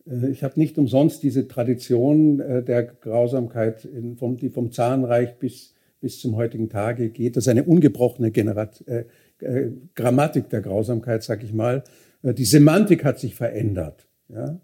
Äh, 0.07 0.31
ich 0.31 0.43
habe 0.43 0.59
nicht 0.59 0.79
umsonst 0.79 1.23
diese 1.23 1.49
Tradition 1.49 2.41
äh, 2.41 2.63
der 2.63 2.85
Grausamkeit, 2.85 3.89
vom, 4.17 4.37
die 4.37 4.51
vom 4.51 4.73
Zarenreich 4.73 5.39
bis, 5.39 5.75
bis 6.01 6.21
zum 6.21 6.37
heutigen 6.37 6.69
Tage 6.69 7.11
geht. 7.11 7.37
Das 7.37 7.45
ist 7.45 7.49
eine 7.49 7.65
ungebrochene 7.65 8.31
Generat 8.31 8.85
äh, 8.87 9.05
äh, 9.41 9.73
Grammatik 9.95 10.49
der 10.51 10.61
Grausamkeit, 10.61 11.23
sag 11.23 11.43
ich 11.43 11.53
mal. 11.53 11.85
Die 12.23 12.45
Semantik 12.45 13.03
hat 13.03 13.19
sich 13.19 13.35
verändert. 13.35 14.07
Ja? 14.29 14.61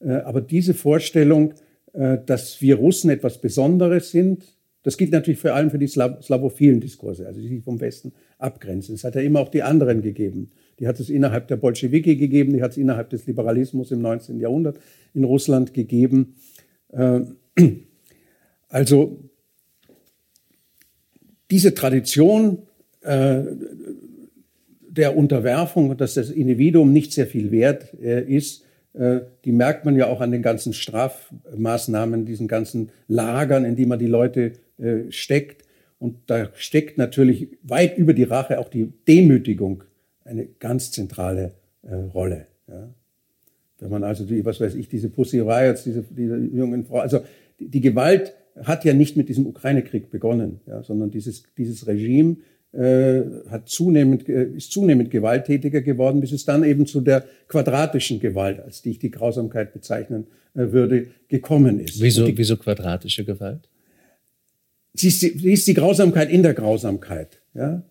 Aber 0.00 0.42
diese 0.42 0.74
Vorstellung, 0.74 1.54
dass 1.94 2.60
wir 2.60 2.76
Russen 2.76 3.08
etwas 3.08 3.40
Besonderes 3.40 4.10
sind, 4.10 4.44
das 4.82 4.98
gilt 4.98 5.10
natürlich 5.10 5.40
vor 5.40 5.54
allem 5.54 5.70
für 5.70 5.78
die 5.78 5.88
slawophilen 5.88 6.80
Diskurse, 6.80 7.26
also 7.26 7.40
die 7.40 7.48
sich 7.48 7.64
vom 7.64 7.80
Westen 7.80 8.12
abgrenzen. 8.36 8.96
Es 8.96 9.04
hat 9.04 9.14
ja 9.14 9.22
immer 9.22 9.40
auch 9.40 9.48
die 9.48 9.62
anderen 9.62 10.02
gegeben. 10.02 10.50
Die 10.78 10.88
hat 10.88 10.98
es 11.00 11.10
innerhalb 11.10 11.48
der 11.48 11.56
Bolschewiki 11.56 12.16
gegeben, 12.16 12.52
die 12.52 12.62
hat 12.62 12.72
es 12.72 12.76
innerhalb 12.76 13.10
des 13.10 13.26
Liberalismus 13.26 13.90
im 13.92 14.00
19. 14.02 14.40
Jahrhundert 14.40 14.78
in 15.14 15.24
Russland 15.24 15.74
gegeben. 15.74 16.34
Äh, 16.92 17.20
also 18.68 19.18
diese 21.50 21.74
Tradition 21.74 22.62
äh, 23.02 23.42
der 24.88 25.16
Unterwerfung, 25.16 25.96
dass 25.96 26.14
das 26.14 26.30
Individuum 26.30 26.92
nicht 26.92 27.12
sehr 27.12 27.26
viel 27.26 27.50
wert 27.50 27.94
äh, 28.00 28.22
ist, 28.22 28.62
die 29.44 29.50
merkt 29.50 29.84
man 29.84 29.96
ja 29.96 30.06
auch 30.06 30.20
an 30.20 30.30
den 30.30 30.40
ganzen 30.40 30.72
Strafmaßnahmen, 30.72 32.26
diesen 32.26 32.46
ganzen 32.46 32.90
Lagern, 33.08 33.64
in 33.64 33.74
die 33.74 33.86
man 33.86 33.98
die 33.98 34.06
Leute 34.06 34.52
steckt. 35.08 35.64
Und 35.98 36.18
da 36.28 36.50
steckt 36.54 36.96
natürlich 36.96 37.48
weit 37.64 37.98
über 37.98 38.14
die 38.14 38.22
Rache 38.22 38.60
auch 38.60 38.68
die 38.68 38.92
Demütigung 39.08 39.82
eine 40.24 40.46
ganz 40.46 40.90
zentrale 40.90 41.52
äh, 41.82 41.94
Rolle. 41.94 42.46
Ja. 42.68 42.88
Wenn 43.80 43.90
man 43.90 44.04
also 44.04 44.24
die, 44.24 44.44
was 44.44 44.60
weiß 44.60 44.74
ich, 44.74 44.88
diese 44.88 45.08
Pussy 45.08 45.40
Riots, 45.40 45.84
diese, 45.84 46.02
diese 46.02 46.36
jungen 46.36 46.84
Frau, 46.84 46.98
also 46.98 47.20
die, 47.60 47.68
die, 47.68 47.80
Gewalt 47.80 48.34
hat 48.62 48.84
ja 48.84 48.94
nicht 48.94 49.16
mit 49.16 49.28
diesem 49.28 49.46
Ukraine-Krieg 49.46 50.10
begonnen, 50.10 50.60
ja, 50.66 50.82
sondern 50.82 51.10
dieses, 51.10 51.42
dieses 51.58 51.86
Regime 51.86 52.36
äh, 52.72 53.22
hat 53.50 53.68
zunehmend, 53.68 54.28
äh, 54.28 54.44
ist 54.44 54.72
zunehmend 54.72 55.10
gewalttätiger 55.10 55.82
geworden, 55.82 56.20
bis 56.20 56.32
es 56.32 56.44
dann 56.44 56.64
eben 56.64 56.86
zu 56.86 57.00
der 57.00 57.24
quadratischen 57.48 58.20
Gewalt, 58.20 58.60
als 58.60 58.82
die 58.82 58.90
ich 58.90 58.98
die 58.98 59.10
Grausamkeit 59.10 59.72
bezeichnen 59.72 60.26
äh, 60.54 60.72
würde, 60.72 61.08
gekommen 61.28 61.80
ist. 61.80 62.00
Wieso, 62.00 62.26
die, 62.26 62.36
wieso 62.38 62.56
quadratische 62.56 63.24
Gewalt? 63.24 63.68
Sie 64.94 65.08
ist, 65.08 65.22
die, 65.22 65.38
sie 65.38 65.52
ist 65.52 65.66
die 65.66 65.74
Grausamkeit 65.74 66.30
in 66.30 66.42
der 66.42 66.54
Grausamkeit. 66.54 67.40
Ja? 67.54 67.82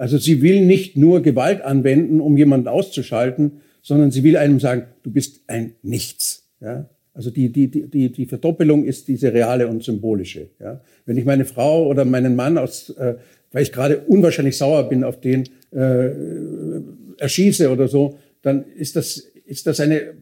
Also 0.00 0.16
sie 0.16 0.40
will 0.40 0.64
nicht 0.64 0.96
nur 0.96 1.20
Gewalt 1.20 1.60
anwenden, 1.60 2.22
um 2.22 2.34
jemanden 2.38 2.68
auszuschalten, 2.68 3.60
sondern 3.82 4.10
sie 4.10 4.24
will 4.24 4.38
einem 4.38 4.58
sagen, 4.58 4.84
du 5.02 5.10
bist 5.10 5.42
ein 5.46 5.74
Nichts. 5.82 6.48
Ja? 6.62 6.88
Also 7.12 7.30
die, 7.30 7.50
die, 7.52 7.68
die, 7.68 8.10
die 8.10 8.24
Verdoppelung 8.24 8.86
ist 8.86 9.08
diese 9.08 9.30
reale 9.34 9.68
und 9.68 9.84
symbolische. 9.84 10.48
Ja? 10.58 10.80
Wenn 11.04 11.18
ich 11.18 11.26
meine 11.26 11.44
Frau 11.44 11.86
oder 11.86 12.06
meinen 12.06 12.34
Mann 12.34 12.56
aus, 12.56 12.88
äh, 12.96 13.16
weil 13.52 13.62
ich 13.62 13.72
gerade 13.72 13.98
unwahrscheinlich 13.98 14.56
sauer 14.56 14.88
bin 14.88 15.04
auf 15.04 15.20
den, 15.20 15.44
äh, 15.70 16.08
erschieße 17.18 17.70
oder 17.70 17.86
so, 17.86 18.18
dann 18.40 18.64
ist 18.74 18.96
das, 18.96 19.18
ist 19.44 19.66
das 19.66 19.80
eine 19.80 20.14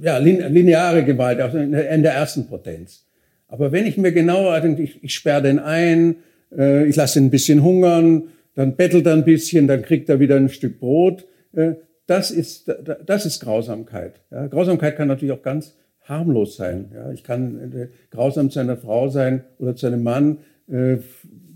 ja, 0.00 0.16
lineare 0.16 1.04
Gewalt 1.04 1.40
also 1.40 1.58
in 1.58 1.72
der 1.72 2.14
ersten 2.14 2.46
Potenz. 2.46 3.04
Aber 3.48 3.70
wenn 3.70 3.84
ich 3.84 3.98
mir 3.98 4.12
genauer 4.12 4.58
denke, 4.60 4.80
ich, 4.80 5.04
ich 5.04 5.12
sperre 5.12 5.42
den 5.42 5.58
ein, 5.58 6.16
äh, 6.56 6.86
ich 6.86 6.96
lasse 6.96 7.18
ihn 7.18 7.26
ein 7.26 7.30
bisschen 7.30 7.62
hungern, 7.62 8.22
dann 8.60 8.76
bettelt 8.76 9.06
er 9.06 9.14
ein 9.14 9.24
bisschen, 9.24 9.66
dann 9.66 9.80
kriegt 9.80 10.10
er 10.10 10.20
wieder 10.20 10.36
ein 10.36 10.50
Stück 10.50 10.80
Brot. 10.80 11.26
Äh, 11.54 11.76
das 12.06 12.30
ist, 12.30 12.70
das 13.06 13.24
ist 13.24 13.40
Grausamkeit. 13.40 14.20
Ja, 14.30 14.48
Grausamkeit 14.48 14.96
kann 14.96 15.08
natürlich 15.08 15.32
auch 15.32 15.42
ganz 15.42 15.76
harmlos 16.02 16.56
sein. 16.56 16.90
Ja, 16.94 17.10
ich 17.10 17.24
kann 17.24 17.72
äh, 17.72 17.88
grausam 18.10 18.50
zu 18.50 18.60
einer 18.60 18.76
Frau 18.76 19.08
sein 19.08 19.44
oder 19.58 19.76
zu 19.76 19.86
einem 19.86 20.02
Mann, 20.02 20.40
äh, 20.70 20.98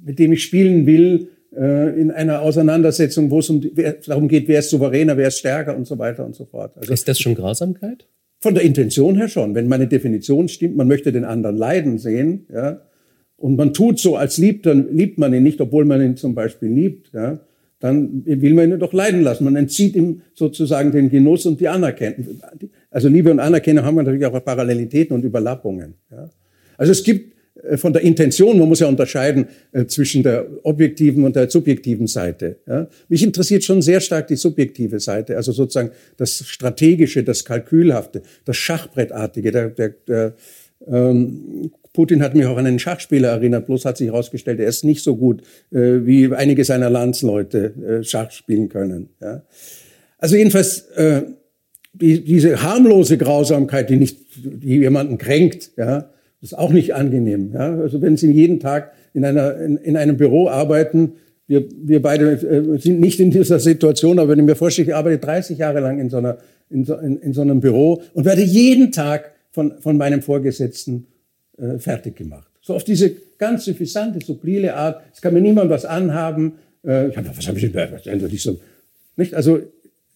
mit 0.03 0.19
dem 0.19 0.33
ich 0.33 0.43
spielen 0.43 0.87
will, 0.87 1.29
in 1.57 2.11
einer 2.11 2.43
Auseinandersetzung, 2.43 3.31
wo 3.31 3.39
es 3.39 3.49
um, 3.49 3.63
darum 4.09 4.27
geht, 4.27 4.49
wer 4.49 4.59
ist 4.59 4.71
souveräner, 4.71 5.17
wer 5.17 5.29
ist 5.29 5.39
stärker 5.39 5.77
und 5.77 5.87
so 5.87 6.01
weiter 6.01 6.27
und 6.27 6.35
so 6.35 6.47
fort. 6.47 6.77
Also, 6.77 6.93
ist 6.93 7.07
das 7.07 7.21
schon 7.21 7.37
Grausamkeit? 7.37 8.09
Von 8.41 8.55
der 8.55 8.65
Intention 8.65 9.15
her 9.15 9.29
schon. 9.29 9.55
Wenn 9.55 9.69
meine 9.69 9.87
Definition 9.87 10.49
stimmt, 10.49 10.77
man 10.77 10.89
möchte 10.89 11.13
den 11.13 11.25
anderen 11.25 11.57
leiden 11.57 11.99
sehen, 11.99 12.49
ja, 12.53 12.81
und 13.45 13.57
man 13.57 13.75
tut 13.75 13.99
so, 13.99 14.17
als 14.17 14.39
liebt, 14.39 14.65
dann 14.65 14.97
liebt 14.97 15.19
man 15.19 15.35
ihn 15.35 15.43
nicht, 15.43 15.61
obwohl 15.61 15.85
man 15.85 16.01
ihn 16.01 16.17
zum 16.17 16.35
Beispiel 16.35 16.71
liebt, 16.71 17.13
ja, 17.13 17.41
dann 17.79 18.25
will 18.25 18.55
man 18.55 18.73
ihn 18.73 18.79
doch 18.79 18.95
leiden 18.95 19.21
lassen. 19.21 19.45
Man 19.45 19.55
entzieht 19.55 19.95
ihm 19.97 20.23
sozusagen 20.33 20.93
den 20.93 21.11
Genuss 21.11 21.45
und 21.45 21.61
die 21.61 21.69
Anerkennung. 21.69 22.41
Also 22.91 23.11
Liebe 23.11 23.31
und 23.31 23.41
Anerkennung 23.41 23.85
haben 23.85 23.97
natürlich 23.97 24.25
auch 24.25 24.43
Parallelitäten 24.43 25.15
und 25.15 25.25
Überlappungen. 25.25 25.93
Ja. 26.11 26.31
Also 26.79 26.93
es 26.93 27.05
gibt 27.05 27.35
äh, 27.63 27.77
von 27.77 27.93
der 27.93 28.01
Intention, 28.01 28.59
man 28.59 28.67
muss 28.67 28.81
ja 28.81 28.87
unterscheiden 28.87 29.49
äh, 29.73 29.85
zwischen 29.85 30.23
der 30.23 30.47
objektiven 30.63 31.23
und 31.23 31.37
der 31.37 31.51
subjektiven 31.51 32.07
Seite. 32.07 32.57
Ja. 32.67 32.89
Mich 33.11 33.23
interessiert 33.23 33.63
schon 33.63 33.83
sehr 33.83 34.01
stark 34.01 34.29
die 34.29 34.37
subjektive 34.37 35.01
Seite, 35.01 35.37
also 35.37 35.53
sozusagen 35.53 35.91
das 36.17 36.39
Strategische, 36.47 37.23
das 37.23 37.45
Kalkülhafte, 37.45 38.23
das 38.47 38.57
Schachbrettartige. 38.57 39.51
Der, 39.51 39.69
der, 39.69 39.95
der, 40.09 40.35
ähm, 40.87 41.71
Putin 41.95 42.23
hat 42.23 42.35
mich 42.35 42.45
auch 42.45 42.59
an 42.59 42.67
einen 42.67 42.81
Schachspieler 42.81 43.29
erinnert, 43.29 43.67
bloß 43.67 43.85
hat 43.85 43.97
sich 43.97 44.09
herausgestellt, 44.09 44.61
er 44.61 44.67
ist 44.67 44.85
nicht 44.85 45.03
so 45.03 45.17
gut, 45.17 45.43
äh, 45.73 46.05
wie 46.05 46.35
einige 46.35 46.65
seiner 46.65 46.91
Landsleute 46.91 48.01
äh, 48.01 48.05
Schach 48.05 48.33
spielen 48.33 48.69
können. 48.69 49.11
Ja. 49.23 49.43
Also 50.19 50.37
jedenfalls 50.37 50.81
äh, 50.97 51.23
die, 51.93 52.25
diese 52.25 52.63
harmlose 52.63 53.17
Grausamkeit, 53.17 53.89
die 53.91 53.97
nicht, 53.97 54.19
die 54.37 54.79
jemanden 54.79 55.19
kränkt, 55.19 55.71
ja, 55.77 56.11
ist 56.43 56.59
auch 56.59 56.73
nicht 56.73 56.95
angenehm. 56.95 57.53
Ja. 57.55 57.79
Also 57.79 58.03
wenn 58.03 58.17
Sie 58.17 58.31
jeden 58.33 58.59
Tag 58.59 58.93
in 59.15 59.25
einer 59.25 59.57
in, 59.59 59.77
in 59.77 59.97
einem 59.97 60.17
Büro 60.17 60.49
arbeiten, 60.49 61.13
wir, 61.47 61.65
wir 61.71 62.03
beide 62.03 62.33
äh, 62.33 62.79
sind 62.79 62.99
nicht 62.99 63.21
in 63.21 63.31
dieser 63.31 63.61
Situation, 63.61 64.19
aber 64.19 64.31
wenn 64.31 64.41
ich 64.41 64.45
mir 64.45 64.57
vorstelle, 64.57 64.89
ich 64.89 64.95
arbeite 64.95 65.19
30 65.19 65.59
Jahre 65.59 65.79
lang 65.79 66.01
in 66.01 66.11
so, 66.11 66.17
einer, 66.17 66.39
in, 66.71 66.85
so, 66.85 66.97
in, 66.97 67.19
in 67.19 67.33
so 67.33 67.43
einem 67.43 67.61
Büro 67.61 68.03
und 68.15 68.25
werde 68.25 68.43
jeden 68.43 68.91
Tag 68.91 69.33
von, 69.53 69.75
von 69.81 69.97
meinem 69.97 70.23
Vorgesetzten 70.23 71.07
äh, 71.59 71.79
fertig 71.79 72.17
gemacht. 72.17 72.51
So 72.61 72.75
auf 72.75 72.85
diese 72.85 73.15
ganz 73.39 73.65
suffisante, 73.65 74.25
sublime 74.25 74.75
Art. 74.75 75.03
Es 75.13 75.21
kann 75.21 75.35
mir 75.35 75.41
niemand 75.41 75.71
was 75.71 75.85
anhaben. 75.85 76.55
Äh, 76.85 77.09
ich 77.09 77.17
hab, 77.17 77.37
was 77.37 77.47
habe 77.47 77.59
ich 77.59 77.73
denn 77.73 78.19
nicht 78.19 78.43
so? 78.43 78.61
Nicht? 79.17 79.35
Also 79.35 79.61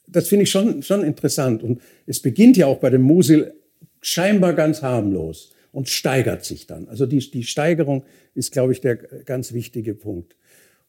das 0.07 0.29
finde 0.29 0.45
ich 0.45 0.51
schon, 0.51 0.83
schon 0.83 1.05
interessant. 1.05 1.63
Und 1.63 1.81
es 2.07 2.21
beginnt 2.21 2.57
ja 2.57 2.67
auch 2.67 2.79
bei 2.79 2.91
dem 2.91 3.03
Musil 3.03 3.53
scheinbar 4.01 4.55
ganz 4.55 4.83
harmlos 4.83 5.53
und 5.73 5.89
steigert 5.89 6.45
sich 6.45 6.67
dann. 6.67 6.89
Also 6.89 7.07
die, 7.07 7.19
die 7.19 7.45
Steigerung 7.45 8.05
ist, 8.35 8.53
glaube 8.53 8.73
ich, 8.73 8.81
der 8.81 8.97
ganz 8.97 9.53
wichtige 9.53 9.95
Punkt. 9.95 10.37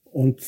Und 0.05 0.41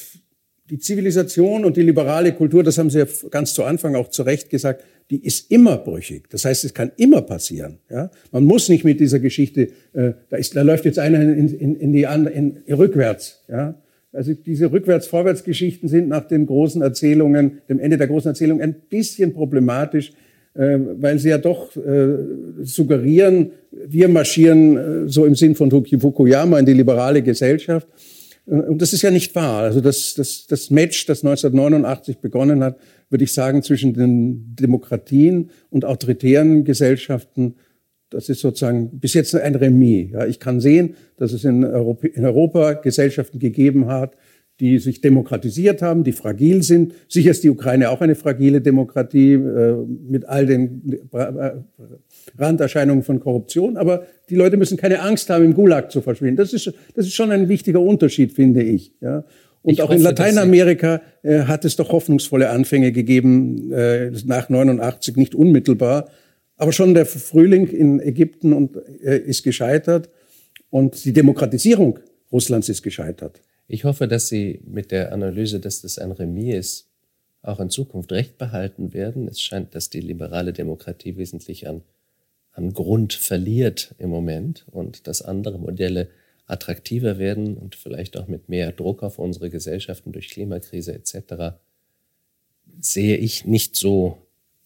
die 0.72 0.80
Zivilisation 0.80 1.65
und 1.65 1.76
die 1.76 1.82
liberale 1.82 2.32
Kultur, 2.32 2.63
das 2.63 2.78
haben 2.78 2.89
Sie 2.89 2.99
ja 2.99 3.05
ganz 3.30 3.53
zu 3.53 3.65
Anfang 3.65 3.95
auch 3.95 4.07
zu 4.07 4.24
Recht 4.24 4.49
gesagt, 4.49 4.86
die 5.09 5.24
ist 5.24 5.51
immer 5.51 5.78
brüchig. 5.78 6.30
Das 6.30 6.45
heißt, 6.45 6.63
es 6.63 6.74
kann 6.74 6.93
immer 6.95 7.22
passieren. 7.22 7.80
Ja? 7.89 8.09
Man 8.32 8.45
muss 8.45 8.69
nicht 8.69 8.86
mit 8.86 9.01
dieser 9.01 9.19
Geschichte, 9.19 9.67
äh, 9.91 10.13
da, 10.30 10.38
ist, 10.38 10.55
da 10.55 10.61
läuft 10.61 10.86
jetzt 10.86 10.97
einer 10.97 11.22
in, 11.22 11.49
in, 11.49 11.76
in 11.76 11.91
die 11.91 12.07
andere, 12.07 12.34
in, 12.34 12.63
rückwärts. 12.69 13.43
Ja? 13.49 13.76
Also 14.13 14.34
diese 14.34 14.72
Rückwärts-Vorwärts-Geschichten 14.72 15.89
sind 15.89 16.07
nach 16.07 16.26
den 16.28 16.45
großen 16.45 16.82
Erzählungen, 16.82 17.59
dem 17.67 17.80
Ende 17.80 17.97
der 17.97 18.07
großen 18.07 18.30
Erzählung 18.30 18.61
ein 18.61 18.76
bisschen 18.89 19.34
problematisch, 19.34 20.13
äh, 20.53 20.78
weil 20.99 21.19
sie 21.19 21.30
ja 21.30 21.38
doch 21.38 21.76
äh, 21.76 22.17
suggerieren, 22.61 23.51
wir 23.72 24.07
marschieren 24.07 24.78
äh, 24.78 25.09
so 25.09 25.26
im 25.26 25.36
Sinn 25.36 25.55
von 25.55 25.69
Fukuyama 25.69 26.59
in 26.59 26.65
die 26.65 26.74
liberale 26.74 27.22
Gesellschaft. 27.22 27.88
Und 28.46 28.82
das 28.82 28.92
ist 28.94 29.04
ja 29.04 29.12
nicht 29.12 29.36
wahr. 29.36 29.64
Also 29.64 29.82
das, 29.82 30.16
das, 30.16 30.48
das 30.48 30.70
Match, 30.72 31.06
das 31.06 31.24
1989 31.24 32.18
begonnen 32.20 32.64
hat, 32.64 32.78
würde 33.10 33.24
ich 33.24 33.34
sagen, 33.34 33.62
zwischen 33.62 33.94
den 33.94 34.56
Demokratien 34.56 35.52
und 35.70 35.86
autoritären 35.86 36.64
Gesellschaften, 36.64 37.56
das 38.10 38.28
ist 38.30 38.42
sozusagen 38.42 39.00
bis 39.00 39.14
jetzt 39.14 39.34
ein 39.36 39.56
Remis. 39.56 40.12
Ja, 40.12 40.26
ich 40.26 40.39
kann 40.39 40.60
sehen, 40.60 40.96
dass 41.18 41.32
es 41.32 41.46
in 41.46 41.64
Europa, 41.64 42.08
in 42.08 42.26
Europa 42.26 42.74
Gesellschaften 42.74 43.39
gegeben 43.39 43.88
hat, 43.88 44.18
die 44.62 44.78
sich 44.78 45.01
demokratisiert 45.01 45.82
haben, 45.82 46.03
die 46.03 46.12
fragil 46.12 46.62
sind. 46.62 46.93
Sicher 47.09 47.32
ist 47.32 47.43
die 47.43 47.49
Ukraine 47.49 47.89
auch 47.89 47.99
eine 47.99 48.14
fragile 48.14 48.62
Demokratie 48.62 49.34
äh, 49.34 49.76
mit 50.07 50.26
all 50.30 50.45
den 50.45 50.99
äh, 51.12 51.51
Randerscheinungen 52.38 53.03
von 53.03 53.20
Korruption, 53.20 53.76
aber 53.76 54.05
die 54.30 54.36
Leute 54.36 54.57
müssen 54.57 54.78
keine 54.78 55.01
Angst 55.01 55.32
haben, 55.32 55.43
im 55.43 55.55
Gulag 55.55 55.91
zu 55.91 56.01
verschwinden. 56.01 56.38
Das 56.38 56.53
ist, 56.53 56.72
das 56.93 57.07
ist 57.07 57.16
schon 57.16 57.32
ein 57.32 57.49
wichtiger 57.49 57.82
Unterschied, 57.82 58.34
finde 58.34 58.62
ich. 58.62 58.93
Ja. 59.01 59.26
Und 59.64 59.74
ich 59.74 59.82
auch 59.82 59.89
hoffe, 59.89 59.95
in 59.95 60.03
Lateinamerika 60.03 61.01
äh, 61.24 61.41
hat 61.41 61.66
es 61.66 61.76
doch 61.76 61.91
hoffnungsvolle 61.91 62.51
Anfänge 62.51 62.91
gegeben, 62.91 63.72
äh, 63.74 64.12
nach 64.26 64.49
89, 64.49 65.16
nicht 65.16 65.34
unmittelbar. 65.34 66.09
Aber 66.55 66.72
schon 66.72 66.93
der 66.93 67.07
Frühling 67.07 67.66
in 67.66 67.99
Ägypten 67.99 68.53
und, 68.53 68.78
äh, 69.03 69.18
ist 69.18 69.41
gescheitert 69.43 70.09
und 70.70 71.03
die 71.03 71.14
Demokratisierung 71.14 71.97
Russlands 72.32 72.70
ist 72.70 72.84
gescheitert. 72.84 73.41
Ich 73.74 73.86
hoffe, 73.86 74.09
dass 74.09 74.28
Sie 74.28 74.59
mit 74.65 74.91
der 74.91 75.13
Analyse, 75.13 75.61
dass 75.61 75.80
das 75.80 75.97
ein 75.97 76.11
Remis 76.11 76.55
ist, 76.55 76.89
auch 77.41 77.61
in 77.61 77.69
Zukunft 77.69 78.11
recht 78.11 78.38
behalten 78.38 78.93
werden. 78.93 79.30
Es 79.30 79.39
scheint, 79.39 79.74
dass 79.76 79.89
die 79.89 80.01
liberale 80.01 80.51
Demokratie 80.51 81.15
wesentlich 81.15 81.69
an, 81.69 81.82
an 82.51 82.74
Grund 82.74 83.13
verliert 83.13 83.95
im 83.97 84.09
Moment 84.09 84.65
und 84.69 85.07
dass 85.07 85.22
andere 85.22 85.57
Modelle 85.57 86.09
attraktiver 86.47 87.17
werden 87.17 87.55
und 87.55 87.76
vielleicht 87.76 88.17
auch 88.17 88.28
mit 88.28 88.49
mehr 88.49 88.74
Druck 88.74 89.03
auf 89.03 89.17
unsere 89.17 89.49
Gesellschaften 89.49 90.11
durch 90.11 90.28
Klimakrise 90.28 90.93
etc., 90.93 91.55
sehe 92.82 93.15
ich 93.15 93.45
nicht 93.45 93.78
so 93.78 94.17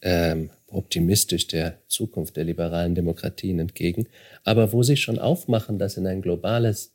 ähm, 0.01 0.49
optimistisch 0.65 1.45
der 1.45 1.77
Zukunft 1.87 2.37
der 2.37 2.43
liberalen 2.43 2.95
Demokratien 2.95 3.59
entgegen. 3.59 4.07
Aber 4.43 4.73
wo 4.73 4.81
sie 4.81 4.97
schon 4.97 5.19
aufmachen, 5.19 5.77
dass 5.77 5.95
in 5.95 6.07
ein 6.07 6.23
globales 6.23 6.91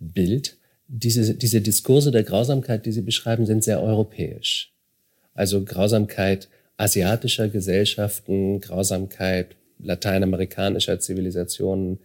Bild 0.00 0.58
diese, 0.88 1.34
diese 1.34 1.60
Diskurse 1.60 2.10
der 2.10 2.24
Grausamkeit, 2.24 2.86
die 2.86 2.92
sie 2.92 3.02
beschreiben, 3.02 3.46
sind 3.46 3.64
sehr 3.64 3.82
europäisch. 3.82 4.72
Also 5.34 5.64
Grausamkeit 5.64 6.48
asiatischer 6.76 7.48
Gesellschaften, 7.48 8.60
Grausamkeit 8.60 9.56
lateinamerikanischer 9.78 11.00
Zivilisationen, 11.00 11.98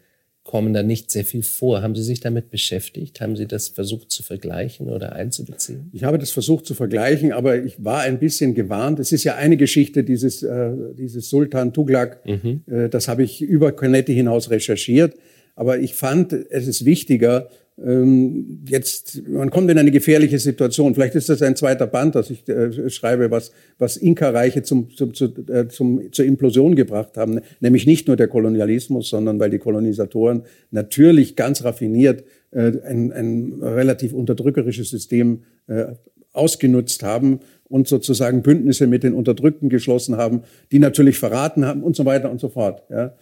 kommen 0.44 0.74
da 0.74 0.82
nicht 0.82 1.12
sehr 1.12 1.26
viel 1.26 1.44
vor. 1.44 1.84
Haben 1.84 1.94
Sie 1.94 2.02
sich 2.02 2.22
damit 2.22 2.50
beschäftigt? 2.50 3.22
Haben 3.22 3.36
Sie 3.36 3.46
das 3.46 3.68
versucht 3.68 4.10
zu 4.10 4.24
vergleichen 4.24 4.90
oder 4.90 5.14
einzubeziehen? 5.14 5.92
Ich 5.94 6.04
habe 6.04 6.18
das 6.18 6.32
versucht 6.32 6.66
zu 6.66 6.74
vergleichen, 6.74 7.32
aber 7.32 7.64
ich 7.64 7.84
war 7.84 8.02
ein 8.02 8.18
bisschen 8.18 8.56
gewarnt. 8.56 9.00
Es 9.00 9.12
ist 9.12 9.24
ja 9.24 9.36
eine 9.36 9.58
Geschichte 9.58 10.04
dieses, 10.04 10.42
äh, 10.42 10.72
dieses 10.98 11.30
Sultan 11.30 11.72
Tuglak. 11.72 12.26
Mhm. 12.26 12.64
Äh, 12.66 12.90
das 12.90 13.08
habe 13.08 13.22
ich 13.22 13.42
über 13.42 13.72
Cornetti 13.74 14.16
hinaus 14.16 14.50
recherchiert. 14.50 15.14
Aber 15.56 15.78
ich 15.78 15.94
fand, 15.94 16.34
es 16.34 16.68
ist 16.68 16.84
wichtiger, 16.84 17.50
ähm, 17.86 18.60
jetzt, 18.68 19.28
man 19.28 19.50
kommt 19.50 19.70
in 19.72 19.78
eine 19.78 19.92
gefährliche 19.92 20.40
Situation. 20.40 20.94
Vielleicht 20.94 21.16
ist 21.16 21.30
das 21.30 21.42
ein 21.42 21.56
zweiter 21.56 21.88
Band, 21.88 22.16
dass 22.16 22.30
ich 22.30 22.48
äh, 22.48 22.90
schreibe, 22.90 23.32
was, 23.32 23.52
was 23.78 23.98
Inka-Reiche 23.98 24.64
zum, 24.64 24.90
zum, 24.96 25.14
zu, 25.14 25.26
äh, 25.48 25.68
zum, 25.68 26.12
zur 26.12 26.26
Implosion 26.26 26.76
gebracht 26.76 27.18
haben. 27.18 27.40
Nämlich 27.60 27.86
nicht 27.86 28.08
nur 28.08 28.18
der 28.18 28.28
Kolonialismus, 28.28 29.10
sondern 29.10 29.40
weil 29.40 29.50
die 29.50 29.60
Kolonisatoren 29.60 30.44
natürlich 30.72 31.36
ganz 31.36 31.64
raffiniert 31.64 32.24
äh, 32.52 32.72
ein, 32.86 33.12
ein 33.12 33.60
relativ 33.62 34.14
unterdrückerisches 34.14 34.90
System 34.90 35.44
äh, 35.68 35.86
ausgenutzt 36.34 37.04
haben 37.04 37.40
und 37.70 37.88
sozusagen 37.88 38.42
Bündnisse 38.42 38.88
mit 38.88 39.04
den 39.04 39.14
Unterdrückten 39.14 39.70
geschlossen 39.70 40.18
haben, 40.18 40.42
die 40.72 40.80
natürlich 40.80 41.18
verraten 41.20 41.66
haben 41.66 41.84
und 41.84 41.96
so 41.96 42.06
weiter 42.06 42.32
und 42.32 42.40
so 42.40 42.50
fort. 42.50 42.84
Ja. 42.90 43.16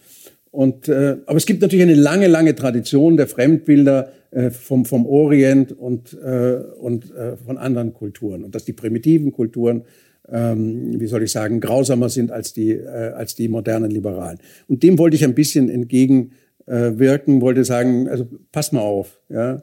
Und, 0.50 0.88
äh, 0.88 1.18
aber 1.26 1.36
es 1.36 1.46
gibt 1.46 1.60
natürlich 1.62 1.82
eine 1.82 1.94
lange, 1.94 2.26
lange 2.26 2.54
Tradition 2.54 3.16
der 3.16 3.26
Fremdbilder 3.26 4.10
äh, 4.30 4.50
vom, 4.50 4.84
vom 4.84 5.06
Orient 5.06 5.72
und, 5.72 6.14
äh, 6.22 6.60
und 6.78 7.14
äh, 7.14 7.36
von 7.36 7.58
anderen 7.58 7.92
Kulturen. 7.92 8.44
Und 8.44 8.54
dass 8.54 8.64
die 8.64 8.72
primitiven 8.72 9.32
Kulturen, 9.32 9.84
ähm, 10.28 11.00
wie 11.00 11.06
soll 11.06 11.22
ich 11.22 11.32
sagen, 11.32 11.60
grausamer 11.60 12.08
sind 12.08 12.30
als 12.30 12.52
die, 12.52 12.72
äh, 12.72 13.12
als 13.14 13.34
die 13.34 13.48
modernen 13.48 13.90
Liberalen. 13.90 14.38
Und 14.68 14.82
dem 14.82 14.98
wollte 14.98 15.16
ich 15.16 15.24
ein 15.24 15.34
bisschen 15.34 15.68
entgegenwirken, 15.68 17.40
wollte 17.40 17.64
sagen, 17.64 18.08
also 18.08 18.26
pass 18.52 18.72
mal 18.72 18.80
auf. 18.80 19.20
Ja? 19.28 19.62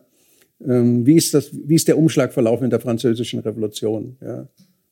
Ähm, 0.65 1.05
wie, 1.05 1.15
ist 1.15 1.33
das, 1.33 1.51
wie 1.53 1.75
ist 1.75 1.87
der 1.87 1.97
Umschlag 1.97 2.33
verlaufen 2.33 2.65
in 2.65 2.69
der 2.69 2.79
französischen 2.79 3.39
Revolution? 3.39 4.17
Ja? 4.21 4.47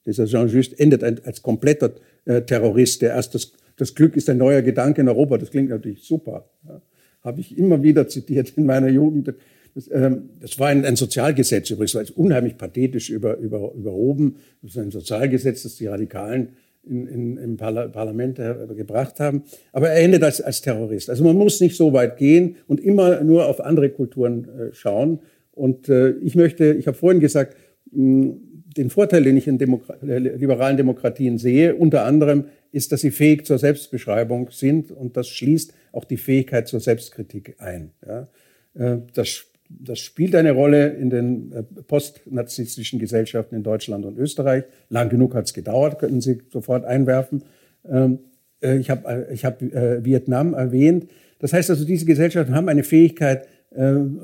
Dieser 0.06 0.26
Jean 0.26 0.50
Just 0.50 0.80
endet 0.80 1.04
als 1.04 1.42
kompletter 1.42 1.94
äh, 2.26 2.42
Terrorist, 2.42 3.02
der 3.02 3.12
erst 3.12 3.36
das 3.36 3.54
das 3.78 3.96
Glück 3.96 4.16
ist 4.16 4.30
ein 4.30 4.38
neuer 4.38 4.62
Gedanke 4.62 5.02
in 5.02 5.08
Europa. 5.08 5.38
Das 5.38 5.52
klingt 5.52 5.70
natürlich 5.70 6.04
super. 6.04 6.50
Ja. 6.68 6.82
Habe 7.22 7.42
ich 7.42 7.58
immer 7.58 7.82
wieder 7.82 8.08
zitiert 8.08 8.52
in 8.56 8.66
meiner 8.66 8.90
Jugend. 8.90 9.34
Das, 9.76 9.90
ähm, 9.92 10.30
das 10.40 10.60
war 10.60 10.68
ein, 10.68 10.86
ein, 10.86 10.96
Sozialgesetz 10.96 11.70
übrigens, 11.72 11.94
das 11.94 12.16
war 12.16 12.26
unheimlich 12.26 12.58
pathetisch 12.58 13.10
über, 13.10 13.38
über, 13.38 13.74
überhoben. 13.74 14.36
Das 14.62 14.72
ist 14.72 14.78
ein 14.78 14.92
Sozialgesetz, 14.92 15.64
das 15.64 15.78
die 15.78 15.88
Radikalen 15.88 16.50
in, 16.86 17.08
in, 17.08 17.38
im 17.38 17.58
Parla 17.58 17.88
Parlament 17.88 18.40
äh, 18.40 18.56
gebracht 18.76 19.20
haben. 19.20 19.44
Aber 19.72 19.90
er 19.90 20.04
endet 20.04 20.24
als, 20.24 20.42
als 20.42 20.62
Terrorist. 20.62 21.10
Also 21.10 21.24
man 21.24 21.36
muss 21.36 21.62
nicht 21.62 21.78
so 21.78 21.94
weit 21.94 22.18
gehen 22.18 22.58
und 22.68 22.80
immer 22.80 23.24
nur 23.24 23.48
auf 23.48 23.62
andere 23.62 23.90
Kulturen 23.90 24.46
äh, 24.46 24.74
schauen. 24.74 25.20
Und 25.54 25.90
äh, 25.90 26.12
ich 26.18 26.36
möchte, 26.36 26.74
ich 26.74 26.88
habe 26.88 26.98
vorhin 26.98 27.20
gesagt, 27.20 27.56
mh, 27.92 28.36
den 28.76 28.90
Vorteil, 28.90 29.24
den 29.24 29.38
ich 29.38 29.48
in 29.48 29.58
Demokra 29.58 29.96
liberalen 30.02 30.78
Demokratien 30.78 31.38
sehe, 31.38 31.76
unter 31.76 32.06
anderem 32.06 32.46
ist, 32.74 32.92
dass 32.92 33.02
sie 33.02 33.12
fähig 33.12 33.46
zur 33.46 33.60
Selbstbeschreibung 33.60 34.50
sind 34.52 34.92
und 34.92 35.16
das 35.16 35.30
schließt 35.30 35.74
auch 35.92 36.06
die 36.06 36.18
Fähigkeit 36.18 36.68
zur 36.68 36.80
Selbstkritik 36.80 37.56
ein. 37.60 37.92
Ja. 38.06 38.28
Äh, 38.74 38.98
das, 39.14 39.46
das 39.70 40.00
spielt 40.00 40.36
eine 40.36 40.52
Rolle 40.52 40.90
in 40.90 41.10
den 41.12 41.52
äh, 41.52 41.64
postnarzisstischen 41.64 43.00
Gesellschaften 43.00 43.56
in 43.56 43.64
Deutschland 43.64 44.06
und 44.06 44.18
Österreich. 44.18 44.64
Lang 44.90 45.10
genug 45.10 45.36
hat 45.36 45.46
es 45.46 45.54
gedauert, 45.54 46.00
könnten 46.00 46.20
Sie 46.20 46.40
sofort 46.52 46.84
einwerfen. 46.84 47.44
Ähm, 47.88 48.20
äh, 48.62 48.78
ich 48.78 48.90
habe 48.90 49.28
ich 49.32 49.46
hab 49.46 49.62
Vietnam 49.62 50.56
erwähnt. 50.56 51.08
Das 51.40 51.54
heißt 51.54 51.70
also, 51.70 51.86
diese 51.86 52.06
Gesellschaften 52.06 52.56
haben 52.56 52.70
eine 52.70 52.84
Fähigkeit, 52.84 53.48
ähm, 53.76 54.20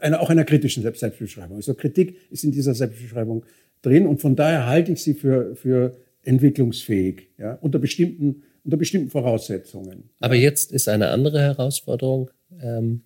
eine, 0.00 0.20
auch 0.20 0.28
einer 0.30 0.44
kritischen 0.44 0.82
Selbstbeschreibung. 0.82 1.56
Also 1.56 1.74
Kritik 1.74 2.16
ist 2.30 2.44
in 2.44 2.52
dieser 2.52 2.74
Selbstbeschreibung 2.74 3.44
drin 3.80 4.06
und 4.06 4.20
von 4.20 4.36
daher 4.36 4.66
halte 4.66 4.92
ich 4.92 5.02
sie 5.02 5.14
für, 5.14 5.56
für 5.56 5.96
entwicklungsfähig, 6.28 7.28
ja, 7.38 7.54
unter 7.54 7.78
bestimmten, 7.78 8.42
unter 8.62 8.76
bestimmten 8.76 9.08
Voraussetzungen. 9.08 10.10
Aber 10.20 10.34
jetzt 10.34 10.72
ist 10.72 10.88
eine 10.88 11.08
andere 11.08 11.40
Herausforderung, 11.40 12.30
ähm, 12.60 13.00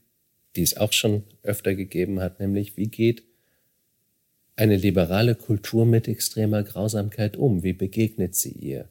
die 0.57 0.63
es 0.63 0.77
auch 0.77 0.93
schon 0.93 1.23
öfter 1.45 1.77
gegeben 1.77 2.21
hat, 2.21 2.41
nämlich 2.41 2.77
wie 2.77 2.89
geht 2.89 3.23
eine 4.57 4.77
liberale 4.77 5.37
Kultur 5.37 5.87
mit 5.87 6.09
extremer 6.09 6.65
Grausamkeit 6.65 7.37
um? 7.37 7.63
Wie 7.63 7.73
begegnet 7.73 8.35
sie 8.35 8.53
ihr? 8.53 8.89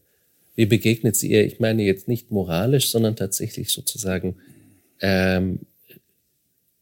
Wie 0.55 0.65
begegnet 0.65 1.17
sie 1.17 1.31
ihr? 1.31 1.45
Ich 1.45 1.59
meine 1.59 1.83
jetzt 1.83 2.07
nicht 2.07 2.31
moralisch, 2.31 2.89
sondern 2.89 3.17
tatsächlich 3.17 3.69
sozusagen 3.69 4.37
ähm, 5.01 5.59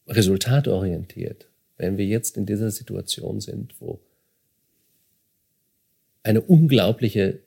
resultatorientiert. 0.07 1.47
Wenn 1.77 1.97
wir 1.97 2.05
jetzt 2.05 2.37
in 2.37 2.45
dieser 2.45 2.69
Situation 2.71 3.41
sind, 3.41 3.73
wo 3.79 3.99
eine 6.30 6.41
unglaubliche 6.41 7.39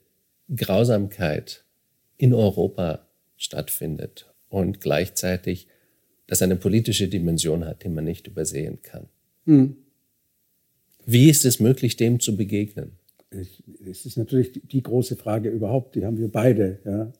Grausamkeit 0.53 1.63
in 2.17 2.33
Europa 2.33 3.07
stattfindet 3.37 4.29
und 4.49 4.81
gleichzeitig 4.81 5.67
das 6.27 6.41
eine 6.41 6.57
politische 6.57 7.07
Dimension 7.07 7.63
hat, 7.63 7.85
die 7.85 7.89
man 7.89 8.03
nicht 8.03 8.27
übersehen 8.27 8.79
kann. 8.81 9.05
Hm. 9.45 9.77
Wie 11.05 11.29
ist 11.29 11.45
es 11.45 11.61
möglich, 11.61 11.95
dem 11.95 12.19
zu 12.19 12.35
begegnen? 12.35 12.91
Es 13.89 14.05
ist 14.05 14.17
natürlich 14.17 14.51
die 14.69 14.83
große 14.83 15.15
Frage 15.15 15.49
überhaupt, 15.49 15.95
die 15.95 16.05
haben 16.05 16.17
wir 16.17 16.27
beide. 16.27 16.79
Ja. 16.85 17.11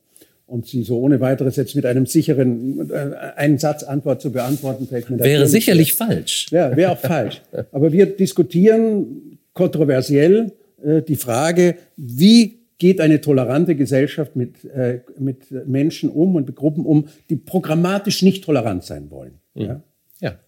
Und 0.46 0.66
sie 0.66 0.82
so 0.82 1.00
ohne 1.00 1.20
weiteres 1.20 1.56
jetzt 1.56 1.74
mit 1.74 1.86
einem 1.86 2.04
sicheren, 2.04 2.90
äh, 2.90 3.14
einen 3.36 3.56
Satz 3.56 3.84
Antwort 3.84 4.20
zu 4.20 4.30
beantworten, 4.30 4.86
fällt 4.86 5.08
mir 5.08 5.18
Wäre 5.18 5.46
sicherlich 5.46 5.94
falsch. 5.94 6.48
Ja, 6.50 6.76
wäre 6.76 6.92
auch 6.92 6.98
falsch. 6.98 7.40
Aber 7.72 7.90
wir 7.90 8.04
diskutieren 8.04 9.38
kontroversiell 9.54 10.52
die 10.84 11.16
Frage, 11.16 11.76
wie 11.96 12.64
geht 12.78 13.00
eine 13.00 13.20
tolerante 13.20 13.76
Gesellschaft 13.76 14.36
mit, 14.36 14.64
äh, 14.64 15.00
mit 15.18 15.50
Menschen 15.66 16.10
um 16.10 16.34
und 16.34 16.46
mit 16.46 16.56
Gruppen 16.56 16.84
um, 16.84 17.08
die 17.30 17.36
programmatisch 17.36 18.22
nicht 18.22 18.44
tolerant 18.44 18.84
sein 18.84 19.10
wollen. 19.10 19.38
Mhm. 19.54 19.62
Ja? 19.62 19.82
ja. 20.20 20.38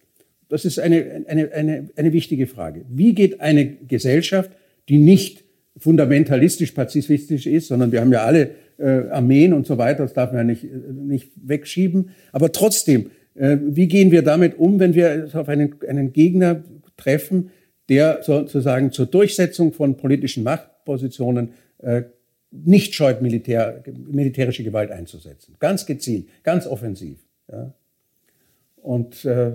Das 0.48 0.64
ist 0.64 0.78
eine, 0.78 1.24
eine, 1.28 1.52
eine, 1.52 1.88
eine 1.96 2.12
wichtige 2.12 2.46
Frage. 2.46 2.84
Wie 2.88 3.14
geht 3.14 3.40
eine 3.40 3.66
Gesellschaft, 3.66 4.50
die 4.88 4.98
nicht 4.98 5.44
fundamentalistisch, 5.78 6.72
pazifistisch 6.72 7.46
ist, 7.46 7.68
sondern 7.68 7.92
wir 7.92 8.00
haben 8.00 8.12
ja 8.12 8.24
alle 8.24 8.50
äh, 8.78 9.08
Armeen 9.10 9.52
und 9.52 9.66
so 9.66 9.78
weiter, 9.78 10.02
das 10.02 10.12
darf 10.12 10.32
man 10.32 10.38
ja 10.38 10.44
nicht, 10.44 10.64
äh, 10.64 10.68
nicht 10.92 11.32
wegschieben. 11.36 12.10
Aber 12.32 12.52
trotzdem, 12.52 13.10
äh, 13.34 13.56
wie 13.62 13.88
gehen 13.88 14.10
wir 14.10 14.22
damit 14.22 14.58
um, 14.58 14.80
wenn 14.80 14.94
wir 14.94 15.28
auf 15.32 15.48
einen, 15.48 15.74
einen 15.86 16.12
Gegner 16.12 16.64
treffen, 16.96 17.50
der 17.88 18.22
sozusagen 18.22 18.92
zur 18.92 19.06
Durchsetzung 19.06 19.72
von 19.72 19.96
politischen 19.96 20.42
Machtpositionen 20.42 21.50
äh, 21.78 22.02
nicht 22.50 22.94
scheut, 22.94 23.22
Militär, 23.22 23.82
militärische 24.10 24.64
Gewalt 24.64 24.90
einzusetzen. 24.90 25.56
Ganz 25.58 25.86
gezielt, 25.86 26.28
ganz 26.42 26.66
offensiv. 26.66 27.18
Ja. 27.50 27.74
Und 28.76 29.24
äh, 29.24 29.52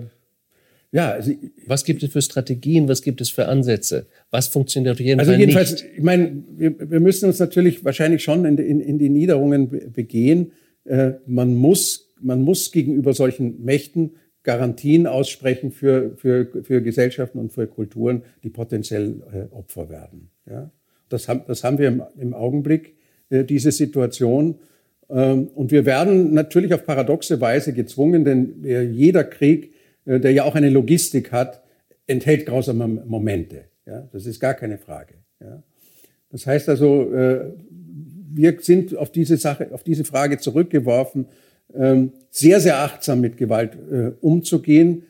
ja, 0.92 1.12
also, 1.12 1.32
was 1.66 1.84
gibt 1.84 2.02
es 2.02 2.12
für 2.12 2.20
Strategien, 2.20 2.86
was 2.86 3.00
gibt 3.00 3.22
es 3.22 3.30
für 3.30 3.48
Ansätze? 3.48 4.06
Was 4.30 4.48
funktioniert 4.48 4.92
auf 4.92 5.00
jeden 5.00 5.20
also 5.20 5.32
Fall 5.32 5.40
jedenfalls, 5.40 5.72
nicht? 5.72 5.86
Ich 5.96 6.02
meine, 6.02 6.44
wir, 6.54 6.90
wir, 6.90 7.00
müssen 7.00 7.26
uns 7.26 7.38
natürlich 7.38 7.82
wahrscheinlich 7.82 8.22
schon 8.22 8.44
in, 8.44 8.58
in, 8.58 8.80
in 8.80 8.98
die 8.98 9.08
Niederungen 9.08 9.92
begehen. 9.92 10.52
Äh, 10.84 11.12
man, 11.26 11.54
muss, 11.54 12.12
man 12.20 12.42
muss 12.42 12.72
gegenüber 12.72 13.14
solchen 13.14 13.64
Mächten 13.64 14.16
Garantien 14.42 15.06
aussprechen 15.06 15.70
für, 15.70 16.16
für, 16.16 16.46
für 16.62 16.82
Gesellschaften 16.82 17.38
und 17.38 17.52
für 17.52 17.66
Kulturen, 17.66 18.22
die 18.42 18.50
potenziell 18.50 19.22
äh, 19.32 19.54
Opfer 19.54 19.88
werden. 19.88 20.30
Ja? 20.48 20.70
Das, 21.08 21.28
haben, 21.28 21.42
das 21.46 21.62
haben 21.64 21.78
wir 21.78 21.88
im, 21.88 22.02
im 22.18 22.34
Augenblick, 22.34 22.96
äh, 23.30 23.44
diese 23.44 23.70
Situation. 23.70 24.58
Ähm, 25.08 25.48
und 25.54 25.70
wir 25.70 25.86
werden 25.86 26.34
natürlich 26.34 26.74
auf 26.74 26.84
paradoxe 26.84 27.40
Weise 27.40 27.72
gezwungen, 27.72 28.24
denn 28.24 28.64
äh, 28.64 28.82
jeder 28.82 29.24
Krieg, 29.24 29.74
äh, 30.06 30.18
der 30.18 30.32
ja 30.32 30.44
auch 30.44 30.54
eine 30.54 30.70
Logistik 30.70 31.30
hat, 31.30 31.62
enthält 32.06 32.46
grausame 32.46 32.88
Momente. 32.88 33.64
Ja? 33.86 34.08
Das 34.12 34.26
ist 34.26 34.40
gar 34.40 34.54
keine 34.54 34.78
Frage. 34.78 35.14
Ja? 35.40 35.62
Das 36.30 36.46
heißt 36.46 36.68
also, 36.68 37.12
äh, 37.12 37.52
wir 38.34 38.56
sind 38.60 38.96
auf 38.96 39.12
diese 39.12 39.36
Sache, 39.36 39.68
auf 39.72 39.84
diese 39.84 40.04
Frage 40.04 40.38
zurückgeworfen, 40.38 41.26
sehr, 42.30 42.60
sehr 42.60 42.78
achtsam 42.78 43.20
mit 43.20 43.36
Gewalt 43.36 43.76
äh, 43.90 44.12
umzugehen, 44.20 45.04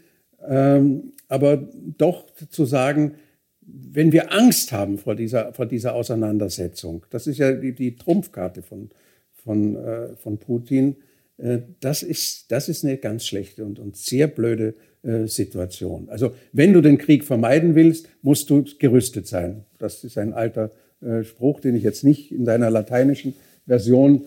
ähm, 0.48 1.12
aber 1.28 1.68
doch 1.98 2.26
zu 2.50 2.64
sagen, 2.64 3.14
wenn 3.60 4.12
wir 4.12 4.32
Angst 4.32 4.72
haben 4.72 4.98
vor 4.98 5.14
dieser, 5.14 5.52
vor 5.52 5.66
dieser 5.66 5.94
Auseinandersetzung, 5.94 7.06
das 7.10 7.26
ist 7.26 7.38
ja 7.38 7.52
die, 7.52 7.72
die 7.72 7.96
Trumpfkarte 7.96 8.62
von, 8.62 8.90
von, 9.32 9.76
äh, 9.76 10.16
von 10.16 10.38
Putin, 10.38 10.96
äh, 11.38 11.58
das, 11.80 12.02
ist, 12.02 12.50
das 12.50 12.68
ist 12.68 12.84
eine 12.84 12.96
ganz 12.96 13.26
schlechte 13.26 13.64
und, 13.64 13.78
und 13.78 13.96
sehr 13.96 14.26
blöde 14.26 14.74
äh, 15.02 15.26
Situation. 15.26 16.08
Also 16.08 16.34
wenn 16.52 16.72
du 16.72 16.80
den 16.80 16.98
Krieg 16.98 17.24
vermeiden 17.24 17.74
willst, 17.74 18.08
musst 18.22 18.50
du 18.50 18.64
gerüstet 18.78 19.26
sein. 19.26 19.64
Das 19.78 20.04
ist 20.04 20.18
ein 20.18 20.32
alter 20.32 20.70
äh, 21.00 21.24
Spruch, 21.24 21.60
den 21.60 21.74
ich 21.74 21.82
jetzt 21.82 22.04
nicht 22.04 22.32
in 22.32 22.44
deiner 22.44 22.70
lateinischen 22.70 23.34
Version 23.66 24.26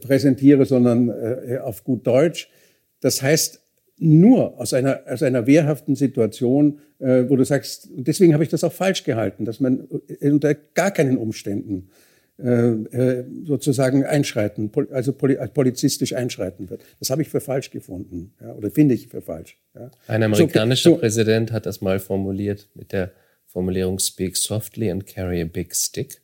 präsentiere, 0.00 0.64
sondern 0.64 1.08
äh, 1.08 1.58
auf 1.58 1.84
gut 1.84 2.06
Deutsch. 2.06 2.50
Das 3.00 3.22
heißt, 3.22 3.60
nur 3.98 4.58
aus 4.60 4.74
einer, 4.74 5.00
aus 5.08 5.22
einer 5.22 5.46
wehrhaften 5.46 5.96
Situation, 5.96 6.78
äh, 6.98 7.24
wo 7.28 7.36
du 7.36 7.44
sagst, 7.44 7.90
und 7.90 8.06
deswegen 8.06 8.32
habe 8.34 8.44
ich 8.44 8.50
das 8.50 8.64
auch 8.64 8.72
falsch 8.72 9.04
gehalten, 9.04 9.44
dass 9.44 9.60
man 9.60 9.88
unter 10.20 10.54
gar 10.54 10.90
keinen 10.90 11.16
Umständen 11.16 11.90
sozusagen 12.40 14.04
einschreiten, 14.04 14.70
also 14.92 15.12
polizistisch 15.12 16.14
einschreiten 16.14 16.70
wird. 16.70 16.84
Das 17.00 17.10
habe 17.10 17.20
ich 17.22 17.28
für 17.28 17.40
falsch 17.40 17.72
gefunden, 17.72 18.32
ja, 18.40 18.52
oder 18.54 18.70
finde 18.70 18.94
ich 18.94 19.08
für 19.08 19.20
falsch. 19.20 19.58
Ja. 19.74 19.90
Ein 20.06 20.22
amerikanischer 20.22 20.90
so, 20.90 20.94
so, 20.94 21.00
Präsident 21.00 21.50
hat 21.50 21.66
das 21.66 21.80
mal 21.80 21.98
formuliert 21.98 22.68
mit 22.76 22.92
der 22.92 23.10
Formulierung 23.48 23.98
Speak 23.98 24.36
softly 24.36 24.88
and 24.88 25.04
carry 25.04 25.40
a 25.42 25.46
big 25.46 25.74
stick. 25.74 26.20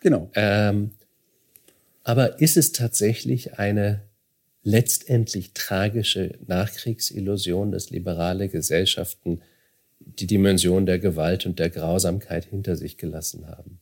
Genau. 0.00 0.30
Ähm, 0.34 0.92
aber 2.04 2.40
ist 2.40 2.56
es 2.56 2.72
tatsächlich 2.72 3.58
eine 3.58 4.02
letztendlich 4.62 5.52
tragische 5.52 6.38
Nachkriegsillusion, 6.46 7.72
dass 7.72 7.90
liberale 7.90 8.48
Gesellschaften 8.48 9.42
die 9.98 10.26
Dimension 10.26 10.86
der 10.86 10.98
Gewalt 10.98 11.44
und 11.46 11.58
der 11.58 11.70
Grausamkeit 11.70 12.44
hinter 12.44 12.76
sich 12.76 12.96
gelassen 12.96 13.48
haben? 13.48 13.80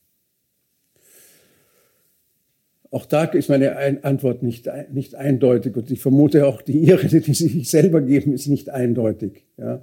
auch 2.92 3.06
da 3.06 3.24
ist 3.24 3.48
meine 3.48 4.04
Antwort 4.04 4.42
nicht, 4.42 4.68
nicht 4.92 5.14
eindeutig 5.14 5.74
und 5.76 5.90
ich 5.90 6.00
vermute 6.00 6.46
auch 6.46 6.60
die 6.60 6.78
ihre, 6.78 7.06
die 7.06 7.34
sie 7.34 7.48
sich 7.48 7.70
selber 7.70 8.02
geben, 8.02 8.34
ist 8.34 8.48
nicht 8.48 8.68
eindeutig. 8.68 9.46
Ja. 9.56 9.82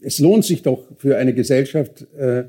Es 0.00 0.18
lohnt 0.18 0.44
sich 0.44 0.62
doch 0.62 0.88
für 0.96 1.16
eine 1.16 1.34
Gesellschaft, 1.34 2.06
äh, 2.18 2.44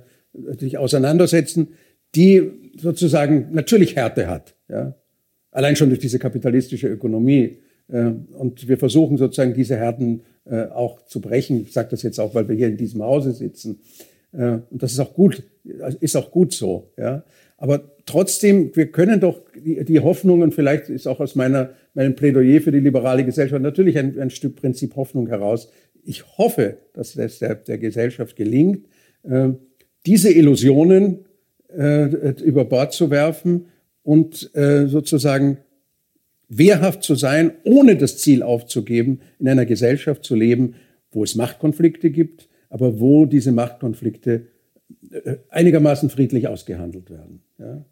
sich 0.57 0.79
auseinandersetzen, 0.79 1.69
die 2.15 2.51
sozusagen 2.75 3.49
natürlich 3.51 3.95
Härte 3.95 4.27
hat. 4.27 4.55
Ja. 4.67 4.95
Allein 5.52 5.76
schon 5.76 5.89
durch 5.89 6.00
diese 6.00 6.20
kapitalistische 6.20 6.88
Ökonomie. 6.88 7.58
Äh, 7.91 8.12
und 8.38 8.68
wir 8.68 8.78
versuchen 8.78 9.18
sozusagen 9.18 9.54
diese 9.54 9.76
Härten 9.76 10.22
äh, 10.45 10.66
auch 10.66 11.06
zu 11.06 11.22
brechen. 11.22 11.62
Ich 11.62 11.74
sage 11.74 11.89
das 11.91 12.04
jetzt 12.04 12.20
auch, 12.20 12.36
weil 12.36 12.47
wir 12.47 12.56
hier 12.56 12.68
in 12.68 12.78
diesem 12.78 13.02
Hause 13.04 13.34
sitzen. 13.34 13.80
Äh, 14.32 14.60
und 14.70 14.84
das 14.84 14.93
ist 14.93 15.00
auch 15.00 15.14
gut, 15.14 15.43
ist 16.00 16.16
auch 16.16 16.32
gut 16.32 16.54
so. 16.54 16.91
Ja. 16.97 17.24
Aber 17.58 17.91
trotzdem, 18.06 18.76
wir 18.76 18.91
können 18.91 19.20
doch 19.20 19.41
die, 19.56 19.84
die 19.84 20.00
Hoffnungen, 20.00 20.52
vielleicht 20.52 20.89
ist 20.89 21.08
auch 21.08 21.20
aus 21.20 21.36
meiner, 21.36 21.72
meinem 21.93 22.16
Plädoyer 22.16 22.62
für 22.62 22.72
die 22.72 22.80
liberale 22.80 23.26
Gesellschaft 23.26 23.62
natürlich 23.62 23.97
ein, 23.97 24.18
ein 24.20 24.30
Stück 24.30 24.56
Prinzip 24.56 24.95
Hoffnung 24.95 25.28
heraus. 25.28 25.70
Ich 26.04 26.38
hoffe, 26.38 26.78
dass 26.93 27.16
es 27.16 27.39
der, 27.39 27.56
der 27.56 27.78
Gesellschaft 27.78 28.36
gelingt, 28.38 28.88
diese 30.06 30.32
Illusionen 30.32 31.26
über 31.70 32.66
Bord 32.66 32.93
zu 32.93 33.12
werfen 33.12 33.66
und 34.10 34.49
äh, 34.55 34.88
sozusagen 34.88 35.60
wehrhaft 36.47 37.03
zu 37.03 37.14
sein, 37.14 37.51
ohne 37.64 37.95
das 37.95 38.18
Ziel 38.18 38.41
aufzugeben, 38.41 39.20
in 39.38 39.47
einer 39.47 39.68
Gesellschaft 39.68 40.24
zu 40.24 40.34
leben, 40.34 40.74
wo 41.12 41.24
es 41.24 41.36
Machtkonflikte 41.36 42.10
gibt, 42.10 42.49
aber 42.72 42.99
wo 42.99 43.28
diese 43.28 43.51
Machtkonflikte 43.51 44.47
äh, 45.12 45.36
einigermaßen 45.49 46.10
friedlich 46.10 46.47
ausgehandelt 46.47 47.12
werden. 47.12 47.43
Ja? 47.60 47.86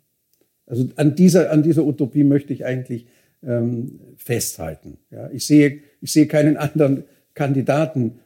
Also 0.65 0.89
an 0.95 1.13
dieser, 1.13 1.51
an 1.51 1.61
dieser 1.61 1.85
Utopie 1.85 2.23
möchte 2.23 2.51
ich 2.51 2.65
eigentlich 2.65 3.05
ähm, 3.43 3.99
festhalten. 4.15 4.97
Ja? 5.11 5.29
Ich, 5.29 5.45
sehe, 5.45 5.81
ich 6.01 6.11
sehe 6.11 6.25
keinen 6.25 6.57
anderen 6.57 7.03
Kandidaten 7.35 8.21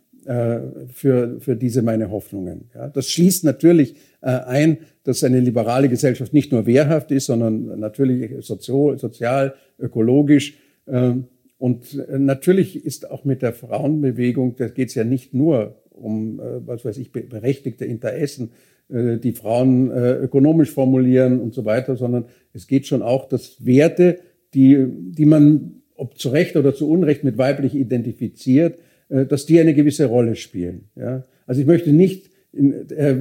für, 0.94 1.40
für 1.40 1.56
diese 1.56 1.82
meine 1.82 2.12
Hoffnungen. 2.12 2.70
Ja? 2.74 2.90
Das 2.90 3.10
schließt 3.10 3.44
natürlich 3.44 3.96
äh, 4.22 4.30
ein, 4.30 4.78
dass 5.04 5.24
eine 5.24 5.40
liberale 5.40 5.90
Gesellschaft 5.90 6.34
nicht 6.34 6.52
nur 6.52 6.66
wehrhaft 6.66 7.12
ist, 7.12 7.26
sondern 7.26 7.80
natürlich 7.80 8.46
sozio, 8.46 8.96
sozial, 8.98 9.56
ökologisch. 9.80 10.58
Äh, 10.86 11.14
und 11.58 12.06
äh, 12.08 12.20
natürlich 12.20 12.86
ist 12.86 13.10
auch 13.10 13.26
mit 13.26 13.42
der 13.42 13.54
Frauenbewegung, 13.54 14.56
da 14.56 14.68
geht 14.68 14.90
es 14.90 14.96
ja 14.96 15.04
nicht 15.04 15.34
nur 15.34 15.76
um, 15.90 16.40
äh, 16.40 16.66
was 16.66 16.86
weiß 16.86 16.98
ich, 16.98 17.12
berechtigte 17.12 17.86
Interessen, 17.86 18.52
äh, 18.90 19.18
die 19.18 19.34
Frauen 19.34 19.92
äh, 19.92 20.14
ökonomisch 20.14 20.72
formulieren 20.72 21.40
und 21.40 21.54
so 21.54 21.66
weiter, 21.66 21.96
sondern 21.96 22.26
es 22.54 22.68
geht 22.68 22.88
schon 22.88 23.02
auch, 23.02 23.28
dass 23.28 23.66
Werte, 23.66 24.20
die, 24.54 24.86
die 24.88 25.26
man 25.26 25.82
ob 25.96 26.18
zu 26.18 26.30
Recht 26.30 26.56
oder 26.56 26.74
zu 26.74 26.90
Unrecht 26.90 27.24
mit 27.24 27.38
weiblich 27.38 27.76
identifiziert, 27.76 28.80
dass 29.28 29.46
die 29.46 29.60
eine 29.60 29.74
gewisse 29.74 30.06
Rolle 30.06 30.36
spielen. 30.36 30.86
Ja? 30.96 31.24
Also 31.46 31.62
ich 31.62 31.68
möchte 31.68 31.92
nicht 31.92 32.30
in, 32.54 32.74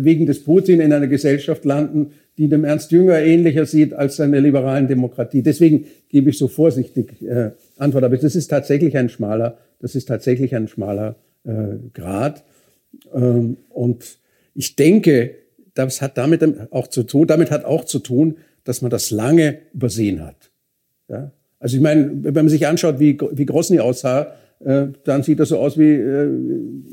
wegen 0.04 0.26
des 0.26 0.44
Putin 0.44 0.80
in 0.80 0.92
einer 0.92 1.06
Gesellschaft 1.06 1.64
landen, 1.64 2.12
die 2.38 2.48
dem 2.48 2.64
Ernst 2.64 2.90
Jünger 2.90 3.20
ähnlicher 3.20 3.66
sieht 3.66 3.92
als 3.92 4.16
seine 4.16 4.40
liberalen 4.40 4.88
Demokratie. 4.88 5.42
Deswegen 5.42 5.86
gebe 6.08 6.30
ich 6.30 6.38
so 6.38 6.48
vorsichtig 6.48 7.22
äh, 7.22 7.50
Antwort. 7.76 8.04
Aber 8.04 8.16
das 8.16 8.34
ist 8.34 8.48
tatsächlich 8.48 8.96
ein 8.96 9.08
schmaler, 9.08 9.58
das 9.78 9.94
ist 9.94 10.06
tatsächlich 10.06 10.54
ein 10.54 10.66
schmaler 10.66 11.16
äh, 11.44 11.76
Grad. 11.92 12.44
Ähm, 13.14 13.58
und 13.68 14.18
ich 14.54 14.76
denke, 14.76 15.34
das 15.74 16.02
hat 16.02 16.18
damit 16.18 16.42
auch 16.72 16.88
zu 16.88 17.02
tun, 17.02 17.26
damit 17.26 17.50
hat 17.50 17.64
auch 17.64 17.84
zu 17.84 17.98
tun, 17.98 18.36
dass 18.64 18.82
man 18.82 18.90
das 18.90 19.10
lange 19.10 19.58
übersehen 19.72 20.24
hat. 20.24 20.50
Ja? 21.08 21.32
Also 21.58 21.76
ich 21.76 21.82
meine, 21.82 22.10
wenn 22.22 22.34
man 22.34 22.48
sich 22.48 22.66
anschaut, 22.66 22.98
wie, 23.00 23.18
wie 23.32 23.46
Grosny 23.46 23.80
aussah, 23.80 24.34
äh, 24.64 24.88
dann 25.04 25.22
sieht 25.22 25.40
das 25.40 25.48
so 25.48 25.58
aus 25.58 25.78
wie, 25.78 25.92
äh, 25.92 26.28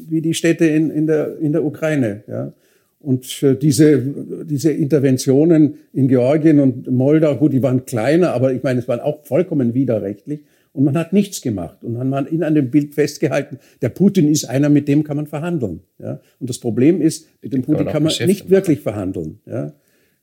wie 0.09 0.21
die 0.21 0.33
Städte 0.33 0.65
in, 0.65 0.89
in, 0.89 1.07
der, 1.07 1.37
in 1.39 1.51
der 1.51 1.63
Ukraine. 1.63 2.23
Ja? 2.27 2.53
Und 2.99 3.43
äh, 3.43 3.55
diese, 3.55 4.01
diese 4.45 4.71
Interventionen 4.71 5.75
in 5.93 6.07
Georgien 6.07 6.59
und 6.59 6.89
Moldau, 6.89 7.35
gut, 7.35 7.53
die 7.53 7.61
waren 7.61 7.85
kleiner, 7.85 8.31
aber 8.33 8.53
ich 8.53 8.63
meine, 8.63 8.79
es 8.79 8.87
waren 8.87 8.99
auch 8.99 9.25
vollkommen 9.25 9.73
widerrechtlich. 9.73 10.41
Und 10.73 10.83
man 10.83 10.97
hat 10.97 11.11
nichts 11.11 11.41
gemacht. 11.41 11.83
Und 11.83 11.93
man 11.93 12.13
hat 12.13 12.31
in 12.31 12.43
einem 12.43 12.69
Bild 12.69 12.93
festgehalten, 12.93 13.57
der 13.81 13.89
Putin 13.89 14.29
ist 14.29 14.45
einer, 14.45 14.69
mit 14.69 14.87
dem 14.87 15.03
kann 15.03 15.17
man 15.17 15.27
verhandeln. 15.27 15.81
Ja? 15.99 16.21
Und 16.39 16.49
das 16.49 16.59
Problem 16.59 17.01
ist, 17.01 17.27
mit 17.41 17.53
dem 17.53 17.63
Putin 17.63 17.87
kann 17.87 18.03
man 18.03 18.13
nicht 18.25 18.49
wirklich 18.49 18.81
verhandeln. 18.81 19.39
Ja? 19.45 19.73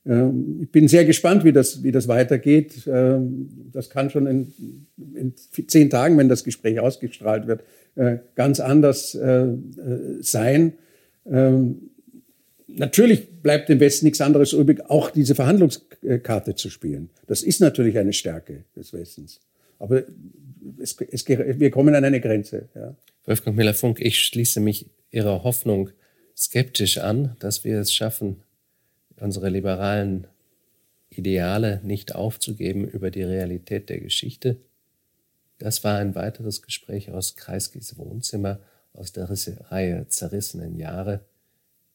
Ähm, 0.05 0.59
ich 0.63 0.71
bin 0.71 0.87
sehr 0.87 1.05
gespannt, 1.05 1.43
wie 1.43 1.51
das, 1.51 1.83
wie 1.83 1.91
das 1.91 2.07
weitergeht. 2.07 2.87
Ähm, 2.87 3.49
das 3.71 3.89
kann 3.89 4.09
schon 4.09 4.27
in, 4.27 4.53
in 5.15 5.33
zehn 5.67 5.89
Tagen, 5.89 6.17
wenn 6.17 6.29
das 6.29 6.43
Gespräch 6.43 6.79
ausgestrahlt 6.79 7.47
wird, 7.47 7.63
äh, 7.95 8.17
ganz 8.35 8.59
anders 8.59 9.15
äh, 9.15 9.45
äh, 9.45 9.57
sein. 10.21 10.73
Ähm, 11.25 11.89
natürlich 12.67 13.41
bleibt 13.41 13.69
dem 13.69 13.79
Westen 13.79 14.05
nichts 14.05 14.21
anderes 14.21 14.53
übrig, 14.53 14.89
auch 14.89 15.09
diese 15.09 15.35
Verhandlungskarte 15.35 16.55
zu 16.55 16.69
spielen. 16.69 17.09
Das 17.27 17.41
ist 17.41 17.61
natürlich 17.61 17.97
eine 17.97 18.13
Stärke 18.13 18.63
des 18.75 18.93
Westens. 18.93 19.39
Aber 19.79 20.03
es, 20.79 20.95
es, 21.11 21.27
wir 21.27 21.71
kommen 21.71 21.95
an 21.95 22.05
eine 22.05 22.21
Grenze. 22.21 22.69
Ja. 22.75 22.95
Wolfgang 23.25 23.57
Miller-Funk, 23.57 23.99
ich 23.99 24.19
schließe 24.19 24.59
mich 24.59 24.85
Ihrer 25.11 25.43
Hoffnung 25.43 25.89
skeptisch 26.37 26.97
an, 26.97 27.35
dass 27.39 27.63
wir 27.63 27.79
es 27.79 27.93
schaffen, 27.93 28.37
unsere 29.19 29.49
liberalen 29.49 30.27
Ideale 31.09 31.81
nicht 31.83 32.15
aufzugeben 32.15 32.85
über 32.85 33.11
die 33.11 33.23
Realität 33.23 33.89
der 33.89 33.99
Geschichte. 33.99 34.57
Das 35.57 35.83
war 35.83 35.97
ein 35.97 36.15
weiteres 36.15 36.61
Gespräch 36.61 37.11
aus 37.11 37.35
Kreiskis 37.35 37.97
Wohnzimmer 37.97 38.59
aus 38.93 39.11
der 39.11 39.29
Reihe 39.29 40.07
Zerrissenen 40.07 40.77
Jahre. 40.77 41.21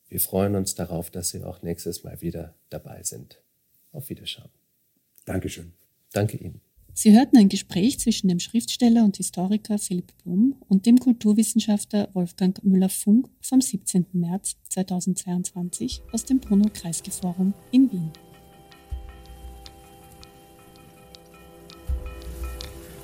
Wir 0.08 0.20
freuen 0.20 0.56
uns 0.56 0.74
darauf, 0.74 1.10
dass 1.10 1.30
Sie 1.30 1.44
auch 1.44 1.62
nächstes 1.62 2.04
Mal 2.04 2.20
wieder 2.20 2.54
dabei 2.68 3.02
sind. 3.02 3.40
Auf 3.92 4.08
Wiederschauen. 4.08 4.50
Dankeschön. 5.24 5.72
Danke 6.12 6.36
Ihnen. 6.36 6.60
Sie 6.92 7.16
hörten 7.16 7.38
ein 7.38 7.48
Gespräch 7.48 7.98
zwischen 8.00 8.28
dem 8.28 8.40
Schriftsteller 8.40 9.04
und 9.04 9.16
Historiker 9.16 9.78
Philipp 9.78 10.12
Blum 10.22 10.56
und 10.68 10.86
dem 10.86 10.98
Kulturwissenschaftler 10.98 12.08
Wolfgang 12.12 12.62
Müller-Funk 12.62 13.28
vom 13.40 13.60
17. 13.60 14.06
März 14.12 14.56
2022 14.68 16.02
aus 16.12 16.24
dem 16.24 16.40
Bruno-Kreisky-Forum 16.40 17.54
in 17.70 17.90
Wien. 17.90 18.10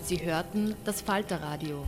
Sie 0.03 0.23
hörten 0.23 0.75
das 0.85 1.01
Falterradio, 1.01 1.85